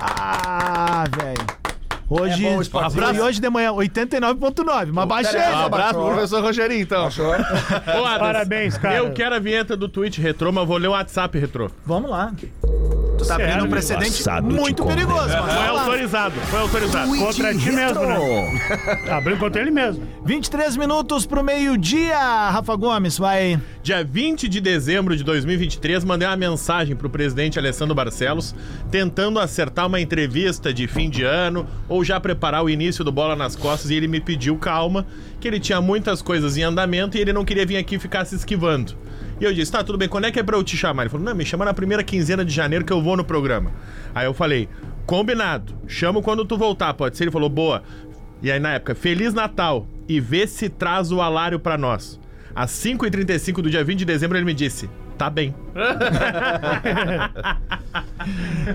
Ah, 0.00 1.04
velho. 1.16 1.41
Hoje, 2.08 2.46
É 2.46 2.50
bom 2.50 2.58
o 2.58 2.62
esporte. 2.62 2.96
e 2.98 3.20
hoje 3.20 3.40
de 3.40 3.48
manhã, 3.50 3.72
89.9, 3.72 4.92
mas 4.92 5.08
baixei. 5.08 5.40
Um 5.40 5.58
abraço 5.58 5.94
pro 5.94 6.04
professor 6.06 6.42
Rogerinho, 6.42 6.80
então. 6.82 7.06
Ô, 7.08 8.04
Adams, 8.04 8.18
Parabéns, 8.18 8.78
cara. 8.78 8.96
Eu 8.96 9.12
quero 9.12 9.34
a 9.34 9.38
vinheta 9.38 9.76
do 9.76 9.88
Twitch 9.88 10.18
retrô, 10.18 10.52
mas 10.52 10.66
vou 10.66 10.76
ler 10.76 10.88
o 10.88 10.92
WhatsApp 10.92 11.38
retrô. 11.38 11.70
Vamos 11.86 12.10
lá. 12.10 12.32
Tá 13.26 13.34
abrindo 13.36 13.64
um 13.64 13.68
precedente 13.68 14.18
Passado 14.18 14.46
muito 14.46 14.84
perigoso, 14.84 15.28
mano. 15.28 15.52
Foi 15.52 15.66
autorizado, 15.66 16.34
foi 16.40 16.60
autorizado. 16.60 17.16
Contra 17.16 17.54
ti 17.54 17.72
mesmo, 17.72 18.00
né? 18.00 18.60
Abriu 19.10 19.38
contra 19.38 19.60
ele 19.60 19.70
mesmo. 19.70 20.06
23 20.24 20.76
minutos 20.76 21.26
pro 21.26 21.42
meio-dia, 21.42 22.16
Rafa 22.50 22.74
Gomes, 22.76 23.18
vai. 23.18 23.60
Dia 23.82 24.04
20 24.04 24.48
de 24.48 24.60
dezembro 24.60 25.16
de 25.16 25.24
2023, 25.24 26.04
mandei 26.04 26.28
uma 26.28 26.36
mensagem 26.36 26.94
pro 26.94 27.10
presidente 27.10 27.58
Alessandro 27.58 27.94
Barcelos, 27.94 28.54
tentando 28.90 29.40
acertar 29.40 29.86
uma 29.86 30.00
entrevista 30.00 30.72
de 30.72 30.86
fim 30.86 31.10
de 31.10 31.24
ano 31.24 31.66
ou 31.88 32.04
já 32.04 32.20
preparar 32.20 32.62
o 32.62 32.70
início 32.70 33.04
do 33.04 33.10
Bola 33.10 33.34
nas 33.34 33.56
Costas 33.56 33.90
e 33.90 33.94
ele 33.94 34.08
me 34.08 34.20
pediu 34.20 34.56
calma, 34.56 35.06
que 35.40 35.48
ele 35.48 35.58
tinha 35.58 35.80
muitas 35.80 36.22
coisas 36.22 36.56
em 36.56 36.62
andamento 36.62 37.16
e 37.16 37.20
ele 37.20 37.32
não 37.32 37.44
queria 37.44 37.66
vir 37.66 37.76
aqui 37.76 37.96
e 37.96 37.98
ficar 37.98 38.24
se 38.24 38.34
esquivando. 38.34 38.96
E 39.42 39.44
eu 39.44 39.52
disse, 39.52 39.72
tá, 39.72 39.82
tudo 39.82 39.98
bem, 39.98 40.08
quando 40.08 40.24
é 40.26 40.30
que 40.30 40.38
é 40.38 40.42
pra 40.44 40.56
eu 40.56 40.62
te 40.62 40.76
chamar? 40.76 41.02
Ele 41.02 41.10
falou, 41.10 41.26
não, 41.26 41.34
me 41.34 41.44
chama 41.44 41.64
na 41.64 41.74
primeira 41.74 42.04
quinzena 42.04 42.44
de 42.44 42.54
janeiro 42.54 42.84
que 42.84 42.92
eu 42.92 43.02
vou 43.02 43.16
no 43.16 43.24
programa. 43.24 43.72
Aí 44.14 44.24
eu 44.24 44.32
falei, 44.32 44.68
combinado, 45.04 45.74
chamo 45.88 46.22
quando 46.22 46.44
tu 46.44 46.56
voltar, 46.56 46.94
pode 46.94 47.16
ser? 47.16 47.24
Ele 47.24 47.32
falou, 47.32 47.48
boa. 47.48 47.82
E 48.40 48.52
aí 48.52 48.60
na 48.60 48.74
época, 48.74 48.94
Feliz 48.94 49.34
Natal 49.34 49.84
e 50.08 50.20
vê 50.20 50.46
se 50.46 50.68
traz 50.68 51.10
o 51.10 51.20
alário 51.20 51.58
pra 51.58 51.76
nós. 51.76 52.20
Às 52.54 52.70
5h35 52.70 53.54
do 53.62 53.68
dia 53.68 53.82
20 53.82 53.98
de 53.98 54.04
dezembro, 54.04 54.38
ele 54.38 54.44
me 54.44 54.54
disse: 54.54 54.88
tá 55.18 55.28
bem. 55.30 55.52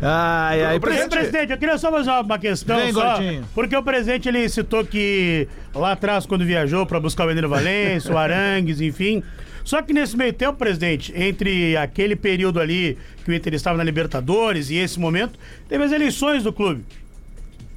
Ai, 0.02 0.64
ai, 0.64 0.80
Presidente, 0.80 1.10
presidente. 1.10 1.52
eu 1.52 1.58
queria 1.58 1.78
só 1.78 1.90
fazer 1.92 2.12
uma- 2.12 2.38
questão 2.40 2.78
Vem, 2.78 2.92
só, 2.92 3.14
gordinho. 3.18 3.44
porque 3.56 3.76
o 3.76 3.84
presidente 3.84 4.28
ele 4.28 4.48
citou 4.50 4.84
que 4.86 5.48
lá 5.74 5.94
atrás 5.94 6.26
quando 6.26 6.44
viajou 6.46 6.86
para 6.86 7.00
buscar 7.00 7.24
o 7.26 7.28
Menino 7.28 7.48
Valência, 7.48 8.14
o 8.14 8.18
Arangues, 8.18 8.82
enfim. 8.82 9.24
Só 9.68 9.82
que 9.82 9.92
nesse 9.92 10.16
meio 10.16 10.32
tempo, 10.32 10.58
presidente, 10.58 11.12
entre 11.14 11.76
aquele 11.76 12.16
período 12.16 12.58
ali 12.58 12.98
que 13.26 13.30
o 13.30 13.34
Inter 13.34 13.54
estava 13.54 13.78
na 13.78 13.84
Libertadores 13.84 14.70
e 14.70 14.78
esse 14.78 14.98
momento, 14.98 15.38
teve 15.68 15.84
as 15.84 15.92
eleições 15.92 16.42
do 16.42 16.54
clube. 16.54 16.86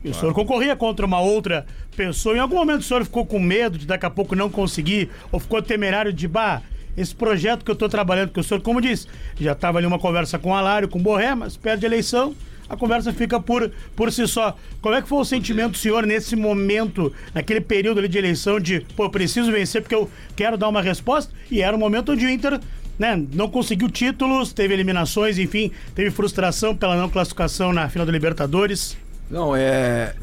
E 0.05 0.11
o 0.11 0.15
senhor 0.15 0.33
concorria 0.33 0.77
contra 0.77 1.05
uma 1.05 1.19
outra 1.19 1.67
pessoa. 1.97 2.37
Em 2.37 2.39
algum 2.39 2.55
momento 2.55 2.83
o 2.83 2.85
senhor 2.85 3.05
ficou 3.05 3.27
com 3.27 3.41
medo 3.41 3.77
de 3.77 3.89
daqui 3.89 4.07
a 4.07 4.11
pouco 4.11 4.37
não 4.37 4.49
conseguir, 4.49 5.11
ou 5.33 5.41
ficou 5.41 5.61
temerário 5.61 6.13
de, 6.13 6.29
bah, 6.29 6.63
esse 6.97 7.13
projeto 7.13 7.65
que 7.65 7.71
eu 7.73 7.75
estou 7.75 7.89
trabalhando, 7.89 8.31
que 8.31 8.39
o 8.39 8.45
senhor, 8.45 8.61
como 8.61 8.81
disse, 8.81 9.09
já 9.41 9.51
estava 9.51 9.79
ali 9.79 9.87
uma 9.89 9.99
conversa 9.99 10.39
com 10.39 10.51
o 10.51 10.55
Alário, 10.55 10.87
com 10.87 11.01
o 11.01 11.03
Borré, 11.03 11.35
mas 11.35 11.57
perde 11.57 11.87
a 11.87 11.89
eleição, 11.89 12.37
a 12.71 12.77
conversa 12.77 13.13
fica 13.13 13.41
por, 13.41 13.69
por 13.97 14.13
si 14.13 14.29
só. 14.29 14.57
Como 14.81 14.95
é 14.95 15.03
que 15.03 15.09
foi 15.09 15.19
o 15.19 15.25
sentimento 15.25 15.73
do 15.73 15.77
senhor 15.77 16.07
nesse 16.07 16.37
momento, 16.37 17.13
naquele 17.35 17.61
período 17.61 17.99
ali 17.99 18.07
de 18.07 18.17
eleição, 18.17 18.61
de, 18.61 18.87
pô, 18.95 19.11
preciso 19.11 19.51
vencer 19.51 19.83
porque 19.83 19.95
eu 19.95 20.09
quero 20.37 20.57
dar 20.57 20.69
uma 20.69 20.81
resposta? 20.81 21.35
E 21.51 21.61
era 21.61 21.77
um 21.77 21.81
momento 21.81 22.13
onde 22.13 22.25
o 22.25 22.31
Inter 22.31 22.61
né, 22.97 23.21
não 23.33 23.51
conseguiu 23.51 23.91
títulos, 23.91 24.53
teve 24.53 24.73
eliminações, 24.73 25.37
enfim, 25.37 25.73
teve 25.97 26.13
frustração 26.13 26.77
pela 26.77 26.97
não 26.97 27.11
classificação 27.11 27.73
na 27.73 27.89
final 27.89 28.07
da 28.07 28.13
Libertadores. 28.13 28.97
Não, 29.29 29.57
é 29.57 30.15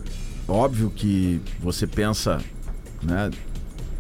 óbvio 0.48 0.90
que 0.90 1.42
você 1.60 1.86
pensa, 1.86 2.42
né, 3.04 3.30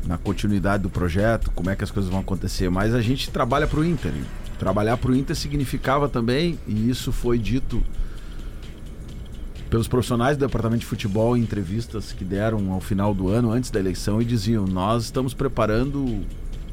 na 0.05 0.17
continuidade 0.17 0.83
do 0.83 0.89
projeto, 0.89 1.51
como 1.53 1.69
é 1.69 1.75
que 1.75 1.83
as 1.83 1.91
coisas 1.91 2.09
vão 2.09 2.21
acontecer, 2.21 2.69
mas 2.69 2.95
a 2.95 3.01
gente 3.01 3.29
trabalha 3.29 3.67
para 3.67 3.81
o 3.81 3.83
Inter. 3.83 4.13
Trabalhar 4.57 4.95
para 4.95 5.11
o 5.11 5.15
Inter 5.15 5.35
significava 5.35 6.07
também, 6.07 6.57
e 6.65 6.89
isso 6.89 7.11
foi 7.11 7.37
dito 7.37 7.83
pelos 9.69 9.87
profissionais 9.87 10.37
do 10.37 10.45
departamento 10.45 10.81
de 10.81 10.85
futebol 10.85 11.35
em 11.37 11.41
entrevistas 11.41 12.11
que 12.11 12.23
deram 12.23 12.71
ao 12.71 12.79
final 12.79 13.13
do 13.13 13.29
ano, 13.29 13.51
antes 13.51 13.69
da 13.69 13.79
eleição, 13.79 14.21
e 14.21 14.25
diziam: 14.25 14.65
Nós 14.65 15.05
estamos 15.05 15.33
preparando 15.33 16.03
o 16.05 16.25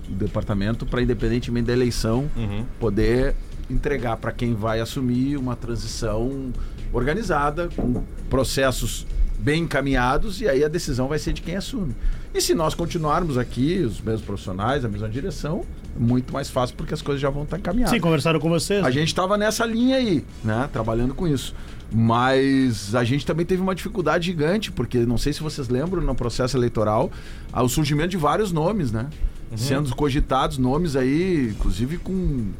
departamento 0.09 0.87
para, 0.87 1.03
independentemente 1.03 1.67
da 1.67 1.73
eleição, 1.73 2.31
poder 2.79 3.35
entregar 3.71 4.17
para 4.19 4.31
quem 4.31 4.55
vai 4.55 4.81
assumir 4.81 5.37
uma 5.37 5.57
transição 5.57 6.53
organizada, 6.93 7.69
com 7.75 8.05
processos 8.29 9.07
bem 9.39 9.63
encaminhados, 9.63 10.41
e 10.41 10.49
aí 10.49 10.65
a 10.65 10.69
decisão 10.69 11.09
vai 11.09 11.19
ser 11.19 11.33
de 11.33 11.43
quem 11.43 11.57
assume. 11.57 11.95
E 12.33 12.41
se 12.41 12.55
nós 12.55 12.75
continuarmos 12.75 13.37
aqui, 13.37 13.81
os 13.81 14.01
mesmos 14.01 14.23
profissionais, 14.23 14.85
a 14.85 14.89
mesma 14.89 15.09
direção, 15.09 15.65
muito 15.97 16.33
mais 16.33 16.51
fácil 16.51 16.77
porque 16.77 16.95
as 16.95 17.03
coisas 17.03 17.21
já 17.21 17.31
vão 17.31 17.45
estar 17.45 17.59
encaminhadas. 17.59 17.95
Sim, 17.95 18.01
conversaram 18.01 18.41
com 18.41 18.49
vocês. 18.49 18.85
A 18.85 18.91
gente 18.91 19.09
estava 19.09 19.37
nessa 19.37 19.65
linha 19.65 19.97
aí, 19.97 20.25
né? 20.43 20.69
Trabalhando 20.73 21.15
com 21.15 21.27
isso. 21.27 21.55
Mas 21.93 22.95
a 22.95 23.05
gente 23.05 23.25
também 23.25 23.47
teve 23.47 23.63
uma 23.63 23.75
dificuldade 23.75 24.27
gigante, 24.27 24.73
porque 24.73 24.99
não 25.01 25.17
sei 25.17 25.33
se 25.33 25.41
vocês 25.41 25.69
lembram, 25.69 26.03
no 26.03 26.15
processo 26.15 26.57
eleitoral, 26.57 27.11
ah, 27.53 27.63
o 27.63 27.69
surgimento 27.69 28.09
de 28.09 28.17
vários 28.17 28.51
nomes, 28.51 28.91
né? 28.91 29.09
Sendo 29.55 29.95
cogitados 29.95 30.59
nomes 30.59 30.97
aí, 30.97 31.51
inclusive 31.51 31.99
com 31.99 32.51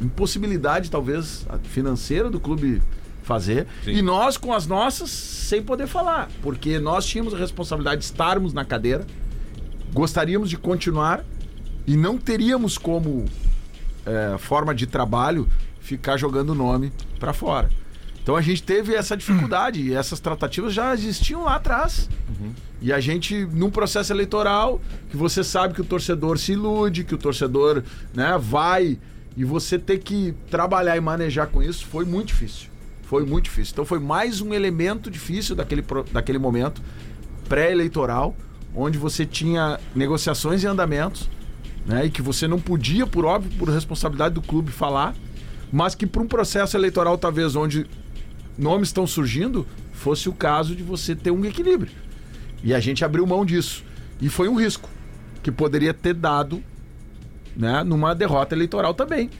impossibilidade, 0.00 0.90
talvez, 0.90 1.46
financeira 1.64 2.30
do 2.30 2.40
clube 2.40 2.80
fazer. 3.22 3.66
E 3.86 4.00
nós, 4.00 4.38
com 4.38 4.54
as 4.54 4.66
nossas, 4.66 5.10
sem 5.10 5.62
poder 5.62 5.86
falar. 5.86 6.30
Porque 6.40 6.78
nós 6.78 7.04
tínhamos 7.04 7.34
a 7.34 7.36
responsabilidade 7.36 7.98
de 7.98 8.06
estarmos 8.06 8.54
na 8.54 8.64
cadeira, 8.64 9.06
gostaríamos 9.92 10.48
de 10.48 10.56
continuar 10.56 11.22
e 11.88 11.96
não 11.96 12.18
teríamos 12.18 12.76
como 12.76 13.24
é, 14.04 14.36
forma 14.36 14.74
de 14.74 14.86
trabalho 14.86 15.48
ficar 15.80 16.18
jogando 16.18 16.50
o 16.50 16.54
nome 16.54 16.92
para 17.18 17.32
fora. 17.32 17.70
Então 18.22 18.36
a 18.36 18.42
gente 18.42 18.62
teve 18.62 18.94
essa 18.94 19.16
dificuldade 19.16 19.80
e 19.80 19.94
essas 19.94 20.20
tratativas 20.20 20.74
já 20.74 20.92
existiam 20.92 21.44
lá 21.44 21.54
atrás. 21.54 22.10
E 22.82 22.92
a 22.92 23.00
gente, 23.00 23.46
num 23.46 23.70
processo 23.70 24.12
eleitoral, 24.12 24.82
que 25.08 25.16
você 25.16 25.42
sabe 25.42 25.72
que 25.72 25.80
o 25.80 25.84
torcedor 25.84 26.38
se 26.38 26.52
ilude, 26.52 27.04
que 27.04 27.14
o 27.14 27.18
torcedor 27.18 27.82
né, 28.12 28.36
vai 28.38 28.98
e 29.34 29.42
você 29.42 29.78
ter 29.78 30.00
que 30.00 30.34
trabalhar 30.50 30.94
e 30.94 31.00
manejar 31.00 31.46
com 31.46 31.62
isso 31.62 31.86
foi 31.86 32.04
muito 32.04 32.28
difícil. 32.28 32.68
Foi 33.04 33.24
muito 33.24 33.44
difícil. 33.44 33.72
Então 33.72 33.86
foi 33.86 33.98
mais 33.98 34.42
um 34.42 34.52
elemento 34.52 35.10
difícil 35.10 35.56
daquele, 35.56 35.82
daquele 36.12 36.38
momento 36.38 36.82
pré-eleitoral, 37.48 38.36
onde 38.74 38.98
você 38.98 39.24
tinha 39.24 39.80
negociações 39.94 40.62
em 40.62 40.66
andamentos, 40.66 41.30
né, 41.88 42.04
e 42.04 42.10
que 42.10 42.20
você 42.20 42.46
não 42.46 42.60
podia, 42.60 43.06
por 43.06 43.24
óbvio, 43.24 43.50
por 43.58 43.70
responsabilidade 43.70 44.34
do 44.34 44.42
clube, 44.42 44.70
falar, 44.70 45.14
mas 45.72 45.94
que 45.94 46.06
para 46.06 46.22
um 46.22 46.28
processo 46.28 46.76
eleitoral, 46.76 47.16
talvez, 47.16 47.56
onde 47.56 47.86
nomes 48.58 48.90
estão 48.90 49.06
surgindo, 49.06 49.66
fosse 49.92 50.28
o 50.28 50.32
caso 50.32 50.76
de 50.76 50.82
você 50.82 51.16
ter 51.16 51.30
um 51.30 51.44
equilíbrio. 51.46 51.90
E 52.62 52.74
a 52.74 52.80
gente 52.80 53.04
abriu 53.04 53.26
mão 53.26 53.44
disso. 53.44 53.82
E 54.20 54.28
foi 54.28 54.48
um 54.48 54.54
risco 54.54 54.88
que 55.42 55.50
poderia 55.50 55.94
ter 55.94 56.12
dado 56.12 56.62
né, 57.56 57.82
numa 57.82 58.14
derrota 58.14 58.54
eleitoral 58.54 58.92
também. 58.92 59.30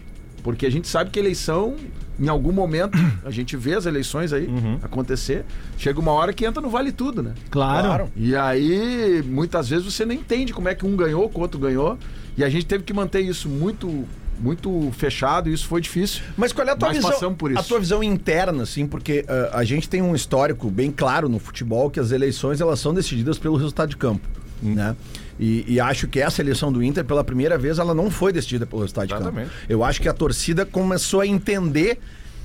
Porque 0.43 0.65
a 0.65 0.71
gente 0.71 0.89
sabe 0.89 1.11
que 1.11 1.19
eleição, 1.19 1.77
em 2.19 2.29
algum 2.29 2.53
momento, 2.53 2.97
a 3.25 3.31
gente 3.31 3.57
vê 3.57 3.75
as 3.75 3.85
eleições 3.85 4.33
aí 4.33 4.49
acontecer, 4.83 5.45
chega 5.77 6.01
uma 6.01 6.13
hora 6.13 6.33
que 6.33 6.47
entra 6.47 6.63
no 6.63 6.71
vale 6.71 6.93
tudo, 6.93 7.23
né? 7.23 7.35
Claro. 7.51 8.11
E 8.17 8.35
aí, 8.35 9.23
muitas 9.27 9.69
vezes 9.69 9.85
você 9.85 10.07
não 10.07 10.15
entende 10.15 10.55
como 10.55 10.69
é 10.69 10.75
que 10.75 10.87
um 10.87 10.97
ganhou, 10.97 11.29
que 11.29 11.37
o 11.37 11.41
outro 11.41 11.59
ganhou. 11.61 11.99
E 12.39 12.45
a 12.45 12.49
gente 12.49 12.65
teve 12.67 12.85
que 12.85 12.93
manter 12.95 13.21
isso 13.21 13.49
muito, 13.49 14.07
muito 14.39 14.91
fechado, 14.97 15.51
e 15.51 15.53
isso 15.53 15.67
foi 15.67 15.81
difícil. 15.81 16.23
Mas 16.37 16.53
qual 16.53 16.67
é 16.67 16.71
a 16.71 16.77
tua 16.77 16.93
visão? 16.93 17.11
passamos 17.11 17.37
por 17.37 17.51
isso. 17.51 17.61
A 17.61 17.63
tua 17.65 17.81
visão 17.81 18.03
interna, 18.03 18.63
assim, 18.63 18.87
porque 18.87 19.25
ah, 19.29 19.51
a 19.59 19.65
gente 19.65 19.89
tem 19.89 20.01
um 20.01 20.15
histórico 20.15 20.71
bem 20.71 20.93
claro 20.93 21.29
no 21.29 21.41
futebol 21.41 21.91
que 21.91 21.99
as 21.99 22.13
eleições 22.13 22.61
elas 22.61 22.79
são 22.79 22.95
decididas 22.95 23.39
pelo 23.39 23.57
resultado 23.57 23.89
de 23.91 23.97
campo, 23.97 24.27
Hum. 24.63 24.75
né? 24.75 24.95
E, 25.41 25.65
e 25.69 25.79
acho 25.81 26.09
que 26.09 26.21
essa 26.21 26.41
eleição 26.43 26.73
do 26.73 26.83
Inter, 26.83 27.05
pela 27.05 27.23
primeira 27.23 27.57
vez, 27.59 27.79
ela 27.79 27.95
não 27.95 28.11
foi 28.11 28.33
decidida 28.33 28.67
pelo 28.67 28.83
resultado 28.83 29.07
de 29.09 29.15
Exatamente. 29.15 29.51
campo. 29.51 29.57
Eu 29.69 29.85
acho 29.85 30.01
que 30.01 30.09
a 30.09 30.13
torcida 30.13 30.65
começou 30.67 31.21
a 31.21 31.27
entender 31.27 31.99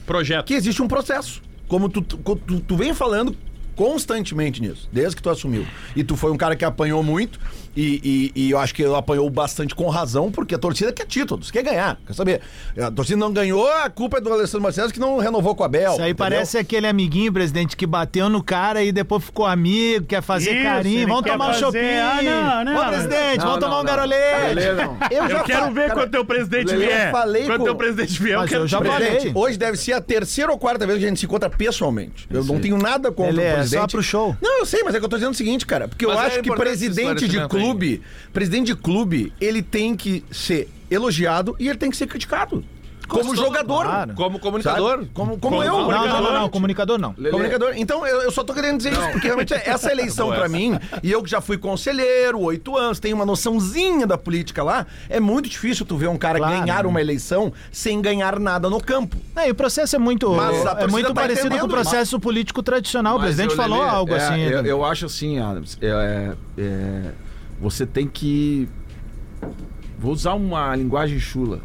Projeto. 0.06 0.45
que 0.45 0.53
existe 0.53 0.82
um 0.82 0.88
processo. 0.88 1.41
Como 1.67 1.89
tu, 1.89 2.01
tu, 2.03 2.17
tu- 2.17 2.60
tu 2.60 2.75
vem 2.77 2.93
falando 2.93 3.36
constantemente 3.75 4.62
nisso, 4.62 4.88
desde 4.91 5.15
que 5.15 5.21
tu 5.21 5.29
assumiu. 5.29 5.65
E 5.95 6.03
tu 6.03 6.15
foi 6.15 6.31
um 6.31 6.38
cara 6.38 6.55
que 6.55 6.65
apanhou 6.65 7.03
muito, 7.03 7.39
e, 7.75 8.31
e- 8.36 8.41
e 8.47 8.51
eu 8.51 8.59
acho 8.59 8.73
que 8.75 8.83
ele 8.83 8.93
apanhou 8.95 9.27
bastante 9.31 9.73
com 9.73 9.89
razão, 9.89 10.31
porque 10.31 10.53
a 10.53 10.59
torcida 10.59 10.91
quer 10.93 11.07
títulos, 11.07 11.49
quer 11.49 11.63
ganhar. 11.63 11.97
Quer 12.05 12.13
saber? 12.13 12.41
A 12.79 12.91
torcida 12.91 13.17
não 13.17 13.33
ganhou, 13.33 13.67
a 13.67 13.89
culpa 13.89 14.17
é 14.17 14.21
do 14.21 14.31
Alessandro 14.31 14.62
Marcelo 14.62 14.91
que 14.91 14.99
não 14.99 15.17
renovou 15.17 15.55
com 15.55 15.63
a 15.63 15.67
Bel. 15.67 15.93
Isso 15.93 16.01
aí 16.01 16.13
parece 16.13 16.57
aquele 16.57 16.86
amiguinho, 16.88 17.33
presidente, 17.33 17.75
que 17.75 17.88
bateu 17.88 18.29
no 18.29 18.43
cara 18.43 18.83
e 18.83 18.91
depois 18.91 19.23
ficou 19.23 19.45
amigo, 19.47 20.05
quer 20.05 20.21
fazer 20.21 20.53
Isso, 20.53 20.63
carinho. 20.63 21.07
Vamos 21.07 21.23
tomar 21.23 21.49
um 21.49 21.53
shopping. 21.55 21.79
Ah, 21.79 22.19
não, 22.63 22.73
não, 22.73 22.81
Ô, 22.81 22.89
presidente, 22.89 23.38
Não, 23.39 23.45
vamos 23.45 23.59
não, 23.62 23.69
tomar 23.69 23.81
um 23.81 23.86
garolete. 23.86 24.53
Lelê. 24.53 24.83
Eu, 25.12 25.23
Eu 25.29 25.43
quero 25.43 25.73
ver 25.73 25.88
cara, 25.88 25.99
quando 26.01 26.12
teu 26.12 26.25
presidente 26.25 26.67
Lelê, 26.73 26.86
vier. 26.86 27.07
eu 27.07 27.12
falei 27.12 27.45
quando 27.45 27.57
com- 27.59 27.63
teu 27.65 27.75
presidente 27.75 28.21
vier, 28.21 28.36
eu 28.51 28.59
eu 28.59 28.67
já 28.67 28.77
te 28.77 28.83
ver. 28.83 28.89
falei. 28.89 29.09
Presidente, 29.09 29.38
hoje 29.38 29.57
deve 29.57 29.77
ser 29.77 29.93
a 29.93 30.01
terceira 30.01 30.51
ou 30.51 30.57
quarta 30.59 30.86
vez 30.86 30.99
que 30.99 31.05
a 31.05 31.07
gente 31.07 31.19
se 31.19 31.25
encontra 31.25 31.49
pessoalmente. 31.49 32.27
Eu 32.29 32.43
não 32.43 32.59
tenho 32.59 32.77
nada 32.77 33.12
contra 33.12 33.31
Ele 33.31 33.41
o 33.41 33.43
é 33.43 33.62
presidente. 33.63 33.82
só 33.82 33.88
pro 33.88 34.04
show. 34.04 34.38
Não, 34.41 34.60
eu 34.60 34.65
sei, 34.65 34.84
mas 34.84 34.95
é 34.95 34.99
que 34.99 35.06
eu 35.06 35.10
tô 35.10 35.17
dizendo 35.17 35.34
o 35.34 35.38
seguinte, 35.38 35.65
cara. 35.65 35.88
Porque 35.88 36.06
Mas 36.06 36.15
eu 36.15 36.21
é 36.21 36.26
acho 36.28 36.41
que 36.41 36.56
presidente 36.56 37.28
de 37.28 37.38
esclarecimento 37.38 37.56
aí. 37.56 37.63
clube, 37.63 38.02
presidente 38.32 38.65
de 38.67 38.76
clube, 38.76 39.34
ele 39.41 39.62
tem 39.62 39.95
que 39.95 40.23
ser 40.32 40.69
elogiado 40.89 41.56
e 41.60 41.67
ele 41.67 41.78
tem 41.78 41.89
que 41.89 41.97
ser 41.97 42.08
criticado. 42.08 42.63
Como 43.13 43.36
jogador. 43.36 43.84
claro. 43.86 44.13
Como 44.15 44.39
comunicador. 44.39 44.91
Sabe? 44.91 45.10
Como, 45.13 45.38
como 45.38 45.63
eu. 45.63 45.71
Não, 45.73 45.82
não, 45.82 45.89
não, 45.89 45.97
comunicador. 45.99 46.34
não, 46.34 46.49
comunicador 46.49 46.97
não. 46.99 47.15
Lelê, 47.17 47.32
Comunicador. 47.32 47.73
Então, 47.78 48.06
eu, 48.06 48.21
eu 48.23 48.32
só 48.32 48.43
tô 48.43 48.54
querendo 48.54 48.78
dizer 48.78 48.93
isso, 48.93 49.10
porque 49.12 49.28
realmente 49.28 49.54
essa 49.54 49.91
eleição 49.91 50.30
pra 50.32 50.47
mim, 50.49 50.78
e 51.02 51.12
eu 51.12 51.21
que 51.23 51.30
já 51.30 51.39
fui 51.41 51.58
conselheiro, 51.58 52.39
oito 52.41 52.78
anos, 52.78 52.99
tenho 52.99 53.15
uma 53.15 53.26
noçãozinha 53.26 54.06
da 54.08 54.17
política 54.17 54.63
lá, 54.63 54.86
é 55.10 55.19
muito 55.19 55.49
difícil 55.49 55.86
tu 55.86 55.95
ver 55.97 56.08
um 56.08 56.17
cara 56.17 56.38
Claro. 56.38 56.60
ganhar 56.60 56.86
uma 56.86 56.99
eleição 56.99 57.54
sem 57.71 58.02
ganhar 58.02 58.39
nada 58.39 58.69
no 58.69 58.82
campo. 58.82 59.15
É, 59.36 59.47
e 59.47 59.52
o 59.52 59.56
processo 59.56 59.95
é 59.95 59.99
muito, 59.99 60.30
Mas 60.32 60.65
a 60.65 60.82
é 60.82 60.88
muito 60.88 61.08
tá 61.10 61.13
parecido 61.13 61.58
com 61.58 61.65
o 61.65 61.69
processo 61.69 62.19
político 62.19 62.62
tradicional. 62.63 63.15
o 63.15 63.19
Mas, 63.19 63.26
presidente 63.36 63.56
falou 63.56 63.80
Lelê, 63.80 63.89
algo 63.91 64.13
é, 64.13 64.17
assim. 64.17 64.41
Eu, 64.41 64.65
eu 64.65 64.86
acho 64.86 65.06
assim, 65.06 65.39
Adams, 65.39 65.78
é, 65.82 65.88
é, 65.88 66.62
é, 66.62 67.12
você 67.60 67.86
tem 67.86 68.08
que. 68.08 68.67
Vou 69.99 70.12
usar 70.12 70.34
uma 70.34 70.76
linguagem 70.76 71.19
chula. 71.19 71.62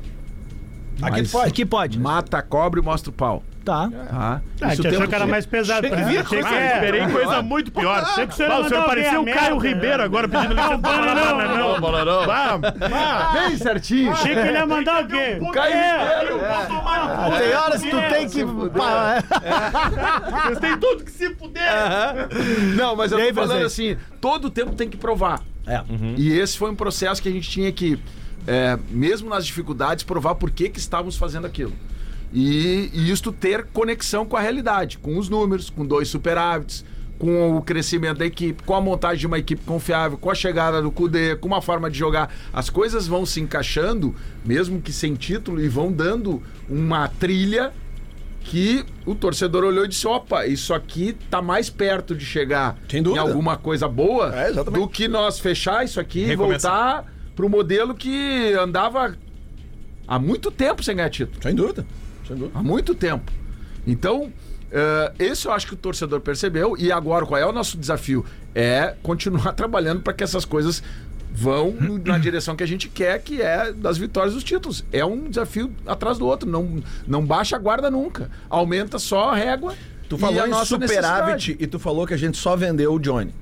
Aqui 1.02 1.20
Mas 1.20 1.30
pode. 1.32 1.48
Aqui 1.48 1.64
pode. 1.64 1.98
Mata 1.98 2.38
a 2.38 2.42
cobra 2.42 2.80
e 2.80 2.82
mostra 2.82 3.10
o 3.10 3.12
pau. 3.12 3.42
Tá. 3.64 3.90
Tá? 3.90 4.40
Ah, 4.62 4.72
Isso 4.72 4.80
te 4.82 4.88
achou 4.88 5.00
tem- 5.00 5.08
que 5.08 5.14
era 5.14 5.26
mais 5.26 5.44
pesado. 5.44 5.86
Pra- 5.88 6.02
coisa, 6.02 6.24
que 6.24 6.36
é. 6.36 6.74
esperei 6.74 7.06
coisa 7.08 7.42
muito 7.42 7.70
pior. 7.70 7.98
Achei 7.98 8.26
que 8.26 8.32
o 8.32 8.36
senhor 8.36 8.50
Ah, 8.50 8.54
ia 8.60 8.64
o 8.64 8.68
senhor 8.68 8.84
parecia 8.86 9.20
o 9.20 9.22
a 9.22 9.26
Caio 9.26 9.56
merda. 9.56 9.68
Ribeiro 9.68 10.02
agora 10.02 10.28
pedindo 10.28 10.54
licença 10.54 10.78
pra 10.78 10.90
falar 10.90 11.14
Bananão. 11.14 11.80
Bananão. 11.80 12.26
Vá, 12.26 12.56
vá. 12.56 13.32
Bem 13.34 13.56
certinho. 13.58 14.12
Achei 14.12 14.32
que 14.34 14.40
ele 14.40 14.52
ia 14.52 14.66
mandar 14.66 15.04
o 15.04 15.06
quê? 15.06 15.38
Caio 15.52 15.74
É. 15.74 16.18
Ribeiro. 16.20 16.40
Ah, 16.46 17.30
tem 17.38 17.54
horas 17.54 17.82
que 17.82 17.90
tu 17.90 17.96
tem 18.08 18.28
que. 18.28 18.44
pá, 18.70 19.16
é. 19.18 20.40
Vocês 20.42 20.58
têm 20.60 20.78
tudo 20.78 21.04
que 21.04 21.10
se 21.10 21.30
puder. 21.30 21.72
Não, 22.74 22.96
mas 22.96 23.12
eu 23.12 23.20
E 23.20 23.28
tô 23.28 23.34
falando 23.34 23.66
assim, 23.66 23.96
todo 24.20 24.48
tempo 24.50 24.74
tem 24.74 24.88
que 24.88 24.96
provar. 24.96 25.40
É. 25.66 25.82
E 26.16 26.32
esse 26.38 26.56
foi 26.56 26.70
um 26.70 26.74
processo 26.74 27.20
que 27.22 27.28
a 27.28 27.32
gente 27.32 27.48
tinha 27.50 27.70
que 27.70 27.98
é, 28.48 28.78
mesmo 28.88 29.28
nas 29.28 29.44
dificuldades, 29.44 30.02
provar 30.02 30.34
por 30.36 30.50
que, 30.50 30.70
que 30.70 30.78
estávamos 30.78 31.18
fazendo 31.18 31.46
aquilo. 31.46 31.74
E, 32.32 32.90
e 32.94 33.10
isto 33.10 33.30
ter 33.30 33.66
conexão 33.66 34.24
com 34.24 34.38
a 34.38 34.40
realidade, 34.40 34.96
com 34.96 35.18
os 35.18 35.28
números, 35.28 35.68
com 35.68 35.84
dois 35.84 36.08
superávites, 36.08 36.82
com 37.18 37.56
o 37.56 37.62
crescimento 37.62 38.18
da 38.18 38.26
equipe, 38.26 38.62
com 38.62 38.74
a 38.74 38.80
montagem 38.80 39.18
de 39.18 39.26
uma 39.26 39.38
equipe 39.38 39.62
confiável, 39.64 40.16
com 40.16 40.30
a 40.30 40.34
chegada 40.34 40.80
do 40.80 40.90
Cudê, 40.90 41.36
com 41.36 41.46
uma 41.46 41.60
forma 41.60 41.90
de 41.90 41.98
jogar. 41.98 42.34
As 42.50 42.70
coisas 42.70 43.06
vão 43.06 43.26
se 43.26 43.38
encaixando, 43.40 44.14
mesmo 44.44 44.80
que 44.80 44.92
sem 44.92 45.14
título, 45.14 45.60
e 45.60 45.68
vão 45.68 45.92
dando 45.92 46.42
uma 46.70 47.06
trilha 47.06 47.72
que 48.40 48.82
o 49.04 49.14
torcedor 49.14 49.64
olhou 49.64 49.84
e 49.84 49.88
disse: 49.88 50.06
opa, 50.06 50.46
isso 50.46 50.72
aqui 50.72 51.14
tá 51.28 51.42
mais 51.42 51.68
perto 51.68 52.14
de 52.14 52.24
chegar 52.24 52.78
em 52.94 53.18
alguma 53.18 53.56
coisa 53.58 53.86
boa 53.88 54.34
É, 54.34 54.52
do 54.52 54.88
que 54.88 55.06
nós 55.06 55.38
fechar 55.38 55.84
isso 55.84 56.00
aqui 56.00 56.20
e 56.20 56.26
Recomeçar. 56.26 57.04
Voltar 57.38 57.42
pro 57.42 57.48
modelo 57.48 57.94
que 57.94 58.52
andava 58.54 59.16
há 60.06 60.18
muito 60.18 60.50
tempo 60.50 60.82
sem 60.82 60.96
ganhar 60.96 61.08
título. 61.08 61.40
Sem 61.40 61.54
dúvida. 61.54 61.86
Sem 62.26 62.36
dúvida. 62.36 62.58
Há 62.58 62.62
muito 62.64 62.96
tempo. 62.96 63.32
Então, 63.86 64.32
eh, 64.72 65.12
esse 65.20 65.46
eu 65.46 65.52
acho 65.52 65.68
que 65.68 65.74
o 65.74 65.76
torcedor 65.76 66.20
percebeu. 66.20 66.76
E 66.76 66.90
agora, 66.90 67.24
qual 67.24 67.40
é 67.40 67.46
o 67.46 67.52
nosso 67.52 67.78
desafio? 67.78 68.24
É 68.52 68.96
continuar 69.04 69.52
trabalhando 69.54 70.02
para 70.02 70.12
que 70.12 70.24
essas 70.24 70.44
coisas 70.44 70.82
vão 71.30 71.76
na 72.04 72.18
direção 72.18 72.56
que 72.56 72.64
a 72.64 72.66
gente 72.66 72.88
quer, 72.88 73.22
que 73.22 73.40
é 73.40 73.72
das 73.72 73.96
vitórias 73.96 74.34
dos 74.34 74.42
títulos. 74.42 74.84
É 74.92 75.04
um 75.04 75.30
desafio 75.30 75.70
atrás 75.86 76.18
do 76.18 76.26
outro. 76.26 76.50
Não, 76.50 76.82
não 77.06 77.24
baixa 77.24 77.54
a 77.54 77.58
guarda 77.58 77.88
nunca. 77.88 78.28
Aumenta 78.50 78.98
só 78.98 79.30
a 79.30 79.36
régua. 79.36 79.76
Tu 80.08 80.16
e 80.16 80.18
falou 80.18 80.42
a 80.42 80.48
em 80.48 80.50
nossa 80.50 80.64
superávit 80.64 81.56
e 81.60 81.66
tu 81.68 81.78
falou 81.78 82.04
que 82.04 82.14
a 82.14 82.16
gente 82.16 82.36
só 82.36 82.56
vendeu 82.56 82.92
o 82.92 82.98
Johnny. 82.98 83.32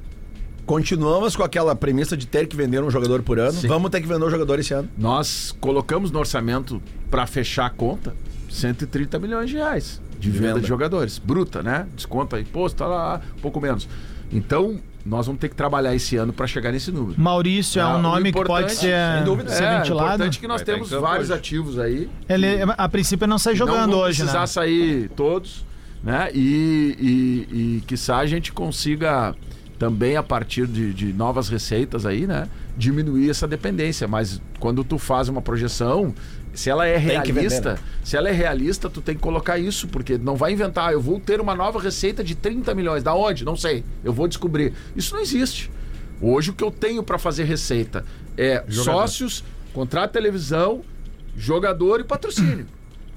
Continuamos 0.66 1.36
com 1.36 1.44
aquela 1.44 1.76
premissa 1.76 2.16
de 2.16 2.26
ter 2.26 2.46
que 2.48 2.56
vender 2.56 2.82
um 2.82 2.90
jogador 2.90 3.22
por 3.22 3.38
ano. 3.38 3.52
Sim. 3.52 3.68
Vamos 3.68 3.88
ter 3.90 4.00
que 4.00 4.08
vender 4.08 4.24
um 4.24 4.30
jogador 4.30 4.58
esse 4.58 4.74
ano. 4.74 4.88
Nós 4.98 5.54
colocamos 5.60 6.10
no 6.10 6.18
orçamento 6.18 6.82
para 7.08 7.24
fechar 7.26 7.66
a 7.66 7.70
conta 7.70 8.14
130 8.50 9.18
milhões 9.20 9.48
de 9.48 9.56
reais 9.56 10.00
de 10.18 10.30
venda, 10.30 10.46
venda. 10.48 10.60
de 10.60 10.66
jogadores. 10.66 11.18
Bruta, 11.18 11.62
né? 11.62 11.86
Desconta 11.94 12.40
imposto, 12.40 12.78
tá 12.78 12.86
lá, 12.86 13.20
pouco 13.40 13.60
menos. 13.60 13.88
Então, 14.32 14.80
nós 15.04 15.26
vamos 15.26 15.40
ter 15.40 15.48
que 15.48 15.54
trabalhar 15.54 15.94
esse 15.94 16.16
ano 16.16 16.32
para 16.32 16.48
chegar 16.48 16.72
nesse 16.72 16.90
número. 16.90 17.14
Maurício 17.20 17.78
é 17.78 17.82
Ah, 17.82 17.96
um 17.96 18.02
nome 18.02 18.24
que 18.24 18.28
importante, 18.30 18.62
pode 18.62 18.74
ser, 18.74 19.14
sem 19.14 19.24
dúvida, 19.24 19.50
ser 19.50 19.62
é, 19.62 19.78
ventilado. 19.78 20.06
importante 20.14 20.40
que 20.40 20.48
nós 20.48 20.62
Vai 20.62 20.74
temos 20.74 20.90
vários 20.90 21.30
hoje. 21.30 21.38
ativos 21.38 21.78
aí. 21.78 22.10
Ele, 22.28 22.46
a 22.76 22.88
princípio, 22.88 23.24
não 23.28 23.38
sai 23.38 23.54
jogando 23.54 23.92
não 23.92 23.98
hoje, 24.00 24.18
precisar 24.18 24.40
né? 24.40 24.46
sair 24.48 25.08
todos, 25.10 25.64
né? 26.02 26.28
E, 26.34 26.96
e, 26.98 27.76
e 27.76 27.80
quiçá 27.86 28.16
a 28.16 28.26
gente 28.26 28.52
consiga 28.52 29.32
também, 29.78 30.16
a 30.16 30.22
partir 30.22 30.66
de, 30.66 30.92
de 30.92 31.12
novas 31.12 31.48
receitas 31.48 32.06
aí, 32.06 32.26
né? 32.26 32.48
Diminuir 32.76 33.30
essa 33.30 33.46
dependência. 33.46 34.08
Mas 34.08 34.40
quando 34.58 34.82
tu 34.82 34.98
faz 34.98 35.28
uma 35.28 35.42
projeção, 35.42 36.14
se 36.54 36.70
ela 36.70 36.86
é 36.86 36.96
realista, 36.96 37.74
né? 37.74 37.78
se 38.02 38.16
ela 38.16 38.28
é 38.28 38.32
realista, 38.32 38.88
tu 38.88 39.00
tem 39.00 39.14
que 39.14 39.20
colocar 39.20 39.58
isso, 39.58 39.88
porque 39.88 40.16
não 40.16 40.36
vai 40.36 40.52
inventar, 40.52 40.88
"Ah, 40.88 40.92
eu 40.92 41.00
vou 41.00 41.20
ter 41.20 41.40
uma 41.40 41.54
nova 41.54 41.80
receita 41.80 42.24
de 42.24 42.34
30 42.34 42.74
milhões. 42.74 43.02
Da 43.02 43.14
onde? 43.14 43.44
Não 43.44 43.56
sei. 43.56 43.84
Eu 44.02 44.12
vou 44.12 44.26
descobrir. 44.26 44.72
Isso 44.94 45.14
não 45.14 45.20
existe. 45.20 45.70
Hoje 46.20 46.50
o 46.50 46.54
que 46.54 46.64
eu 46.64 46.70
tenho 46.70 47.02
para 47.02 47.18
fazer 47.18 47.44
receita 47.44 48.04
é 48.38 48.64
sócios, 48.84 49.44
contrato 49.74 50.08
de 50.08 50.12
televisão, 50.14 50.82
jogador 51.36 52.00
e 52.00 52.04
patrocínio. 52.04 52.66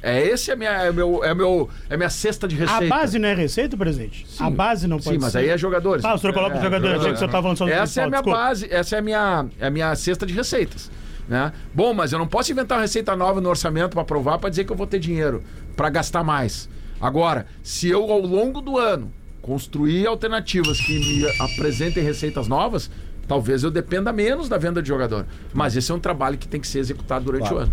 É 0.01 0.21
esse 0.25 0.49
é 0.51 0.55
minha 0.55 0.69
é 0.71 0.91
meu 0.91 1.23
é 1.23 1.33
meu 1.33 1.69
é 1.89 1.97
minha 1.97 2.09
cesta 2.09 2.47
de 2.47 2.55
receita. 2.55 2.85
A 2.85 2.87
base 2.87 3.19
não 3.19 3.27
é 3.29 3.33
receita, 3.33 3.75
presidente? 3.75 4.25
A 4.39 4.49
base 4.49 4.87
não 4.87 4.97
pode 4.97 5.09
Sim, 5.17 5.21
mas 5.21 5.31
ser. 5.33 5.39
aí 5.39 5.49
é 5.49 5.57
jogadores. 5.57 6.05
Ah, 6.05 6.13
o 6.13 6.17
senhor 6.17 6.33
coloca 6.33 6.55
É, 6.55 6.59
o 6.59 6.63
jogador, 6.63 6.87
achei 6.87 6.91
que 6.91 6.99
o 6.99 7.03
jogador. 7.03 7.17
senhor 7.17 7.25
estava 7.27 7.41
falando 7.43 7.57
só 7.57 7.65
do 7.65 7.71
Essa 7.71 8.01
é 8.01 8.03
a 8.03 8.07
minha 8.07 8.21
desculpa. 8.21 8.39
base, 8.39 8.67
essa 8.71 8.95
é 8.95 8.99
a 8.99 9.01
minha, 9.01 9.45
é 9.59 9.67
a 9.67 9.69
minha 9.69 9.95
cesta 9.95 10.25
de 10.25 10.33
receitas. 10.33 10.89
Né? 11.27 11.51
Bom, 11.73 11.93
mas 11.93 12.11
eu 12.13 12.17
não 12.17 12.27
posso 12.27 12.51
inventar 12.51 12.77
uma 12.77 12.81
receita 12.81 13.15
nova 13.15 13.39
no 13.41 13.49
orçamento 13.49 13.93
para 13.93 14.03
provar 14.03 14.37
para 14.39 14.49
dizer 14.49 14.63
que 14.63 14.71
eu 14.71 14.75
vou 14.75 14.87
ter 14.87 14.99
dinheiro 14.99 15.43
para 15.75 15.89
gastar 15.89 16.23
mais. 16.23 16.69
Agora, 17.01 17.45
se 17.61 17.87
eu 17.89 18.09
ao 18.11 18.19
longo 18.21 18.61
do 18.61 18.77
ano 18.77 19.11
construir 19.41 20.07
alternativas 20.07 20.79
que 20.79 20.97
me 20.99 21.25
apresentem 21.39 22.03
receitas 22.03 22.47
novas, 22.47 22.89
talvez 23.27 23.63
eu 23.63 23.69
dependa 23.71 24.11
menos 24.11 24.49
da 24.49 24.57
venda 24.57 24.81
de 24.81 24.87
jogador. 24.87 25.25
Mas 25.53 25.75
esse 25.75 25.91
é 25.91 25.95
um 25.95 25.99
trabalho 25.99 26.37
que 26.37 26.47
tem 26.47 26.59
que 26.59 26.67
ser 26.67 26.79
executado 26.79 27.25
durante 27.25 27.53
o 27.53 27.57
ano. 27.57 27.71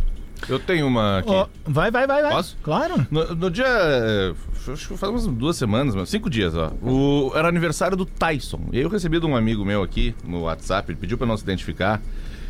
Eu 0.48 0.58
tenho 0.58 0.86
uma 0.86 1.18
aqui. 1.18 1.30
Ó, 1.30 1.46
vai, 1.64 1.90
vai, 1.90 2.06
vai, 2.06 2.22
vai. 2.22 2.32
Posso? 2.32 2.56
Claro. 2.62 3.06
No, 3.10 3.34
no 3.34 3.50
dia. 3.50 3.66
eh, 3.66 4.34
Acho 4.72 4.88
que 4.88 4.96
faz 4.96 5.10
umas 5.12 5.26
duas 5.26 5.56
semanas, 5.56 5.94
mas 5.94 6.08
cinco 6.08 6.28
dias, 6.28 6.54
ó. 6.54 6.72
O, 6.82 7.32
era 7.34 7.48
aniversário 7.48 7.96
do 7.96 8.04
Tyson. 8.04 8.60
E 8.72 8.78
aí 8.78 8.82
eu 8.82 8.88
recebi 8.88 9.18
de 9.20 9.26
um 9.26 9.36
amigo 9.36 9.64
meu 9.64 9.82
aqui 9.82 10.14
no 10.24 10.42
WhatsApp, 10.42 10.90
ele 10.90 10.98
pediu 10.98 11.16
pra 11.16 11.26
não 11.26 11.36
se 11.36 11.42
identificar. 11.44 12.02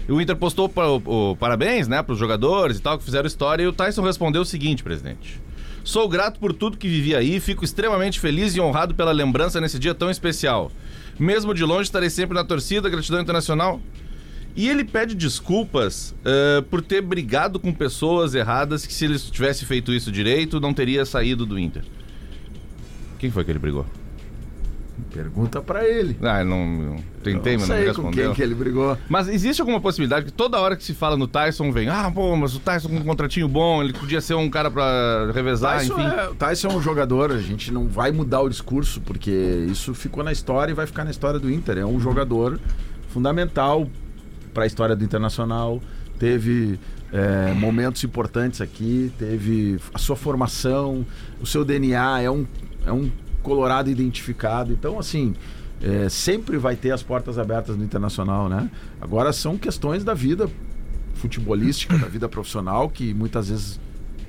E 0.08 0.12
o 0.12 0.20
Inter 0.20 0.36
postou 0.36 0.68
pa- 0.68 0.86
o, 0.86 1.30
o 1.32 1.36
parabéns, 1.36 1.88
né, 1.88 2.02
pros 2.02 2.18
jogadores 2.18 2.78
e 2.78 2.80
tal, 2.82 2.96
que 2.98 3.04
fizeram 3.04 3.26
história. 3.26 3.62
E 3.62 3.66
o 3.66 3.72
Tyson 3.72 4.02
respondeu 4.02 4.42
o 4.42 4.46
seguinte, 4.46 4.82
presidente. 4.82 5.40
Sou 5.84 6.08
grato 6.08 6.40
por 6.40 6.52
tudo 6.52 6.76
que 6.78 6.88
vivi 6.88 7.14
aí, 7.14 7.38
fico 7.38 7.64
extremamente 7.64 8.18
feliz 8.18 8.56
e 8.56 8.60
honrado 8.60 8.94
pela 8.94 9.12
lembrança 9.12 9.60
nesse 9.60 9.78
dia 9.78 9.94
tão 9.94 10.10
especial. 10.10 10.72
Mesmo 11.18 11.52
de 11.54 11.64
longe, 11.64 11.82
estarei 11.84 12.10
sempre 12.10 12.34
na 12.34 12.44
torcida, 12.44 12.88
gratidão 12.88 13.20
internacional. 13.20 13.80
E 14.56 14.68
ele 14.70 14.84
pede 14.84 15.14
desculpas 15.14 16.14
eh, 16.24 16.64
por 16.70 16.80
ter 16.80 17.02
brigado 17.02 17.60
com 17.60 17.72
pessoas 17.74 18.34
erradas 18.34 18.86
que 18.86 18.94
se 18.94 19.04
ele 19.04 19.18
tivesse 19.18 19.66
feito 19.66 19.92
isso 19.92 20.10
direito, 20.10 20.58
não 20.58 20.72
teria 20.72 21.04
saído 21.04 21.44
do 21.44 21.58
Inter. 21.58 21.84
Quem 23.18 23.30
foi 23.30 23.44
que 23.44 23.50
ele 23.50 23.58
brigou? 23.58 23.84
Pergunta 25.12 25.60
para 25.60 25.86
ele. 25.86 26.16
Ah, 26.22 26.40
eu 26.40 26.46
não, 26.46 26.66
não 26.66 26.96
tentei, 27.22 27.58
mas 27.58 27.68
não 27.68 27.76
me 27.76 27.82
com 27.82 27.88
respondeu. 27.88 28.24
quem 28.26 28.34
que 28.34 28.42
ele 28.42 28.54
brigou. 28.54 28.96
Mas 29.10 29.28
existe 29.28 29.60
alguma 29.60 29.78
possibilidade 29.80 30.24
que 30.24 30.32
toda 30.32 30.58
hora 30.58 30.74
que 30.74 30.82
se 30.82 30.94
fala 30.94 31.18
no 31.18 31.28
Tyson 31.28 31.70
vem, 31.70 31.88
ah, 31.90 32.10
pô, 32.10 32.34
mas 32.34 32.54
o 32.54 32.60
Tyson 32.60 32.88
com 32.88 32.96
um 32.96 33.04
contratinho 33.04 33.46
bom, 33.46 33.82
ele 33.82 33.92
podia 33.92 34.22
ser 34.22 34.34
um 34.34 34.48
cara 34.48 34.70
pra 34.70 35.30
revezar, 35.34 35.80
Tyson 35.80 36.00
enfim. 36.00 36.16
é, 36.16 36.28
o 36.28 36.34
Tyson 36.34 36.68
é 36.68 36.74
um 36.74 36.80
jogador, 36.80 37.30
a 37.30 37.38
gente 37.38 37.70
não 37.72 37.86
vai 37.86 38.10
mudar 38.10 38.40
o 38.40 38.48
discurso, 38.48 39.00
porque 39.02 39.30
isso 39.70 39.92
ficou 39.92 40.24
na 40.24 40.32
história 40.32 40.72
e 40.72 40.74
vai 40.74 40.86
ficar 40.86 41.04
na 41.04 41.10
história 41.10 41.38
do 41.38 41.50
Inter. 41.50 41.76
É 41.76 41.84
um 41.84 42.00
jogador 42.00 42.58
fundamental 43.08 43.86
para 44.56 44.64
a 44.64 44.66
história 44.66 44.96
do 44.96 45.04
Internacional. 45.04 45.82
Teve 46.18 46.80
é, 47.12 47.52
momentos 47.52 48.02
importantes 48.04 48.62
aqui, 48.62 49.12
teve 49.18 49.78
a 49.92 49.98
sua 49.98 50.16
formação, 50.16 51.04
o 51.38 51.46
seu 51.46 51.62
DNA, 51.62 52.22
é 52.22 52.30
um, 52.30 52.46
é 52.86 52.90
um 52.90 53.10
colorado 53.42 53.90
identificado. 53.90 54.72
Então, 54.72 54.98
assim, 54.98 55.34
é, 55.82 56.08
sempre 56.08 56.56
vai 56.56 56.74
ter 56.74 56.90
as 56.90 57.02
portas 57.02 57.38
abertas 57.38 57.76
no 57.76 57.84
Internacional, 57.84 58.48
né? 58.48 58.70
Agora 58.98 59.30
são 59.30 59.58
questões 59.58 60.02
da 60.02 60.14
vida 60.14 60.48
futebolística, 61.16 61.98
da 61.98 62.06
vida 62.08 62.26
profissional, 62.26 62.88
que 62.88 63.12
muitas 63.12 63.50
vezes 63.50 63.78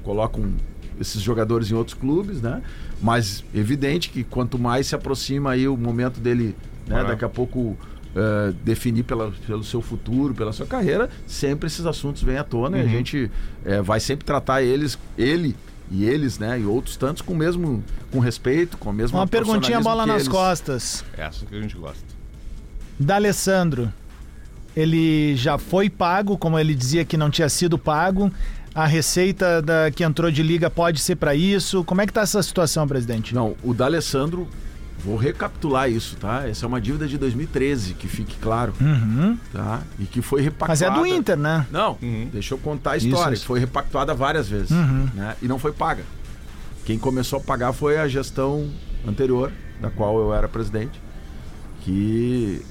colocam 0.03 0.51
esses 0.99 1.21
jogadores 1.21 1.71
em 1.71 1.73
outros 1.73 1.93
clubes, 1.93 2.41
né? 2.41 2.61
Mas 3.01 3.45
evidente 3.55 4.09
que 4.09 4.25
quanto 4.25 4.59
mais 4.59 4.88
se 4.88 4.95
aproxima 4.95 5.51
aí 5.51 5.69
o 5.69 5.78
momento 5.78 6.19
dele, 6.19 6.53
né, 6.86 7.01
daqui 7.05 7.23
a 7.23 7.30
pouco 7.30 7.78
eh, 8.16 8.53
definir 8.64 9.03
pela, 9.03 9.32
pelo 9.45 9.64
seu 9.64 9.82
futuro, 9.82 10.34
pela 10.34 10.51
sua 10.53 10.66
carreira, 10.66 11.10
sempre 11.26 11.68
esses 11.68 11.86
assuntos 11.86 12.24
vêm 12.24 12.38
à 12.38 12.43
tona 12.43 12.78
e 12.78 12.82
a 12.82 12.88
gente 12.88 13.32
eh, 13.66 13.82
vai 13.82 13.99
sempre 13.99 14.26
tratar 14.26 14.62
eles, 14.62 14.97
ele 15.18 15.55
e 15.89 16.03
eles, 16.03 16.38
né, 16.38 16.60
e 16.60 16.66
outros 16.66 16.97
tantos 16.97 17.22
com 17.22 17.34
o 17.34 17.38
mesmo 17.38 17.84
com 18.12 18.20
respeito, 18.20 18.78
com 18.78 18.89
o 18.89 18.93
mesmo 18.93 19.18
Uma 19.18 19.28
perguntinha 19.28 19.80
bola 19.80 20.05
nas 20.05 20.24
eles. 20.24 20.28
costas. 20.28 21.03
Essa 21.18 21.45
que 21.45 21.55
a 21.55 21.62
gente 21.62 21.76
gosta. 21.78 22.03
D'Alessandro. 22.99 23.91
Ele 24.76 25.36
já 25.36 25.58
foi 25.58 25.89
pago, 25.89 26.38
como 26.38 26.60
ele 26.60 26.76
dizia 26.76 27.03
que 27.03 27.18
não 27.18 27.32
tinha 27.32 27.49
sido 27.49 27.78
pago. 27.80 28.32
A 28.76 28.86
receita 28.86 29.60
da, 29.60 29.89
que 29.89 30.03
entrou 30.03 30.30
de 30.30 30.43
liga 30.43 30.70
pode 30.70 30.99
ser 30.99 31.16
para 31.16 31.34
isso. 31.34 31.84
Como 31.84 31.99
é 31.99 32.05
que 32.05 32.14
tá 32.14 32.22
essa 32.22 32.43
situação, 32.43 32.88
presidente? 32.88 33.34
Não, 33.34 33.55
o 33.64 33.74
D'Alessandro, 33.74 34.47
vou 35.04 35.16
recapitular 35.16 35.89
isso, 35.89 36.16
tá? 36.18 36.48
Essa 36.48 36.66
é 36.66 36.68
uma 36.68 36.82
dívida 36.82 37.08
de 37.08 37.18
2013, 37.18 37.93
que 37.93 38.08
fique 38.08 38.36
claro, 38.38 38.74
Uhum. 38.82 39.38
tá? 39.54 39.82
E 40.00 40.06
que 40.06 40.22
foi 40.22 40.41
repactuada. 40.41 40.72
Mas 40.72 40.82
é 40.82 40.89
do 40.91 41.06
Inter, 41.06 41.38
né? 41.38 41.66
Não, 41.72 41.98
deixa 42.32 42.54
eu 42.54 42.58
contar 42.58 42.91
a 42.91 42.98
história, 42.98 43.34
Isso. 43.34 43.43
que 43.43 43.48
foi 43.48 43.60
repactuada 43.60 44.14
várias 44.14 44.50
vezes, 44.50 44.72
Uhum. 44.72 45.08
né? 45.14 45.36
E 45.41 45.48
não 45.48 45.60
foi 45.60 45.72
paga. 45.72 46.04
Quem 46.86 46.98
começou 46.98 47.39
a 47.39 47.41
pagar 47.41 47.74
foi 47.74 47.98
a 47.98 48.08
gestão 48.08 48.70
anterior, 49.08 49.52
da 49.82 49.89
qual 49.89 50.18
eu 50.20 50.34
era 50.34 50.48
presidente, 50.48 51.00
que 51.82 52.62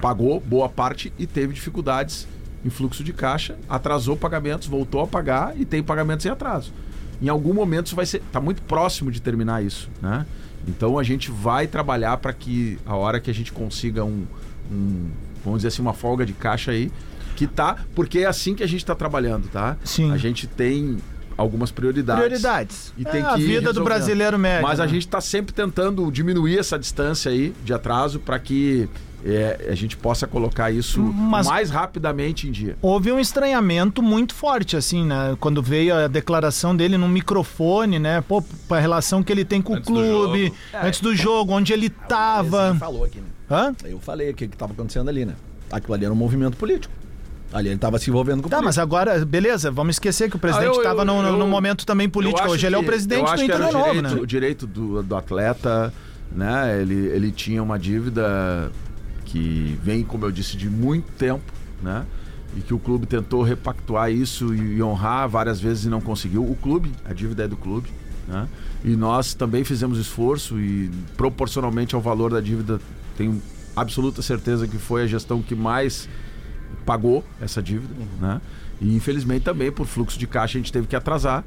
pagou 0.00 0.40
boa 0.40 0.68
parte 0.68 1.12
e 1.18 1.26
teve 1.26 1.52
dificuldades 1.54 2.26
em 2.64 2.70
fluxo 2.70 3.02
de 3.04 3.12
caixa, 3.12 3.56
atrasou 3.68 4.16
pagamentos, 4.16 4.66
voltou 4.68 5.00
a 5.00 5.06
pagar 5.06 5.54
e 5.58 5.64
tem 5.64 5.82
pagamentos 5.82 6.24
em 6.26 6.28
atraso. 6.28 6.72
Em 7.20 7.28
algum 7.28 7.52
momento 7.52 7.86
isso 7.86 7.96
vai 7.96 8.06
ser, 8.06 8.22
tá 8.32 8.40
muito 8.40 8.62
próximo 8.62 9.10
de 9.10 9.20
terminar 9.20 9.62
isso, 9.64 9.88
né? 10.00 10.24
Então 10.66 10.98
a 10.98 11.02
gente 11.02 11.30
vai 11.30 11.66
trabalhar 11.66 12.16
para 12.18 12.32
que 12.32 12.78
a 12.84 12.96
hora 12.96 13.20
que 13.20 13.30
a 13.30 13.34
gente 13.34 13.52
consiga 13.52 14.04
um, 14.04 14.26
um, 14.70 15.10
vamos 15.44 15.60
dizer 15.60 15.68
assim, 15.68 15.82
uma 15.82 15.94
folga 15.94 16.26
de 16.26 16.32
caixa 16.32 16.72
aí, 16.72 16.90
que 17.36 17.46
tá, 17.46 17.84
porque 17.94 18.20
é 18.20 18.26
assim 18.26 18.54
que 18.54 18.62
a 18.62 18.66
gente 18.66 18.80
está 18.80 18.94
trabalhando, 18.94 19.48
tá? 19.48 19.76
Sim. 19.84 20.10
A 20.10 20.16
gente 20.16 20.46
tem 20.46 20.98
algumas 21.38 21.70
prioridades. 21.70 22.24
Prioridades. 22.24 22.92
E 22.98 23.06
É 23.06 23.10
tem 23.10 23.22
a 23.22 23.34
que 23.34 23.40
ir 23.40 23.46
vida 23.46 23.60
do 23.60 23.66
resolvendo. 23.68 23.84
brasileiro 23.84 24.38
médio, 24.38 24.62
Mas 24.66 24.80
a 24.80 24.84
né? 24.84 24.88
gente 24.92 25.06
está 25.06 25.20
sempre 25.20 25.54
tentando 25.54 26.10
diminuir 26.10 26.58
essa 26.58 26.78
distância 26.78 27.30
aí 27.30 27.54
de 27.64 27.72
atraso 27.72 28.18
para 28.18 28.38
que 28.38 28.88
é, 29.24 29.68
a 29.70 29.74
gente 29.74 29.96
possa 29.96 30.26
colocar 30.28 30.70
isso 30.70 31.00
Mas- 31.00 31.46
mais 31.46 31.70
rapidamente 31.70 32.46
em 32.46 32.52
dia. 32.52 32.76
Houve 32.82 33.10
um 33.10 33.18
estranhamento 33.18 34.00
muito 34.02 34.32
forte, 34.34 34.76
assim, 34.76 35.04
né? 35.04 35.36
Quando 35.40 35.60
veio 35.62 35.94
a 35.94 36.06
declaração 36.06 36.74
dele 36.76 36.96
no 36.96 37.08
microfone, 37.08 37.98
né? 37.98 38.20
Pô, 38.20 38.42
a 38.70 38.78
relação 38.78 39.22
que 39.22 39.32
ele 39.32 39.44
tem 39.44 39.60
com 39.62 39.74
Antes 39.74 39.88
o 39.90 39.92
do 39.94 39.98
clube, 40.00 40.44
jogo. 40.44 40.56
antes 40.86 41.00
do 41.00 41.16
jogo, 41.16 41.52
onde 41.52 41.72
ele 41.72 41.88
tava. 41.90 42.70
Ele 42.70 42.78
falou 42.78 43.04
aqui, 43.04 43.18
né? 43.18 43.26
Hã? 43.50 43.74
Eu 43.84 43.98
falei 43.98 44.28
aqui 44.30 44.44
o 44.44 44.48
que 44.48 44.54
estava 44.54 44.72
acontecendo 44.72 45.08
ali, 45.08 45.24
né? 45.24 45.34
Aquilo 45.70 45.94
ali 45.94 46.04
era 46.04 46.12
um 46.14 46.16
movimento 46.16 46.56
político. 46.56 46.92
Ali 47.52 47.68
ele 47.68 47.76
estava 47.76 47.98
se 47.98 48.10
envolvendo 48.10 48.42
com 48.42 48.48
Tá, 48.48 48.60
mas 48.60 48.76
agora, 48.78 49.24
beleza, 49.24 49.70
vamos 49.70 49.94
esquecer 49.96 50.28
que 50.28 50.36
o 50.36 50.38
presidente 50.38 50.66
Ah, 50.70 50.74
eu- 50.74 50.76
estava 50.82 51.00
eu- 51.02 51.32
num, 51.32 51.48
momento 51.48 51.86
também 51.86 52.08
político. 52.08 52.46
Hoje 52.48 52.66
ele 52.66 52.74
é 52.74 52.78
o 52.78 52.82
que- 52.82 52.86
presidente 52.88 53.24
do 53.30 53.34
que 53.36 53.44
Inter 53.44 53.58
novo, 53.58 53.72
direito, 53.78 54.02
né? 54.02 54.14
O 54.20 54.26
direito 54.26 54.66
do, 54.66 55.02
do 55.02 55.16
atleta, 55.16 55.92
né? 56.30 56.78
Ele, 56.82 56.94
ele 56.94 57.32
tinha 57.32 57.62
uma 57.62 57.78
dívida 57.78 58.70
que 59.24 59.78
vem, 59.82 60.04
como 60.04 60.26
eu 60.26 60.30
disse, 60.30 60.56
de 60.58 60.68
muito 60.68 61.10
tempo, 61.12 61.42
né? 61.82 62.04
E 62.56 62.60
que 62.60 62.74
o 62.74 62.78
clube 62.78 63.06
tentou 63.06 63.42
repactuar 63.42 64.10
isso 64.10 64.54
e, 64.54 64.76
e 64.76 64.82
honrar 64.82 65.26
várias 65.28 65.58
vezes 65.60 65.84
e 65.84 65.88
não 65.88 66.00
conseguiu. 66.02 66.42
O 66.42 66.54
clube, 66.54 66.92
a 67.04 67.12
dívida 67.14 67.44
é 67.44 67.48
do 67.48 67.56
clube, 67.56 67.88
né? 68.26 68.46
E 68.84 68.90
nós 68.90 69.32
também 69.32 69.64
fizemos 69.64 69.98
esforço 69.98 70.58
e 70.60 70.90
proporcionalmente 71.16 71.94
ao 71.94 72.00
valor 72.00 72.30
da 72.30 72.40
dívida, 72.40 72.78
tenho 73.16 73.40
absoluta 73.74 74.20
certeza 74.20 74.66
que 74.68 74.76
foi 74.76 75.02
a 75.04 75.06
gestão 75.06 75.40
que 75.40 75.54
mais 75.54 76.08
pagou 76.88 77.22
essa 77.38 77.62
dívida, 77.62 77.92
né? 78.18 78.40
E 78.80 78.96
infelizmente 78.96 79.42
também 79.42 79.70
por 79.70 79.86
fluxo 79.86 80.18
de 80.18 80.26
caixa 80.26 80.56
a 80.56 80.60
gente 80.60 80.72
teve 80.72 80.86
que 80.86 80.96
atrasar, 80.96 81.44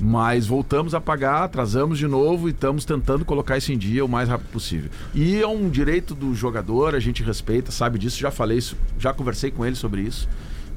mas 0.00 0.46
voltamos 0.46 0.94
a 0.94 1.00
pagar, 1.00 1.42
atrasamos 1.42 1.98
de 1.98 2.06
novo 2.06 2.46
e 2.48 2.52
estamos 2.52 2.84
tentando 2.84 3.24
colocar 3.24 3.56
isso 3.58 3.72
em 3.72 3.78
dia 3.78 4.04
o 4.04 4.08
mais 4.08 4.28
rápido 4.28 4.48
possível. 4.52 4.90
E 5.12 5.40
é 5.40 5.46
um 5.48 5.68
direito 5.68 6.14
do 6.14 6.32
jogador, 6.32 6.94
a 6.94 7.00
gente 7.00 7.24
respeita, 7.24 7.72
sabe 7.72 7.98
disso, 7.98 8.18
já 8.20 8.30
falei 8.30 8.58
isso, 8.58 8.76
já 8.96 9.12
conversei 9.12 9.50
com 9.50 9.66
ele 9.66 9.74
sobre 9.74 10.02
isso, 10.02 10.28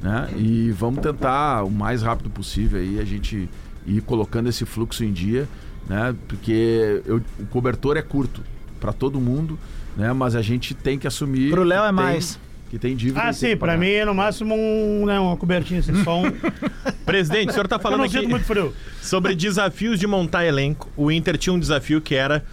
né? 0.01 0.29
E 0.35 0.71
vamos 0.71 1.01
tentar 1.01 1.63
o 1.63 1.69
mais 1.69 2.01
rápido 2.01 2.29
possível 2.31 2.79
aí 2.79 2.99
a 2.99 3.05
gente 3.05 3.47
ir 3.85 4.01
colocando 4.01 4.49
esse 4.49 4.65
fluxo 4.65 5.03
em 5.03 5.13
dia, 5.13 5.47
né? 5.87 6.15
Porque 6.27 7.03
eu- 7.05 7.21
o 7.39 7.45
cobertor 7.47 7.97
é 7.97 8.01
curto 8.01 8.41
para 8.79 8.91
todo 8.93 9.19
mundo, 9.19 9.59
né? 9.95 10.11
Mas 10.13 10.35
a 10.35 10.41
gente 10.41 10.73
tem 10.73 10.97
que 10.97 11.05
assumir 11.07 11.51
Pro 11.51 11.63
Léo 11.63 11.83
é 11.83 11.85
tem- 11.87 11.93
mais. 11.93 12.39
Que 12.69 12.77
tem 12.77 12.95
dívida. 12.95 13.21
Ah, 13.21 13.31
sim, 13.33 13.55
pra 13.55 13.69
pagar. 13.73 13.77
mim 13.79 13.89
é 13.91 14.05
no 14.05 14.13
máximo 14.13 14.53
um, 14.55 15.05
né, 15.05 15.19
uma 15.19 15.37
cobertinha, 15.37 15.79
assim, 15.79 16.03
só 16.03 16.21
um. 16.21 16.31
Presidente, 17.05 17.49
o 17.49 17.53
senhor 17.53 17.67
tá 17.67 17.77
Eu 17.77 17.79
falando 17.79 17.99
não 17.99 18.05
aqui 18.05 18.17
sinto 18.19 18.29
muito 18.29 18.45
frio. 18.45 18.73
sobre 19.01 19.33
desafios 19.35 19.99
de 19.99 20.05
montar 20.07 20.45
elenco. 20.45 20.89
O 20.97 21.09
Inter 21.11 21.37
tinha 21.37 21.53
um 21.53 21.59
desafio 21.59 22.01
que 22.01 22.13
era 22.15 22.43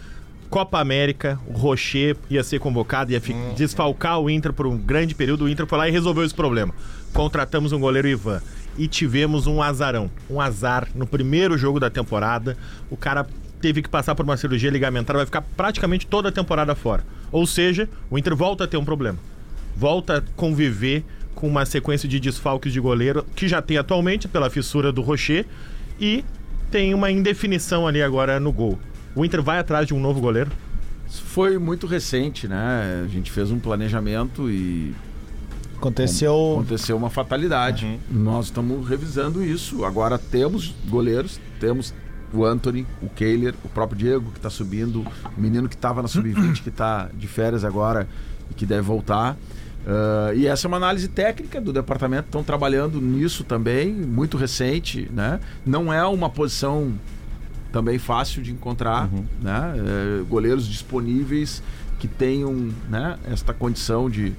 Copa 0.48 0.78
América, 0.78 1.40
o 1.48 1.52
Rocher 1.52 2.16
ia 2.30 2.44
ser 2.44 2.60
convocado, 2.60 3.10
ia 3.10 3.20
fi- 3.20 3.34
desfalcar 3.56 4.20
o 4.20 4.30
Inter 4.30 4.52
por 4.52 4.66
um 4.66 4.76
grande 4.76 5.14
período. 5.14 5.44
O 5.46 5.48
Inter 5.48 5.66
foi 5.66 5.78
lá 5.78 5.88
e 5.88 5.90
resolveu 5.90 6.24
esse 6.24 6.34
problema. 6.34 6.72
Contratamos 7.12 7.72
um 7.72 7.80
goleiro 7.80 8.06
Ivan 8.06 8.40
e 8.78 8.86
tivemos 8.86 9.46
um 9.48 9.60
azarão, 9.62 10.08
um 10.30 10.40
azar 10.40 10.86
no 10.94 11.06
primeiro 11.06 11.58
jogo 11.58 11.80
da 11.80 11.90
temporada. 11.90 12.56
O 12.88 12.96
cara 12.96 13.26
teve 13.60 13.82
que 13.82 13.88
passar 13.88 14.14
por 14.14 14.22
uma 14.24 14.36
cirurgia 14.36 14.70
ligamentar, 14.70 15.16
vai 15.16 15.26
ficar 15.26 15.42
praticamente 15.56 16.06
toda 16.06 16.28
a 16.28 16.32
temporada 16.32 16.74
fora. 16.76 17.02
Ou 17.32 17.44
seja, 17.46 17.88
o 18.08 18.16
Inter 18.16 18.36
volta 18.36 18.62
a 18.64 18.66
ter 18.68 18.76
um 18.76 18.84
problema. 18.84 19.18
Volta 19.76 20.18
a 20.18 20.22
conviver 20.36 21.04
com 21.34 21.48
uma 21.48 21.66
sequência 21.66 22.08
de 22.08 22.20
desfalques 22.20 22.72
de 22.72 22.80
goleiro 22.80 23.24
que 23.34 23.48
já 23.48 23.60
tem 23.60 23.76
atualmente 23.76 24.28
pela 24.28 24.48
fissura 24.48 24.92
do 24.92 25.02
Rocher 25.02 25.46
e 26.00 26.24
tem 26.70 26.94
uma 26.94 27.10
indefinição 27.10 27.86
ali 27.86 28.02
agora 28.02 28.38
no 28.38 28.52
gol. 28.52 28.78
O 29.14 29.24
Inter 29.24 29.42
vai 29.42 29.58
atrás 29.58 29.86
de 29.86 29.94
um 29.94 30.00
novo 30.00 30.20
goleiro? 30.20 30.50
Isso 31.08 31.22
foi 31.22 31.58
muito 31.58 31.86
recente, 31.86 32.48
né? 32.48 33.02
A 33.04 33.08
gente 33.08 33.30
fez 33.30 33.50
um 33.50 33.58
planejamento 33.58 34.50
e 34.50 34.94
Aconteceu. 35.76 36.54
aconteceu 36.54 36.96
uma 36.96 37.10
fatalidade. 37.10 37.98
Nós 38.10 38.46
estamos 38.46 38.88
revisando 38.88 39.44
isso. 39.44 39.84
Agora 39.84 40.18
temos 40.18 40.74
goleiros, 40.88 41.38
temos 41.60 41.92
o 42.32 42.44
Anthony, 42.44 42.86
o 43.02 43.08
Kehler, 43.08 43.54
o 43.64 43.68
próprio 43.68 43.98
Diego 43.98 44.30
que 44.30 44.38
está 44.38 44.50
subindo, 44.50 45.04
o 45.36 45.40
menino 45.40 45.68
que 45.68 45.74
estava 45.76 46.02
na 46.02 46.08
sub-20 46.08 46.62
que 46.62 46.68
está 46.70 47.08
de 47.14 47.28
férias 47.28 47.64
agora 47.64 48.08
e 48.50 48.54
que 48.54 48.64
deve 48.66 48.82
voltar. 48.82 49.36
Ah, 49.86 50.32
e 50.34 50.46
essa 50.46 50.66
é 50.66 50.68
uma 50.68 50.76
análise 50.76 51.08
técnica 51.08 51.60
do 51.60 51.72
departamento, 51.72 52.26
estão 52.26 52.42
trabalhando 52.42 53.00
nisso 53.00 53.44
também, 53.44 53.92
muito 53.92 54.36
recente, 54.36 55.08
né? 55.12 55.40
Não 55.64 55.92
é 55.92 56.04
uma 56.06 56.30
posição 56.30 56.94
também 57.72 57.98
fácil 57.98 58.42
de 58.42 58.52
encontrar, 58.52 59.08
né? 59.42 59.74
É, 59.76 60.22
goleiros 60.24 60.66
disponíveis 60.66 61.62
que 61.98 62.06
tenham, 62.06 62.70
né, 62.88 63.18
esta 63.30 63.54
condição 63.54 64.10
de 64.10 64.32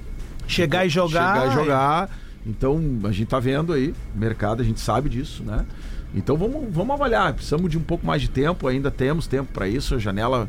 Chegar 0.46 0.86
e 0.86 0.88
jogar. 0.88 1.40
Chegar 1.40 1.52
e 1.52 1.54
jogar. 1.54 2.18
Então, 2.46 2.80
a 3.04 3.10
gente 3.10 3.26
tá 3.26 3.40
vendo 3.40 3.72
aí, 3.72 3.92
mercado, 4.14 4.62
a 4.62 4.64
gente 4.64 4.80
sabe 4.80 5.08
disso, 5.08 5.42
né? 5.42 5.66
Então 6.14 6.36
vamos, 6.36 6.72
vamos 6.72 6.94
avaliar. 6.94 7.34
Precisamos 7.34 7.70
de 7.70 7.76
um 7.76 7.82
pouco 7.82 8.06
mais 8.06 8.22
de 8.22 8.30
tempo, 8.30 8.68
ainda 8.68 8.90
temos 8.90 9.26
tempo 9.26 9.52
para 9.52 9.68
isso. 9.68 9.94
A 9.96 9.98
janela 9.98 10.48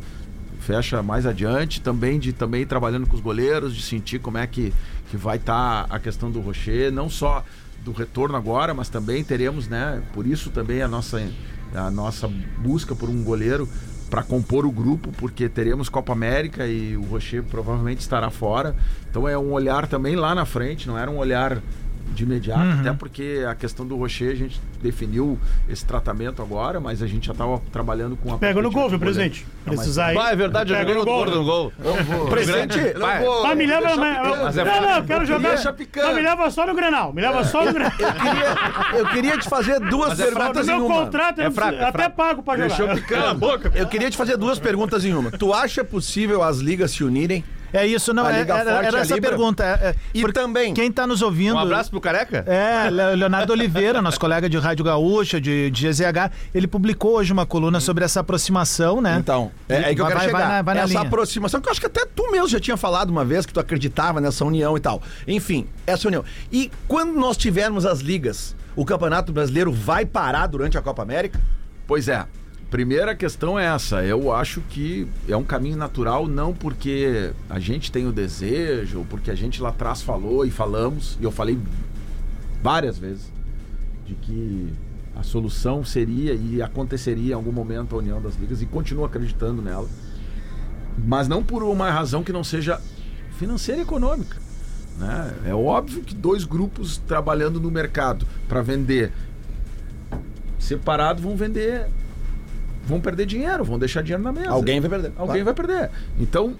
fecha 0.68 1.02
mais 1.02 1.26
adiante, 1.26 1.80
também 1.80 2.20
de 2.20 2.34
também 2.34 2.66
trabalhando 2.66 3.08
com 3.08 3.16
os 3.16 3.22
goleiros, 3.22 3.74
de 3.74 3.82
sentir 3.82 4.20
como 4.20 4.38
é 4.38 4.46
que, 4.46 4.74
que 5.10 5.16
vai 5.16 5.38
estar 5.38 5.88
a 5.90 5.98
questão 5.98 6.30
do 6.30 6.42
Rocher, 6.42 6.92
não 6.92 7.10
só 7.10 7.46
do 7.86 7.94
retorno 7.94 8.36
agora, 8.36 8.74
mas 8.74 8.90
também 8.90 9.24
teremos, 9.24 9.70
né? 9.70 10.04
Por 10.14 10.28
isso 10.28 10.50
também 10.50 10.82
a 10.82 10.88
nossa, 10.88 11.26
a 11.74 11.90
nossa 11.90 12.30
busca 12.58 12.94
por 12.94 13.08
um 13.08 13.24
goleiro 13.24 13.68
para 14.10 14.24
compor 14.24 14.66
o 14.66 14.72
grupo, 14.72 15.10
porque 15.14 15.48
teremos 15.48 15.88
Copa 15.88 16.12
América 16.12 16.68
e 16.68 16.98
o 16.98 17.04
Rocher 17.04 17.44
provavelmente 17.44 18.02
estará 18.02 18.30
fora. 18.30 18.76
Então 19.10 19.26
é 19.26 19.38
um 19.38 19.54
olhar 19.54 19.88
também 19.88 20.18
lá 20.18 20.36
na 20.36 20.44
frente, 20.44 20.86
não 20.86 20.98
era 20.98 21.10
um 21.10 21.18
olhar 21.18 21.62
de 22.14 22.24
imediato, 22.24 22.62
Uhum. 22.62 22.80
até 22.80 22.94
porque 22.94 23.46
a 23.48 23.54
questão 23.54 23.86
do 23.86 23.96
Rocher 23.96 24.32
a 24.32 24.36
gente 24.36 24.60
definiu 24.82 25.38
esse 25.70 25.86
tratamento 25.86 26.42
agora, 26.42 26.80
mas 26.80 27.02
a 27.04 27.08
gente 27.08 27.28
já 27.28 27.32
estava 27.34 27.62
trabalhando 27.72 28.16
com 28.18 28.34
a 28.34 28.38
Pega 28.38 28.62
no 28.62 28.72
gol, 28.72 28.90
viu, 28.90 28.98
presidente? 29.00 29.46
Precisar 29.66 30.08
aí. 30.08 30.16
Bah, 30.16 30.32
é 30.32 30.36
verdade, 30.36 30.72
eu 30.74 30.78
Pega 30.78 30.94
joguei 30.94 31.04
no 31.04 31.30
no 31.36 31.44
gol. 31.46 31.72
no 31.76 31.84
gol. 32.16 32.28
Presidente, 32.30 32.80
Vai. 32.98 33.24
Ah, 33.46 33.56
me 33.56 33.66
leva. 33.66 33.96
Mas, 33.96 34.56
não, 34.56 34.82
não, 34.82 34.98
eu 34.98 35.04
quero 35.04 35.26
jogar. 35.26 35.50
Deixa 35.50 35.74
picando. 35.74 36.08
Mas 36.08 36.16
me 36.16 36.22
leva 36.22 36.50
só 36.52 36.66
no 36.66 36.74
Grenal. 36.74 37.14
Me 37.14 37.22
leva 37.22 37.44
só 37.44 37.64
no 37.66 37.74
Grenal. 37.74 37.92
Eu 38.00 38.14
queria, 38.14 39.00
eu 39.00 39.06
queria 39.08 39.38
te 39.38 39.48
fazer 39.50 39.80
duas 39.80 40.10
Mas 40.10 40.20
é 40.20 40.26
perguntas 40.26 40.68
em 40.68 40.72
meu 40.72 40.86
uma. 40.86 40.96
contrato, 41.06 41.42
eu 41.42 41.52
fraco, 41.52 41.76
é 41.78 41.84
até 41.84 41.92
fraco. 41.92 42.16
pago 42.16 42.44
pra 42.44 42.68
jogar. 42.70 42.98
A 43.30 43.34
boca! 43.34 43.72
Eu 43.76 43.88
queria 43.88 44.10
te 44.10 44.18
fazer 44.18 44.38
duas 44.38 44.60
perguntas 44.60 45.04
em 45.06 45.14
uma. 45.14 45.32
Tu 45.32 45.54
acha 45.54 45.84
possível 45.84 46.42
as 46.44 46.58
ligas 46.58 46.92
se 46.92 47.04
unirem? 47.04 47.44
É 47.78 47.88
isso, 47.88 48.14
não. 48.14 48.28
É- 48.30 48.40
era, 48.42 48.54
era 48.60 48.98
a 48.98 49.02
essa 49.02 49.14
a 49.14 49.16
Libra. 49.16 49.30
pergunta. 49.30 49.64
é- 49.64 49.90
é, 49.90 49.96
E 50.14 50.34
também- 50.34 50.74
Quem 50.74 50.92
tá 50.92 51.06
nos 51.08 51.22
ouvindo. 51.22 51.56
Um 51.56 51.60
abraço 51.60 51.90
pro 51.90 52.02
Careca? 52.02 52.44
É, 52.48 52.90
Le- 52.90 53.16
Leonardo 53.16 53.54
Oliveira, 53.54 54.02
nosso 54.02 54.20
colega 54.20 54.50
de 54.50 54.58
Rádio 54.58 54.84
Gaúcha, 54.86 55.40
de, 55.40 55.70
de 55.72 55.88
GZH, 55.88 56.32
ele 56.54 56.68
publicou 56.68 57.18
hoje 57.18 57.32
uma 57.32 57.46
coluna 57.46 57.80
sobre 57.80 58.04
essa 58.04 58.20
aproximação, 58.22 59.02
né? 59.02 59.18
Então, 59.20 59.52
é, 59.70 59.76
é 59.76 59.86
aí 59.86 59.96
que 59.96 60.02
eu 60.02 60.06
Vai- 60.06 60.14
quero 60.14 60.20
vai- 60.20 60.26
chegar. 60.26 60.38
vai 60.40 60.48
na- 60.58 60.62
vai 60.62 60.76
na 60.76 60.82
essa 60.82 60.90
linha. 60.94 61.02
aproximação, 61.02 61.62
que 61.62 61.68
eu 61.68 61.72
acho 61.72 61.80
que 61.80 61.88
até 61.88 62.06
tu 62.06 62.32
mesmo 62.32 62.48
já 62.48 62.60
tinha 62.60 62.78
falado 62.78 63.10
uma 63.10 63.24
vez 63.26 63.46
que 63.46 63.54
tu 63.54 63.60
acreditava 63.60 64.20
nessa 64.22 64.44
união 64.46 64.76
e 64.76 64.80
tal. 64.80 65.02
Enfim, 65.28 65.68
essa 65.86 66.08
união. 66.08 66.24
E 66.52 66.72
quando 66.88 67.14
nós 67.14 67.38
tivermos 67.38 67.86
as 67.86 68.00
ligas, 68.00 68.56
o 68.76 68.86
Campeonato 68.86 69.32
Brasileiro 69.32 69.72
vai 69.72 70.06
parar 70.06 70.48
durante 70.48 70.78
a 70.78 70.82
Copa 70.82 71.02
América? 71.02 71.40
Pois 71.88 72.08
é. 72.08 72.26
Primeira 72.70 73.16
questão 73.16 73.58
é 73.58 73.66
essa. 73.66 74.04
Eu 74.04 74.32
acho 74.32 74.60
que 74.62 75.08
é 75.28 75.38
um 75.38 75.44
caminho 75.44 75.78
natural, 75.78 76.28
não 76.28 76.54
porque 76.54 77.32
a 77.50 77.60
gente 77.60 77.92
tem 77.92 78.06
o 78.06 78.12
desejo, 78.12 79.00
ou 79.00 79.06
porque 79.06 79.32
a 79.32 79.36
gente 79.36 79.62
lá 79.62 79.70
atrás 79.70 80.02
falou 80.02 80.46
e 80.46 80.52
falamos, 80.52 81.18
e 81.22 81.24
eu 81.24 81.32
falei 81.32 81.58
várias 82.62 82.98
vezes, 82.98 83.32
de 84.06 84.14
que 84.16 84.74
a 85.16 85.24
solução 85.24 85.86
seria 85.86 86.34
e 86.34 86.62
aconteceria 86.62 87.32
em 87.32 87.36
algum 87.36 87.54
momento 87.54 87.96
a 87.96 88.00
união 88.00 88.22
das 88.22 88.36
ligas, 88.36 88.62
e 88.62 88.66
continuo 88.66 89.06
acreditando 89.06 89.62
nela. 89.62 89.88
Mas 90.98 91.30
não 91.30 91.42
por 91.42 91.64
uma 91.64 91.90
razão 91.90 92.22
que 92.22 92.34
não 92.34 92.44
seja 92.44 92.82
financeira 93.38 93.80
e 93.80 93.84
econômica. 93.84 94.38
Né? 94.98 95.34
É 95.46 95.54
óbvio 95.54 96.02
que 96.02 96.14
dois 96.14 96.44
grupos 96.44 96.98
trabalhando 96.98 97.62
no 97.62 97.72
mercado 97.72 98.28
para 98.50 98.62
vender 98.62 99.14
separado 100.60 101.22
vão 101.22 101.38
vender 101.38 101.88
vão 102.88 103.00
perder 103.02 103.26
dinheiro, 103.26 103.64
vão 103.64 103.78
deixar 103.78 104.02
dinheiro 104.02 104.24
na 104.24 104.32
mesa. 104.32 104.50
Alguém 104.50 104.80
vai 104.80 104.90
perder. 104.90 105.12
Alguém 105.18 105.44
vai 105.44 105.54
perder. 105.54 105.90
Então, 106.20 106.56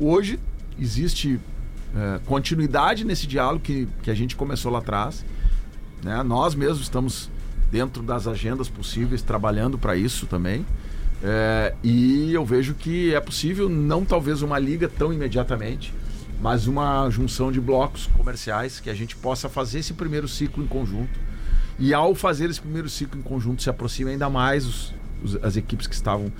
hoje 0.00 0.38
existe 0.78 1.38
é, 1.94 2.18
continuidade 2.26 3.04
nesse 3.04 3.26
diálogo 3.26 3.60
que, 3.60 3.86
que 4.02 4.10
a 4.10 4.14
gente 4.14 4.34
começou 4.34 4.72
lá 4.72 4.78
atrás. 4.78 5.24
Né? 6.02 6.22
Nós 6.22 6.54
mesmos 6.54 6.80
estamos 6.82 7.30
dentro 7.70 8.02
das 8.02 8.26
agendas 8.26 8.68
possíveis 8.68 9.22
trabalhando 9.22 9.78
para 9.78 9.94
isso 9.96 10.26
também. 10.26 10.64
É, 11.22 11.74
e 11.84 12.32
eu 12.32 12.44
vejo 12.46 12.72
que 12.74 13.14
é 13.14 13.20
possível, 13.20 13.68
não 13.68 14.04
talvez 14.06 14.40
uma 14.40 14.58
liga 14.58 14.88
tão 14.88 15.12
imediatamente, 15.12 15.92
mas 16.40 16.66
uma 16.66 17.08
junção 17.10 17.52
de 17.52 17.60
blocos 17.60 18.06
comerciais 18.16 18.80
que 18.80 18.88
a 18.88 18.94
gente 18.94 19.14
possa 19.14 19.46
fazer 19.46 19.80
esse 19.80 19.92
primeiro 19.92 20.26
ciclo 20.26 20.64
em 20.64 20.66
conjunto 20.66 21.10
E 21.78 21.92
ao 21.94 22.14
fazer 22.14 22.48
esse 22.50 22.60
primeiro 22.60 22.88
ciclo 22.88 23.18
em 23.18 23.22
conjunto, 23.22 23.62
se 23.62 23.68
aproxima 23.70 24.10
ainda 24.10 24.28
mais 24.30 24.66
os- 24.66 24.94
as 25.42 25.56
equipes 25.56 25.86
que 25.86 25.94
estavam. 25.94 26.32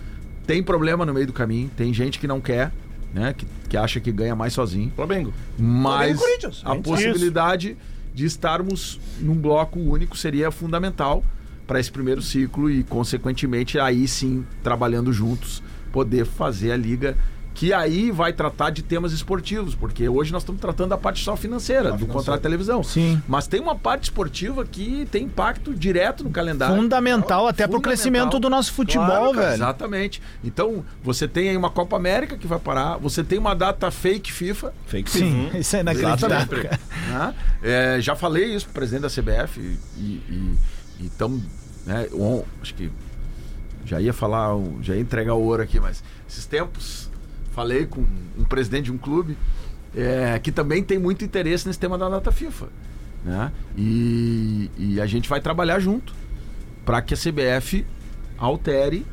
Tem 0.46 0.62
problema 0.62 1.06
no 1.06 1.14
meio 1.14 1.26
do 1.26 1.32
caminho, 1.32 1.70
tem 1.76 1.92
gente 1.94 2.18
que 2.18 2.26
não 2.26 2.40
quer, 2.40 2.72
né? 3.14 3.32
Que, 3.32 3.46
que 3.68 3.76
acha 3.76 4.00
que 4.00 4.10
ganha 4.10 4.34
mais 4.34 4.52
sozinho. 4.52 4.92
Flamengo. 4.96 5.32
Mas 5.58 6.18
Flamengo 6.18 6.20
Corinthians, 6.20 6.62
a 6.64 6.76
possibilidade 6.76 7.76
de 8.14 8.24
estarmos 8.24 9.00
num 9.20 9.34
bloco 9.34 9.78
único 9.78 10.16
seria 10.16 10.50
fundamental 10.50 11.24
para 11.66 11.78
esse 11.78 11.90
primeiro 11.90 12.20
ciclo 12.20 12.68
e, 12.68 12.82
consequentemente, 12.82 13.78
aí 13.78 14.08
sim, 14.08 14.44
trabalhando 14.62 15.12
juntos, 15.12 15.62
poder 15.92 16.26
fazer 16.26 16.72
a 16.72 16.76
liga 16.76 17.16
que 17.52 17.72
aí 17.72 18.10
vai 18.10 18.32
tratar 18.32 18.70
de 18.70 18.82
temas 18.82 19.12
esportivos, 19.12 19.74
porque 19.74 20.08
hoje 20.08 20.32
nós 20.32 20.42
estamos 20.42 20.60
tratando 20.60 20.90
da 20.90 20.96
parte 20.96 21.22
só 21.22 21.36
financeira, 21.36 21.92
do 21.92 22.06
contrato 22.06 22.38
de 22.38 22.42
televisão. 22.42 22.82
Sim. 22.82 23.20
Mas 23.28 23.46
tem 23.46 23.60
uma 23.60 23.74
parte 23.74 24.04
esportiva 24.04 24.64
que 24.64 25.06
tem 25.10 25.24
impacto 25.24 25.74
direto 25.74 26.24
no 26.24 26.30
calendário. 26.30 26.76
Fundamental 26.76 27.46
até 27.46 27.64
pro 27.66 27.76
Fundamental. 27.76 27.82
crescimento 27.82 28.38
do 28.38 28.48
nosso 28.48 28.72
futebol, 28.72 29.06
Claro, 29.06 29.34
velho. 29.34 29.54
Exatamente. 29.54 30.22
Então, 30.42 30.84
você 31.02 31.26
tem 31.28 31.50
aí 31.50 31.56
uma 31.56 31.70
Copa 31.70 31.96
América 31.96 32.36
que 32.38 32.46
vai 32.46 32.58
parar, 32.58 32.96
você 32.96 33.22
tem 33.22 33.38
uma 33.38 33.54
data 33.54 33.90
fake 33.90 34.32
FIFA, 34.32 34.72
Fake 34.86 35.10
Sim, 35.10 35.50
isso 35.54 35.76
é 35.76 35.80
inacreditável. 35.80 36.62
né? 37.08 37.34
É, 37.62 38.00
já 38.00 38.14
falei 38.14 38.54
isso 38.54 38.66
pro 38.66 38.74
presidente 38.74 39.02
da 39.02 39.08
CBF 39.10 39.60
e, 39.60 40.00
e, 40.00 40.56
e 41.00 41.08
tamo, 41.18 41.42
né, 41.84 42.06
acho 42.62 42.74
que 42.74 42.90
já 43.84 44.00
ia 44.00 44.12
falar, 44.12 44.56
já 44.82 44.94
ia 44.94 45.00
entregar 45.00 45.34
o 45.34 45.42
ouro 45.42 45.62
aqui, 45.62 45.80
mas 45.80 46.02
esses 46.28 46.46
tempos 46.46 47.09
falei 47.60 47.84
com 47.84 48.00
um 48.38 48.44
presidente 48.44 48.84
de 48.86 48.92
um 48.92 48.96
clube 48.96 49.36
é, 49.94 50.38
que 50.42 50.50
também 50.50 50.82
tem 50.82 50.98
muito 50.98 51.24
interesse 51.24 51.66
nesse 51.66 51.78
tema 51.78 51.98
da 51.98 52.08
data 52.08 52.32
FIFA. 52.32 52.68
Né? 53.22 53.52
E, 53.76 54.70
e 54.78 55.00
a 55.00 55.04
gente 55.04 55.28
vai 55.28 55.42
trabalhar 55.42 55.78
junto 55.78 56.14
para 56.86 57.02
que 57.02 57.12
a 57.12 57.16
CBF 57.16 57.84
altere 58.38 59.04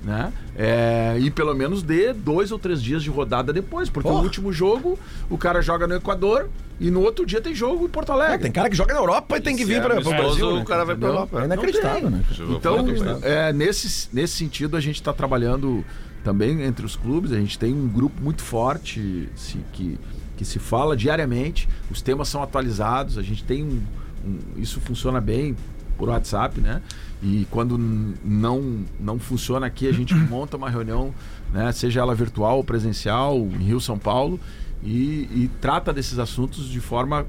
né? 0.00 0.32
É, 0.56 1.16
e 1.18 1.28
pelo 1.28 1.52
menos 1.56 1.82
dê 1.82 2.12
dois 2.12 2.52
ou 2.52 2.58
três 2.58 2.80
dias 2.80 3.02
de 3.02 3.10
rodada 3.10 3.52
depois, 3.52 3.90
porque 3.90 4.08
o 4.08 4.12
Porra. 4.12 4.22
último 4.22 4.52
jogo 4.52 4.96
o 5.28 5.36
cara 5.36 5.60
joga 5.60 5.88
no 5.88 5.94
Equador 5.96 6.48
e 6.78 6.88
no 6.88 7.00
outro 7.00 7.26
dia 7.26 7.40
tem 7.40 7.52
jogo 7.52 7.84
em 7.84 7.88
Porto 7.88 8.12
Alegre. 8.12 8.36
É, 8.36 8.38
tem 8.38 8.52
cara 8.52 8.70
que 8.70 8.76
joga 8.76 8.94
na 8.94 9.00
Europa 9.00 9.36
e 9.36 9.40
tem 9.40 9.56
que 9.56 9.64
vir 9.64 9.78
é 9.78 9.80
para 9.80 10.00
o 10.00 10.04
Brasil. 10.04 10.54
né? 10.54 10.62
o 10.62 10.64
cara 10.64 10.84
vai 10.84 10.94
Entendeu? 10.94 11.14
Europa. 11.14 11.40
É 11.40 11.44
inacreditável, 11.46 12.10
né? 12.10 12.22
Então, 12.30 12.88
Então, 12.88 13.18
é, 13.22 13.52
nesse, 13.52 14.08
nesse 14.12 14.36
sentido, 14.36 14.76
a 14.76 14.80
gente 14.80 14.94
está 14.94 15.12
trabalhando 15.12 15.84
também 16.24 16.62
entre 16.62 16.84
os 16.84 16.96
clubes. 16.96 17.32
A 17.32 17.38
gente 17.38 17.58
tem 17.58 17.72
um 17.72 17.88
grupo 17.88 18.22
muito 18.22 18.42
forte 18.42 19.28
se- 19.36 19.58
que, 19.72 19.98
que 20.36 20.44
se 20.44 20.58
fala 20.58 20.96
diariamente. 20.96 21.68
Os 21.90 22.00
temas 22.02 22.28
são 22.28 22.42
atualizados. 22.42 23.18
A 23.18 23.22
gente 23.22 23.44
tem 23.44 23.62
um, 23.64 23.80
um- 24.26 24.38
isso 24.60 24.80
funciona 24.80 25.20
bem 25.20 25.56
por 25.96 26.08
WhatsApp, 26.08 26.60
né? 26.60 26.80
E 27.22 27.46
quando 27.50 27.76
não 28.24 28.84
não 29.00 29.18
funciona 29.18 29.66
aqui, 29.66 29.88
a 29.88 29.92
gente 29.92 30.14
monta 30.30 30.56
uma 30.56 30.70
reunião, 30.70 31.12
né? 31.52 31.72
Seja 31.72 32.00
ela 32.00 32.14
virtual 32.14 32.58
ou 32.58 32.64
presencial, 32.64 33.36
em 33.38 33.64
Rio, 33.64 33.80
São 33.80 33.98
Paulo, 33.98 34.38
e, 34.84 35.28
e 35.32 35.50
trata 35.60 35.92
desses 35.92 36.18
assuntos 36.20 36.68
de 36.68 36.78
forma 36.80 37.26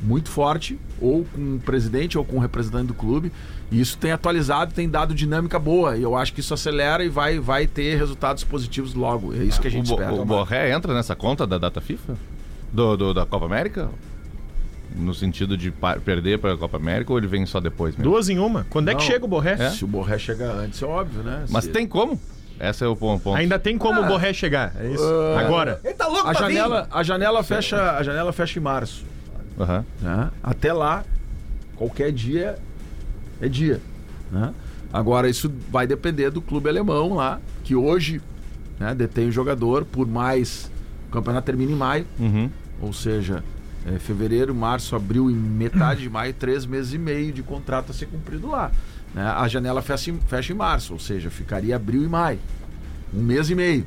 muito 0.00 0.28
forte, 0.30 0.78
ou 1.00 1.24
com 1.34 1.56
o 1.56 1.58
presidente 1.60 2.16
ou 2.16 2.24
com 2.24 2.36
o 2.36 2.40
representante 2.40 2.86
do 2.86 2.94
clube. 2.94 3.32
E 3.70 3.80
isso 3.80 3.98
tem 3.98 4.12
atualizado, 4.12 4.72
tem 4.72 4.88
dado 4.88 5.14
dinâmica 5.14 5.58
boa. 5.58 5.96
E 5.96 6.02
eu 6.02 6.16
acho 6.16 6.32
que 6.32 6.40
isso 6.40 6.54
acelera 6.54 7.04
e 7.04 7.08
vai, 7.08 7.38
vai 7.38 7.66
ter 7.66 7.96
resultados 7.98 8.42
positivos 8.44 8.94
logo. 8.94 9.34
É 9.34 9.38
isso 9.44 9.60
que 9.60 9.66
a 9.68 9.70
gente 9.70 9.86
o, 9.92 9.96
Bo- 9.96 10.02
espera. 10.02 10.14
o 10.20 10.24
Borré 10.24 10.72
entra 10.72 10.94
nessa 10.94 11.14
conta 11.14 11.46
da 11.46 11.58
data 11.58 11.80
FIFA? 11.80 12.16
Do, 12.72 12.96
do- 12.96 13.14
da 13.14 13.26
Copa 13.26 13.44
América? 13.46 13.88
No 14.96 15.12
sentido 15.12 15.56
de 15.56 15.70
perder 16.04 16.38
para 16.38 16.54
a 16.54 16.56
Copa 16.56 16.78
América 16.78 17.12
ou 17.12 17.18
ele 17.18 17.26
vem 17.26 17.44
só 17.44 17.60
depois 17.60 17.94
mesmo? 17.94 18.10
Duas 18.10 18.28
em 18.30 18.38
uma. 18.38 18.66
Quando 18.70 18.88
é 18.88 18.94
que 18.94 19.00
Não. 19.02 19.06
chega 19.06 19.24
o 19.24 19.28
Borré? 19.28 19.70
Se 19.70 19.84
o 19.84 19.86
Borré 19.86 20.18
chegar 20.18 20.50
antes, 20.52 20.82
é 20.82 20.86
óbvio, 20.86 21.22
né? 21.22 21.44
Mas 21.50 21.64
Se- 21.64 21.70
tem 21.70 21.86
como? 21.86 22.18
Esse 22.58 22.82
é 22.84 22.86
o 22.88 22.96
pon- 22.96 23.18
ponto. 23.18 23.36
Ainda 23.36 23.58
tem 23.58 23.76
como 23.76 24.00
o 24.00 24.06
Borré 24.06 24.32
chegar. 24.32 24.72
É 24.80 24.88
isso. 24.90 25.04
Agora. 25.38 25.78
Ele 25.84 25.94
tá 25.94 26.06
louco 26.08 26.26
a 26.26 26.32
vir. 26.32 26.38
janela, 26.38 26.88
a 26.90 27.02
janela 27.02 27.42
fecha, 27.42 27.92
a 27.98 28.02
janela 28.02 28.32
fecha 28.32 28.58
em 28.58 28.62
março. 28.62 29.04
Aham. 29.58 29.84
né? 30.00 30.30
Até 30.42 30.72
lá, 30.72 31.04
qualquer 31.76 32.12
dia 32.12 32.58
é 33.40 33.48
dia. 33.48 33.80
né? 34.30 34.52
Agora, 34.92 35.28
isso 35.28 35.52
vai 35.70 35.86
depender 35.86 36.30
do 36.30 36.40
clube 36.40 36.68
alemão 36.68 37.14
lá, 37.14 37.40
que 37.64 37.74
hoje 37.74 38.20
né, 38.78 38.94
detém 38.94 39.28
o 39.28 39.32
jogador 39.32 39.84
por 39.84 40.06
mais. 40.06 40.70
O 41.08 41.10
campeonato 41.10 41.46
termina 41.46 41.72
em 41.72 41.76
maio, 41.76 42.06
Uhum. 42.18 42.50
ou 42.82 42.92
seja, 42.92 43.42
é, 43.86 43.98
fevereiro, 43.98 44.54
março, 44.54 44.94
abril 44.96 45.30
e 45.30 45.34
metade 45.34 46.02
de 46.02 46.10
maio, 46.10 46.32
três 46.34 46.64
meses 46.66 46.92
e 46.92 46.98
meio 46.98 47.32
de 47.32 47.42
contrato 47.42 47.90
a 47.90 47.94
ser 47.94 48.06
cumprido 48.06 48.48
lá. 48.48 48.70
né? 49.14 49.22
A 49.22 49.46
janela 49.48 49.80
fecha 49.82 50.10
em, 50.10 50.18
fecha 50.20 50.52
em 50.52 50.56
março, 50.56 50.92
ou 50.92 50.98
seja, 50.98 51.30
ficaria 51.30 51.76
abril 51.76 52.02
e 52.04 52.08
maio. 52.08 52.38
Um 53.14 53.22
mês 53.22 53.48
e 53.50 53.54
meio. 53.54 53.86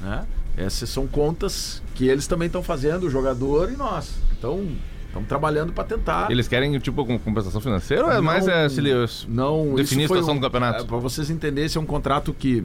Né? 0.00 0.24
Essas 0.56 0.88
são 0.90 1.06
contas 1.06 1.82
que 1.94 2.06
eles 2.08 2.26
também 2.26 2.46
estão 2.46 2.62
fazendo, 2.62 3.04
o 3.06 3.10
jogador 3.10 3.70
e 3.70 3.76
nós. 3.76 4.14
Então, 4.38 4.66
estamos 5.12 5.28
trabalhando 5.28 5.72
para 5.72 5.84
tentar. 5.84 6.30
Eles 6.30 6.48
querem, 6.48 6.76
tipo, 6.78 7.04
com 7.04 7.18
compensação 7.18 7.60
financeira 7.60 8.06
ou 8.06 8.12
é 8.12 8.20
mais 8.20 8.48
é, 8.48 8.68
se 8.68 8.80
Não, 9.28 9.74
definir 9.74 10.04
a 10.04 10.08
situação 10.08 10.32
um- 10.34 10.36
do 10.38 10.40
campeonato? 10.42 10.82
É, 10.84 10.86
para 10.86 10.96
vocês 10.96 11.28
entenderem, 11.30 11.66
esse 11.66 11.76
é 11.76 11.80
um 11.80 11.86
contrato 11.86 12.32
que 12.32 12.64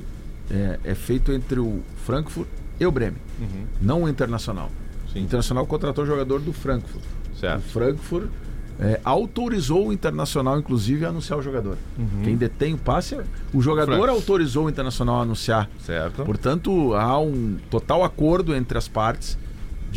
é, 0.50 0.80
é 0.84 0.95
feito 0.95 1.32
entre 1.34 1.60
o 1.60 1.82
Frankfurt 2.06 2.48
e 2.80 2.86
o 2.86 2.91
Bremen, 2.91 3.20
não 3.82 4.04
o 4.04 4.10
Internacional. 4.10 4.72
Sim. 5.12 5.20
O 5.20 5.24
Internacional 5.24 5.66
contratou 5.68 6.04
o 6.06 6.08
jogador 6.08 6.39
do 6.39 6.54
Frankfurt. 6.54 7.04
O 7.34 7.39
Certo. 7.39 7.62
Frankfurt 7.64 8.30
é, 8.80 9.00
autorizou 9.04 9.88
o 9.88 9.93
Internacional, 9.93 10.58
inclusive, 10.60 11.04
a 11.06 11.10
anunciar 11.10 11.38
o 11.39 11.41
jogador. 11.41 11.78
Quem 12.24 12.36
detém 12.38 12.76
o 12.76 12.78
passe, 12.78 13.16
é- 13.16 13.24
o 13.54 13.62
jogador 13.62 14.08
autorizou 14.08 14.68
o 14.68 14.70
Internacional 14.70 15.20
a 15.20 15.22
anunciar. 15.24 15.70
Certo. 15.86 16.24
Portanto, 16.24 16.93
há 16.93 17.20
um 17.20 17.58
total 17.70 18.04
acordo 18.04 18.56
entre 18.56 18.78
as 18.78 18.88
partes 18.88 19.38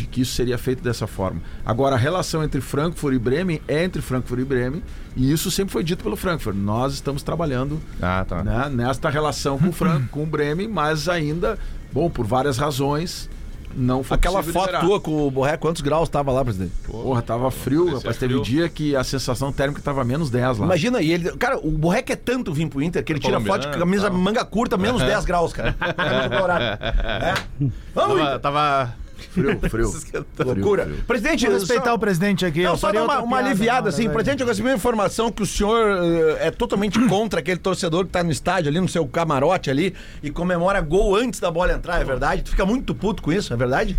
de 0.01 0.07
que 0.09 0.21
isso 0.23 0.35
seria 0.35 0.59
feito 0.59 0.83
dessa 0.83 1.07
forma. 1.07 1.41
Agora, 1.65 1.95
a 1.95 1.99
relação 1.99 2.43
entre 2.43 2.61
Frankfurt 2.61 3.15
e 3.15 3.19
Bremen 3.19 3.61
é 3.69 3.85
entre 3.85 4.03
Frankfurt 4.03 4.41
e 4.41 4.45
Bremen, 4.45 4.83
e 5.17 5.31
isso 5.33 5.51
sempre 5.51 5.73
foi 5.73 5.83
dito 5.85 6.03
pelo 6.03 6.17
Frankfurt. 6.17 6.57
Nós 6.57 6.95
estamos 6.95 7.23
trabalhando 7.23 7.81
Ah, 8.01 8.25
tá. 8.29 8.43
né, 8.43 8.69
nesta 8.73 9.09
relação 9.11 9.59
com 9.59 9.69
o, 9.69 10.09
com 10.09 10.23
o 10.23 10.27
Bremen, 10.27 10.69
mas 10.69 11.09
ainda, 11.09 11.59
bom, 11.93 12.09
por 12.11 12.27
várias 12.27 12.57
razões, 12.59 13.29
não 13.73 14.03
foi 14.03 14.17
Aquela 14.17 14.43
foto 14.43 14.67
liberar. 14.67 14.81
tua 14.81 15.01
com 15.01 15.29
o 15.29 15.31
Borré, 15.31 15.57
quantos 15.57 15.81
graus 15.81 16.09
tava 16.09 16.33
lá, 16.33 16.43
presidente? 16.45 16.73
Porra, 16.85 17.23
tava 17.23 17.49
frio, 17.53 17.85
parecia 17.85 17.99
rapaz. 18.01 18.17
Teve 18.17 18.33
frio. 18.35 18.43
dia 18.45 18.69
que 18.69 18.97
a 18.97 19.05
sensação 19.05 19.53
térmica 19.53 19.81
tava 19.81 20.03
menos 20.03 20.29
10 20.29 20.59
lá. 20.59 20.65
Imagina, 20.67 21.01
e 21.01 21.13
ele. 21.13 21.31
Cara, 21.37 21.57
o 21.57 21.71
Borré 21.71 22.03
quer 22.03 22.17
tanto 22.17 22.53
vir 22.53 22.69
pro 22.69 22.83
Inter 22.83 23.05
que 23.05 23.13
ele 23.13 23.21
tira 23.21 23.35
Colombiano, 23.35 23.63
foto 23.63 23.73
de 23.73 23.79
camisa 23.79 24.11
tal. 24.11 24.19
manga 24.19 24.45
curta, 24.45 24.77
menos 24.77 25.01
10 25.01 25.25
graus, 25.25 25.53
cara. 25.53 25.77
É. 27.21 27.35
Vamos, 27.95 28.19
Tava, 28.19 28.21
Inter. 28.23 28.41
tava 28.41 28.95
Frio, 29.29 29.61
frio. 29.69 29.93
Loucura. 30.45 30.89
Presidente, 31.07 31.47
Vou 31.47 31.55
respeitar 31.55 31.85
só- 31.91 31.95
o 31.95 31.99
presidente 31.99 32.45
aqui. 32.47 32.63
Não, 32.63 32.73
eu 32.73 32.77
só 32.77 32.91
dar 32.93 33.03
uma, 33.05 33.21
uma 33.21 33.39
aliviada, 33.39 33.81
hora, 33.83 33.89
assim. 33.91 34.03
velho. 34.03 34.15
Presidente, 34.15 34.41
eu 34.41 34.47
recebi 34.47 34.69
uma 34.69 34.75
informação 34.77 35.31
que 35.31 35.43
o 35.43 35.47
senhor 35.47 35.87
eh, 36.39 36.47
é 36.49 36.51
totalmente 36.51 36.99
contra 37.09 37.41
aquele 37.41 37.59
torcedor 37.61 38.05
que 38.07 38.11
tá 38.13 38.23
no 38.23 38.31
estádio 38.31 38.71
ali, 38.71 38.81
no 38.81 38.89
seu 38.89 39.07
camarote 39.07 39.71
ali, 39.71 39.95
e 40.23 40.31
comemora 40.31 40.81
gol 40.81 41.15
antes 41.17 41.41
da 41.41 41.51
bola 41.51 41.73
entrar, 41.73 42.01
é 42.01 42.05
verdade? 42.05 42.43
Tu 42.43 42.51
fica 42.51 42.65
muito 42.67 42.95
puto 42.95 43.23
com 43.23 43.33
isso, 43.33 43.53
é 43.53 43.57
verdade? 43.57 43.97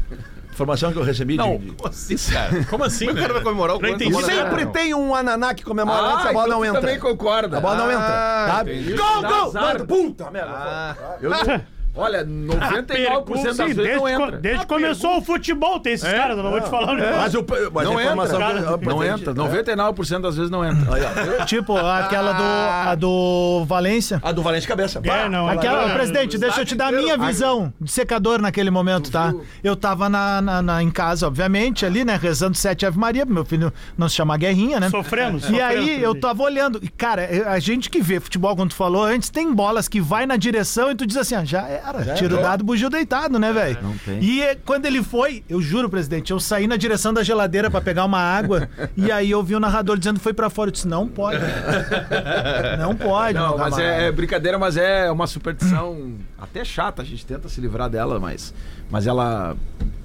Informação 0.54 0.92
que 0.92 1.00
eu 1.00 1.04
recebi 1.04 1.38
Não, 1.38 1.58
de... 1.58 1.72
Como 1.72 1.88
assim, 1.90 2.16
cara? 2.34 2.64
Como 2.66 2.84
assim? 2.84 3.08
O 3.10 3.16
cara 3.16 3.34
vai 3.34 3.42
comemorar 3.42 3.78
o 3.78 3.80
Não 3.82 3.98
bola 3.98 4.26
Sempre 4.26 4.62
entra? 4.64 4.66
tem 4.68 4.94
um 4.94 5.16
ananá 5.16 5.54
que 5.54 5.64
comemora 5.64 5.98
Ah, 6.02 6.14
antes, 6.16 6.26
a 6.28 6.34
bola 6.34 6.48
então 6.48 6.60
não 6.60 6.66
entra. 6.66 6.82
também 6.82 7.00
concorda. 7.00 7.58
A 7.58 7.62
bola 7.62 7.76
não 7.78 7.86
Ah, 7.86 7.94
entra, 7.94 8.54
sabe? 8.58 8.74
entendi. 8.76 8.94
Gol, 8.94 9.22
gol! 9.22 9.86
puta 9.88 10.30
merda. 10.30 10.52
Ah, 10.54 10.96
Eu, 11.22 11.32
olha, 11.96 12.26
99% 12.26 13.44
das 13.44 13.56
Sim, 13.56 13.64
vezes 13.64 13.76
desde, 13.76 13.94
não 13.96 14.02
co- 14.02 14.10
entra. 14.10 14.38
desde 14.38 14.60
que 14.62 14.68
começou 14.68 15.18
o 15.18 15.22
futebol, 15.22 15.80
tem 15.80 15.94
esses 15.94 16.10
caras, 16.10 16.38
eu 16.38 16.44
não 16.44 16.52
vou 16.52 16.62
te 16.62 16.70
falar 16.70 16.94
um 16.94 16.96
negócio. 16.96 17.18
Mas, 17.22 17.36
o, 17.36 17.46
mas 17.74 17.84
Não 17.88 17.98
a 17.98 18.04
informação 18.04 18.42
entra, 18.42 18.78
que- 18.78 18.86
o 18.86 18.90
não 18.90 19.04
entra. 19.04 19.34
99% 19.34 20.22
das 20.22 20.36
vezes 20.36 20.50
não 20.52 20.66
entra. 20.66 21.46
Tipo, 21.46 21.76
aquela 21.78 22.34
do, 22.34 22.44
a 22.90 22.96
do 22.96 23.66
Valência. 23.66 24.20
A 24.24 24.32
do 24.32 24.42
Valente 24.42 24.68
Cabeça. 24.68 25.02
É, 25.04 25.30
não, 25.30 25.48
Aquela, 25.48 25.90
presidente, 25.94 26.38
deixa 26.38 26.62
eu 26.62 26.66
te 26.66 26.76
dar 26.76 26.88
a 26.88 26.92
minha 26.92 27.18
visão 27.18 27.74
de 27.80 27.92
secador 27.92 28.42
naquele 28.42 28.70
momento, 28.72 29.12
tá? 29.12 29.34
Eu 29.64 29.76
tava 29.76 30.08
na, 30.10 30.42
na- 30.42 30.62
na- 30.62 30.84
em 30.84 30.90
casa, 30.92 31.28
obviamente, 31.28 31.86
ali, 31.86 32.04
né? 32.06 32.18
Rezando 32.22 32.56
sete 32.58 32.86
Ave 32.86 32.98
Maria, 32.98 33.26
pro 33.26 33.34
meu 33.34 33.46
filho 33.46 33.72
não 33.98 34.08
se 34.10 34.16
chamar 34.16 34.38
Guerrinha, 34.38 34.80
né? 34.80 34.90
Sofremos, 34.90 35.44
E 35.44 35.48
sofremos, 35.48 35.66
aí 35.90 36.02
eu 36.02 36.20
tava 36.20 36.44
olhando, 36.44 36.80
e 36.82 36.90
cara, 36.90 37.28
a 37.48 37.60
gente 37.60 37.90
que 37.90 38.02
vê 38.02 38.20
futebol, 38.20 38.56
como 38.56 38.70
tu 38.70 38.76
falou 38.76 39.04
antes, 39.04 39.30
tem 39.30 39.54
bolas 39.54 39.88
que 39.88 40.00
vai 40.02 40.26
na 40.26 40.38
direção 40.38 40.92
e 40.92 40.96
tu 40.96 41.06
diz 41.06 41.18
assim, 41.18 41.36
ah, 41.36 41.46
já 41.46 41.68
era, 41.86 42.14
tiro 42.14 42.36
dado, 42.42 42.64
bugio 42.64 42.90
deitado, 42.90 43.38
né, 43.40 43.52
velho? 43.52 43.78
Não 43.82 43.98
tem. 43.98 44.20
E 44.24 44.42
eh, 44.42 44.58
quando 44.66 44.86
ele 44.86 45.02
foi, 45.04 45.44
eu 45.50 45.62
juro, 45.62 45.90
presidente, 45.90 46.32
eu 46.32 46.40
saí 46.40 46.68
na 46.68 46.78
direção 46.78 47.14
da 47.14 47.24
geladeira 47.24 47.70
pra 47.70 47.82
pegar 47.82 48.06
uma 48.06 48.20
água 48.20 48.70
e 48.96 49.12
aí 49.12 49.32
eu 49.32 49.44
vi 49.44 49.56
o 49.56 49.60
narrador 49.60 49.98
dizendo 49.98 50.18
que 50.18 50.24
foi 50.24 50.34
pra 50.34 50.50
fora. 50.50 50.70
Eu 50.70 50.72
disse, 50.74 50.88
não 50.88 51.08
pode. 51.08 51.40
não 52.80 52.96
pode. 52.96 53.34
Não, 53.38 53.58
mas 53.58 53.78
é, 53.78 54.08
é 54.08 54.12
brincadeira, 54.12 54.58
mas 54.58 54.78
é 54.78 55.12
uma 55.12 55.28
superstição 55.28 56.14
até 56.40 56.64
chata, 56.64 57.02
a 57.02 57.06
gente 57.06 57.26
tenta 57.26 57.48
se 57.50 57.60
livrar 57.62 57.90
dela, 57.90 58.20
mas, 58.20 58.54
mas 58.90 59.08
ela 59.08 59.56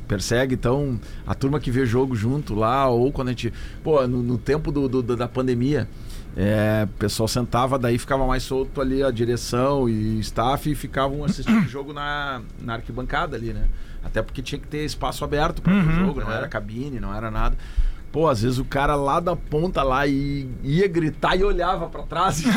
persegue. 0.06 0.54
Então, 0.54 0.98
a 1.26 1.34
turma 1.34 1.58
que 1.60 1.70
vê 1.70 1.84
jogo 1.84 2.14
junto 2.14 2.54
lá, 2.54 2.88
ou 2.88 3.10
quando 3.12 3.28
a 3.28 3.30
gente. 3.32 3.52
Pô, 3.82 4.06
no, 4.06 4.22
no 4.22 4.38
tempo 4.38 4.70
do, 4.70 4.88
do- 4.88 5.16
da 5.16 5.28
pandemia. 5.28 5.88
É, 6.37 6.84
o 6.84 6.89
pessoal 6.99 7.26
sentava, 7.26 7.78
daí 7.78 7.97
ficava 7.99 8.26
mais 8.26 8.43
solto 8.43 8.78
ali 8.80 9.03
a 9.03 9.11
direção 9.11 9.89
e 9.89 10.20
staff 10.20 10.70
e 10.70 10.74
ficavam 10.74 11.24
assistindo 11.24 11.64
o 11.64 11.68
jogo 11.68 11.93
na, 11.95 12.43
na 12.61 12.74
arquibancada 12.74 13.37
ali, 13.37 13.55
né? 13.55 13.64
Até 14.05 14.20
porque 14.22 14.43
tinha 14.43 14.59
que 14.59 14.68
ter 14.68 14.84
espaço 14.84 15.24
aberto 15.24 15.62
para 15.62 15.72
o 15.72 15.93
jogo, 15.93 16.20
não 16.20 16.30
era 16.30 16.47
cabine, 16.47 17.01
não 17.01 17.14
era 17.14 17.30
nada. 17.30 17.57
Pô, 18.12 18.28
às 18.28 18.43
vezes 18.43 18.59
o 18.59 18.64
cara 18.64 18.95
lá 18.95 19.18
da 19.18 19.34
ponta 19.34 19.82
lá 19.82 20.07
e 20.07 20.49
ia 20.62 20.87
gritar 20.89 21.37
e 21.37 21.43
olhava 21.45 21.87
pra 21.89 22.03
trás. 22.03 22.43
e 22.45 22.49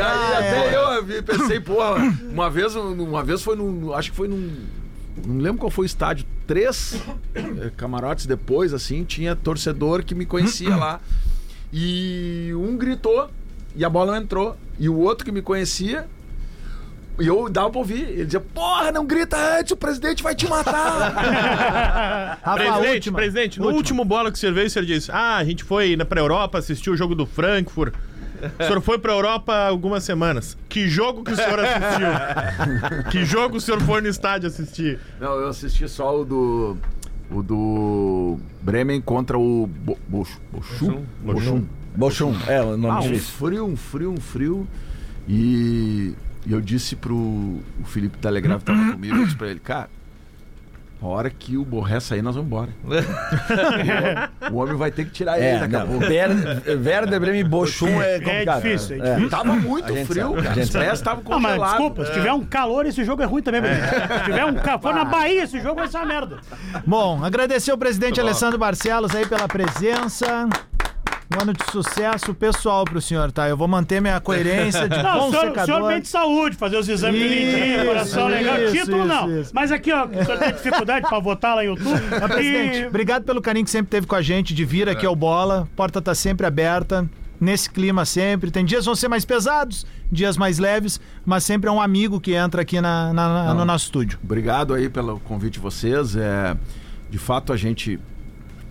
aí 0.00 0.34
até 0.36 0.76
eu 0.76 1.04
vi- 1.04 1.22
pensei, 1.22 1.60
pô, 1.60 1.78
uma 2.30 2.50
vez, 2.50 2.74
uma 2.76 3.22
vez 3.24 3.42
foi 3.42 3.56
num, 3.56 3.92
acho 3.94 4.10
que 4.10 4.16
foi 4.16 4.28
num, 4.28 4.52
não 5.26 5.38
lembro 5.38 5.58
qual 5.58 5.70
foi 5.70 5.84
o 5.84 5.86
estádio, 5.86 6.24
três 6.46 7.00
eh, 7.34 7.70
camarotes 7.76 8.26
depois, 8.26 8.72
assim, 8.74 9.04
tinha 9.04 9.34
torcedor 9.36 10.02
que 10.04 10.14
me 10.14 10.24
conhecia 10.26 10.74
lá. 10.76 11.00
E 11.72 12.50
um 12.54 12.76
gritou 12.76 13.30
e 13.74 13.84
a 13.84 13.88
bola 13.88 14.12
não 14.12 14.22
entrou. 14.22 14.56
E 14.78 14.88
o 14.88 14.96
outro 14.98 15.24
que 15.24 15.32
me 15.32 15.40
conhecia 15.42 16.06
e 17.20 17.26
eu 17.26 17.48
dava 17.48 17.70
pra 17.70 17.78
ouvir. 17.78 18.02
Ele 18.08 18.24
dizia, 18.24 18.40
porra, 18.40 18.90
não 18.90 19.06
grita 19.06 19.36
antes, 19.58 19.72
o 19.72 19.76
presidente 19.76 20.22
vai 20.22 20.34
te 20.34 20.46
matar. 20.48 21.12
Rafa, 22.42 22.54
Presidente, 22.56 22.94
última. 22.94 23.18
presidente, 23.18 23.58
no 23.60 23.66
Última. 23.66 23.78
último 23.78 24.04
bola 24.04 24.32
que 24.32 24.38
senhor 24.38 24.54
veio, 24.54 24.66
o 24.66 24.70
senhor 24.70 24.84
disse: 24.86 25.10
Ah, 25.12 25.36
a 25.36 25.44
gente 25.44 25.62
foi 25.64 25.96
pra 26.08 26.20
Europa 26.20 26.58
assistir 26.58 26.90
o 26.90 26.96
jogo 26.96 27.14
do 27.14 27.26
Frankfurt. 27.26 27.94
O 28.58 28.64
senhor 28.64 28.80
foi 28.80 28.98
pra 28.98 29.12
Europa 29.12 29.52
há 29.52 29.68
algumas 29.68 30.02
semanas. 30.04 30.56
Que 30.68 30.88
jogo 30.88 31.22
que 31.24 31.32
o 31.32 31.36
senhor 31.36 31.58
assistiu? 31.60 32.06
que 33.10 33.24
jogo 33.24 33.56
o 33.56 33.60
senhor 33.60 33.80
foi 33.82 34.00
no 34.00 34.08
estádio 34.08 34.48
assistir? 34.48 34.98
não, 35.20 35.32
eu 35.34 35.48
assisti 35.48 35.88
só 35.88 36.20
o 36.20 36.24
do. 36.24 36.76
O 37.30 37.42
do 37.42 38.38
Bremen 38.60 39.00
contra 39.00 39.38
o 39.38 39.66
Bo, 39.66 39.98
Bochum. 40.06 40.38
Bochum? 40.52 41.04
Bochum. 41.22 41.64
Bochum, 41.96 42.34
é 42.46 42.60
o 42.62 42.76
nome 42.76 42.94
Ah, 42.94 42.98
um 42.98 43.02
difícil. 43.12 43.34
frio, 43.38 43.64
um 43.66 43.76
frio, 43.76 44.12
um 44.12 44.20
frio. 44.20 44.68
E, 45.28 46.14
e 46.46 46.52
eu 46.52 46.60
disse 46.60 46.94
pro 46.96 47.14
o 47.16 47.62
Felipe 47.84 48.18
Telegrafo 48.18 48.64
que 48.64 48.72
tava 48.72 48.92
comigo, 48.92 49.16
eu 49.16 49.24
disse 49.24 49.36
pra 49.36 49.48
ele, 49.48 49.60
cara, 49.60 49.88
a 51.02 51.06
hora 51.06 51.30
que 51.30 51.56
o 51.56 51.64
Borré 51.64 51.98
sair, 52.00 52.22
nós 52.22 52.34
vamos 52.36 52.46
embora. 52.48 52.68
o 54.50 54.56
homem 54.56 54.76
vai 54.76 54.90
ter 54.90 55.04
que 55.04 55.10
tirar 55.10 55.36
ele 55.38 55.46
É, 55.46 55.58
daqui 55.58 55.76
a 55.76 55.84
pouco. 55.84 56.04
Werder, 56.04 56.62
Werder 56.84 57.20
Bremen 57.20 57.40
e 57.40 57.44
Bochum 57.44 58.00
é 58.02 58.16
É 58.16 58.20
complicado. 58.20 58.62
difícil, 58.62 58.96
é 58.96 58.98
É. 58.98 59.10
difícil. 59.10 59.30
Tava 59.30 59.54
muito 59.54 59.94
frio, 60.06 60.28
sabe, 60.28 60.38
a 60.38 60.42
cara. 60.42 60.54
gente 60.54 60.64
Os 60.64 60.70
pés 60.70 60.92
estavam 60.94 61.24
Não, 61.28 61.40
mas 61.40 61.52
congelados. 61.52 61.70
desculpa, 61.78 62.04
se 62.06 62.12
tiver 62.12 62.32
um 62.32 62.44
calor, 62.44 62.86
esse 62.86 63.04
jogo 63.04 63.22
é 63.22 63.26
ruim 63.26 63.42
também. 63.42 63.62
Se 63.62 64.24
tiver 64.24 64.44
um 64.44 64.54
calor, 64.54 64.80
for 64.82 64.94
na 64.94 65.04
Bahia, 65.04 65.42
esse 65.44 65.60
jogo 65.60 65.76
vai 65.76 65.88
ser 65.88 65.96
uma 65.98 66.06
merda. 66.06 66.38
Bom, 66.86 67.24
agradecer 67.24 67.70
ao 67.70 67.78
presidente 67.78 68.20
Alessandro 68.20 68.58
Barcelos 68.58 69.14
aí 69.14 69.26
pela 69.26 69.48
presença. 69.48 70.48
Um 71.38 71.42
ano 71.42 71.52
de 71.52 71.64
sucesso 71.70 72.34
pessoal 72.34 72.84
pro 72.84 73.00
senhor, 73.00 73.30
tá? 73.32 73.48
Eu 73.48 73.56
vou 73.56 73.66
manter 73.68 74.00
minha 74.00 74.20
coerência 74.20 74.88
de 74.88 74.96
Não, 75.02 75.16
o 75.16 75.20
bom 75.20 75.30
senhor, 75.30 75.50
o 75.50 75.54
senhor 75.54 75.64
secador. 75.66 75.88
bem 75.88 76.00
de 76.00 76.08
saúde, 76.08 76.56
fazer 76.56 76.76
os 76.76 76.88
exames 76.88 77.20
direitinho, 77.20 77.76
Isso, 77.76 77.86
coração 77.86 78.28
legal. 78.28 78.62
isso, 78.62 78.72
Título 78.74 78.98
isso, 78.98 79.06
não. 79.06 79.40
isso. 79.40 79.50
Mas 79.54 79.72
aqui, 79.72 79.92
ó, 79.92 80.04
o 80.06 80.24
senhor 80.24 80.38
tem 80.38 80.52
dificuldade 80.52 81.08
pra 81.08 81.18
votar 81.20 81.56
lá 81.56 81.64
em 81.64 81.68
outubro. 81.68 82.02
Mas, 82.10 82.32
presidente, 82.32 82.78
E- 82.80 82.86
obrigado 82.86 83.24
pelo 83.24 83.40
carinho 83.40 83.64
que 83.64 83.70
sempre 83.70 83.90
teve 83.90 84.06
com 84.06 84.14
a 84.14 84.22
gente, 84.22 84.52
de 84.54 84.64
vir 84.64 84.88
aqui 84.88 85.06
ao 85.06 85.16
Bola. 85.16 85.66
Porta 85.74 86.02
tá 86.02 86.14
sempre 86.14 86.46
aberta, 86.46 87.08
nesse 87.40 87.70
clima 87.70 88.04
sempre. 88.04 88.50
Tem 88.50 88.64
dias 88.64 88.80
que 88.80 88.86
vão 88.86 88.94
ser 88.94 89.08
mais 89.08 89.24
pesados, 89.24 89.86
dias 90.10 90.36
mais 90.36 90.58
leves, 90.58 91.00
mas 91.24 91.44
sempre 91.44 91.68
é 91.68 91.72
um 91.72 91.80
amigo 91.80 92.20
que 92.20 92.34
entra 92.34 92.62
aqui 92.62 92.80
na, 92.80 93.12
na- 93.12 93.44
na- 93.46 93.54
no 93.54 93.64
nosso 93.64 93.86
estúdio. 93.86 94.18
Obrigado 94.22 94.74
aí 94.74 94.88
pelo 94.88 95.18
convite 95.20 95.54
de 95.54 95.60
vocês. 95.60 96.14
É, 96.14 96.56
de 97.08 97.18
fato, 97.18 97.52
a 97.52 97.56
gente, 97.56 97.98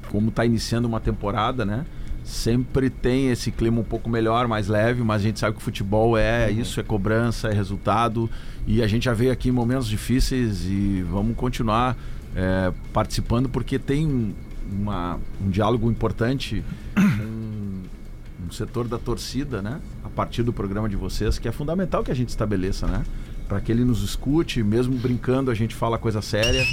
como 0.10 0.30
está 0.30 0.46
iniciando 0.46 0.88
uma 0.88 1.00
temporada, 1.00 1.66
né? 1.66 1.86
Sempre 2.24 2.90
tem 2.90 3.30
esse 3.30 3.52
clima 3.52 3.80
um 3.82 3.84
pouco 3.84 4.10
melhor, 4.10 4.48
mais 4.48 4.68
leve, 4.68 5.02
mas 5.04 5.22
a 5.22 5.26
gente 5.26 5.40
sabe 5.40 5.54
que 5.56 5.62
o 5.62 5.64
futebol 5.64 6.18
é 6.18 6.50
isso, 6.52 6.80
é 6.80 6.84
cobrança, 6.84 7.50
é 7.50 7.54
resultado. 7.54 8.30
E 8.68 8.82
a 8.82 8.88
gente 8.88 9.06
já 9.06 9.14
veio 9.14 9.32
aqui 9.32 9.50
em 9.50 9.52
momentos 9.52 9.88
difíceis 9.88 10.64
e 10.66 11.04
vamos 11.10 11.36
continuar 11.36 11.98
é, 12.36 12.72
participando 12.94 13.50
porque 13.50 13.78
tem 13.80 14.06
um, 14.08 14.34
uma- 14.72 15.20
um 15.44 15.50
diálogo 15.50 15.90
importante 15.92 16.64
com 16.96 18.48
um 18.48 18.52
setor 18.52 18.88
da 18.88 18.98
torcida, 18.98 19.62
né? 19.62 19.80
A 20.04 20.10
partir 20.10 20.44
do 20.44 20.54
programa 20.54 20.88
de 20.88 20.96
vocês, 20.96 21.38
que 21.40 21.48
é 21.48 21.52
fundamental 21.52 22.04
que 22.04 22.12
a 22.12 22.16
gente 22.16 22.30
estabeleça, 22.30 22.88
né? 22.88 23.04
Para 23.50 23.60
que 23.60 23.72
ele 23.72 23.84
nos 23.84 24.02
escute, 24.04 24.64
mesmo 24.64 24.96
brincando, 24.98 25.52
a 25.52 25.54
gente 25.54 25.76
fala 25.76 25.98
coisa 25.98 26.22
séria. 26.22 26.64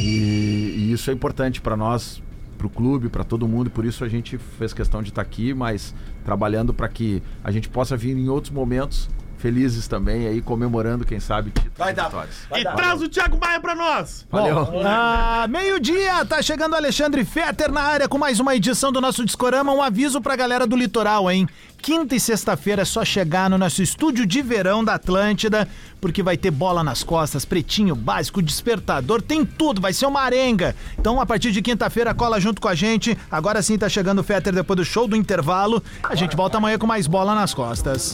E, 0.00 0.74
e 0.78 0.92
isso 0.92 1.10
é 1.10 1.12
importante 1.12 1.60
para 1.60 1.76
nós, 1.76 2.22
para 2.62 2.66
o 2.66 2.70
clube, 2.70 3.08
para 3.08 3.24
todo 3.24 3.48
mundo. 3.48 3.66
E 3.66 3.70
por 3.70 3.84
isso 3.84 4.04
a 4.04 4.08
gente 4.08 4.38
fez 4.38 4.72
questão 4.72 5.02
de 5.02 5.08
estar 5.08 5.22
aqui, 5.22 5.52
mas 5.52 5.94
trabalhando 6.24 6.72
para 6.72 6.88
que 6.88 7.22
a 7.42 7.50
gente 7.50 7.68
possa 7.68 7.96
vir 7.96 8.16
em 8.16 8.28
outros 8.28 8.52
momentos 8.52 9.10
felizes 9.42 9.88
também, 9.88 10.28
aí 10.28 10.40
comemorando, 10.40 11.04
quem 11.04 11.18
sabe, 11.18 11.50
títulos 11.50 11.76
Vai 11.76 11.90
e 11.90 11.94
dar. 11.96 12.04
vitórias. 12.04 12.36
e 12.56 12.62
traz 12.62 13.02
o 13.02 13.08
Thiago 13.08 13.36
Maia 13.40 13.60
pra 13.60 13.74
nós! 13.74 14.24
Valeu. 14.30 14.68
Ah, 14.86 15.46
meio-dia, 15.50 16.24
tá 16.24 16.40
chegando 16.40 16.74
o 16.74 16.76
Alexandre 16.76 17.24
Fetter 17.24 17.72
na 17.72 17.82
área 17.82 18.08
com 18.08 18.16
mais 18.16 18.38
uma 18.38 18.54
edição 18.54 18.92
do 18.92 19.00
nosso 19.00 19.24
Discorama. 19.24 19.72
Um 19.72 19.82
aviso 19.82 20.20
pra 20.20 20.36
galera 20.36 20.64
do 20.64 20.76
litoral, 20.76 21.28
hein? 21.28 21.48
Quinta 21.78 22.14
e 22.14 22.20
sexta-feira 22.20 22.82
é 22.82 22.84
só 22.84 23.04
chegar 23.04 23.50
no 23.50 23.58
nosso 23.58 23.82
estúdio 23.82 24.24
de 24.24 24.40
verão 24.40 24.84
da 24.84 24.94
Atlântida, 24.94 25.66
porque 26.00 26.22
vai 26.22 26.36
ter 26.36 26.52
bola 26.52 26.84
nas 26.84 27.02
costas, 27.02 27.44
pretinho 27.44 27.96
básico, 27.96 28.40
despertador, 28.40 29.20
tem 29.20 29.44
tudo, 29.44 29.80
vai 29.80 29.92
ser 29.92 30.06
uma 30.06 30.20
arenga. 30.20 30.76
Então, 30.96 31.20
a 31.20 31.26
partir 31.26 31.50
de 31.50 31.60
quinta-feira, 31.60 32.14
cola 32.14 32.38
junto 32.40 32.60
com 32.60 32.68
a 32.68 32.74
gente. 32.76 33.18
Agora 33.28 33.60
sim 33.60 33.76
tá 33.76 33.88
chegando 33.88 34.20
o 34.20 34.22
Fetter 34.22 34.54
depois 34.54 34.76
do 34.76 34.84
show 34.84 35.08
do 35.08 35.16
intervalo. 35.16 35.82
A 36.04 36.14
gente 36.14 36.36
volta 36.36 36.58
amanhã 36.58 36.78
com 36.78 36.86
mais 36.86 37.08
bola 37.08 37.34
nas 37.34 37.52
costas. 37.52 38.12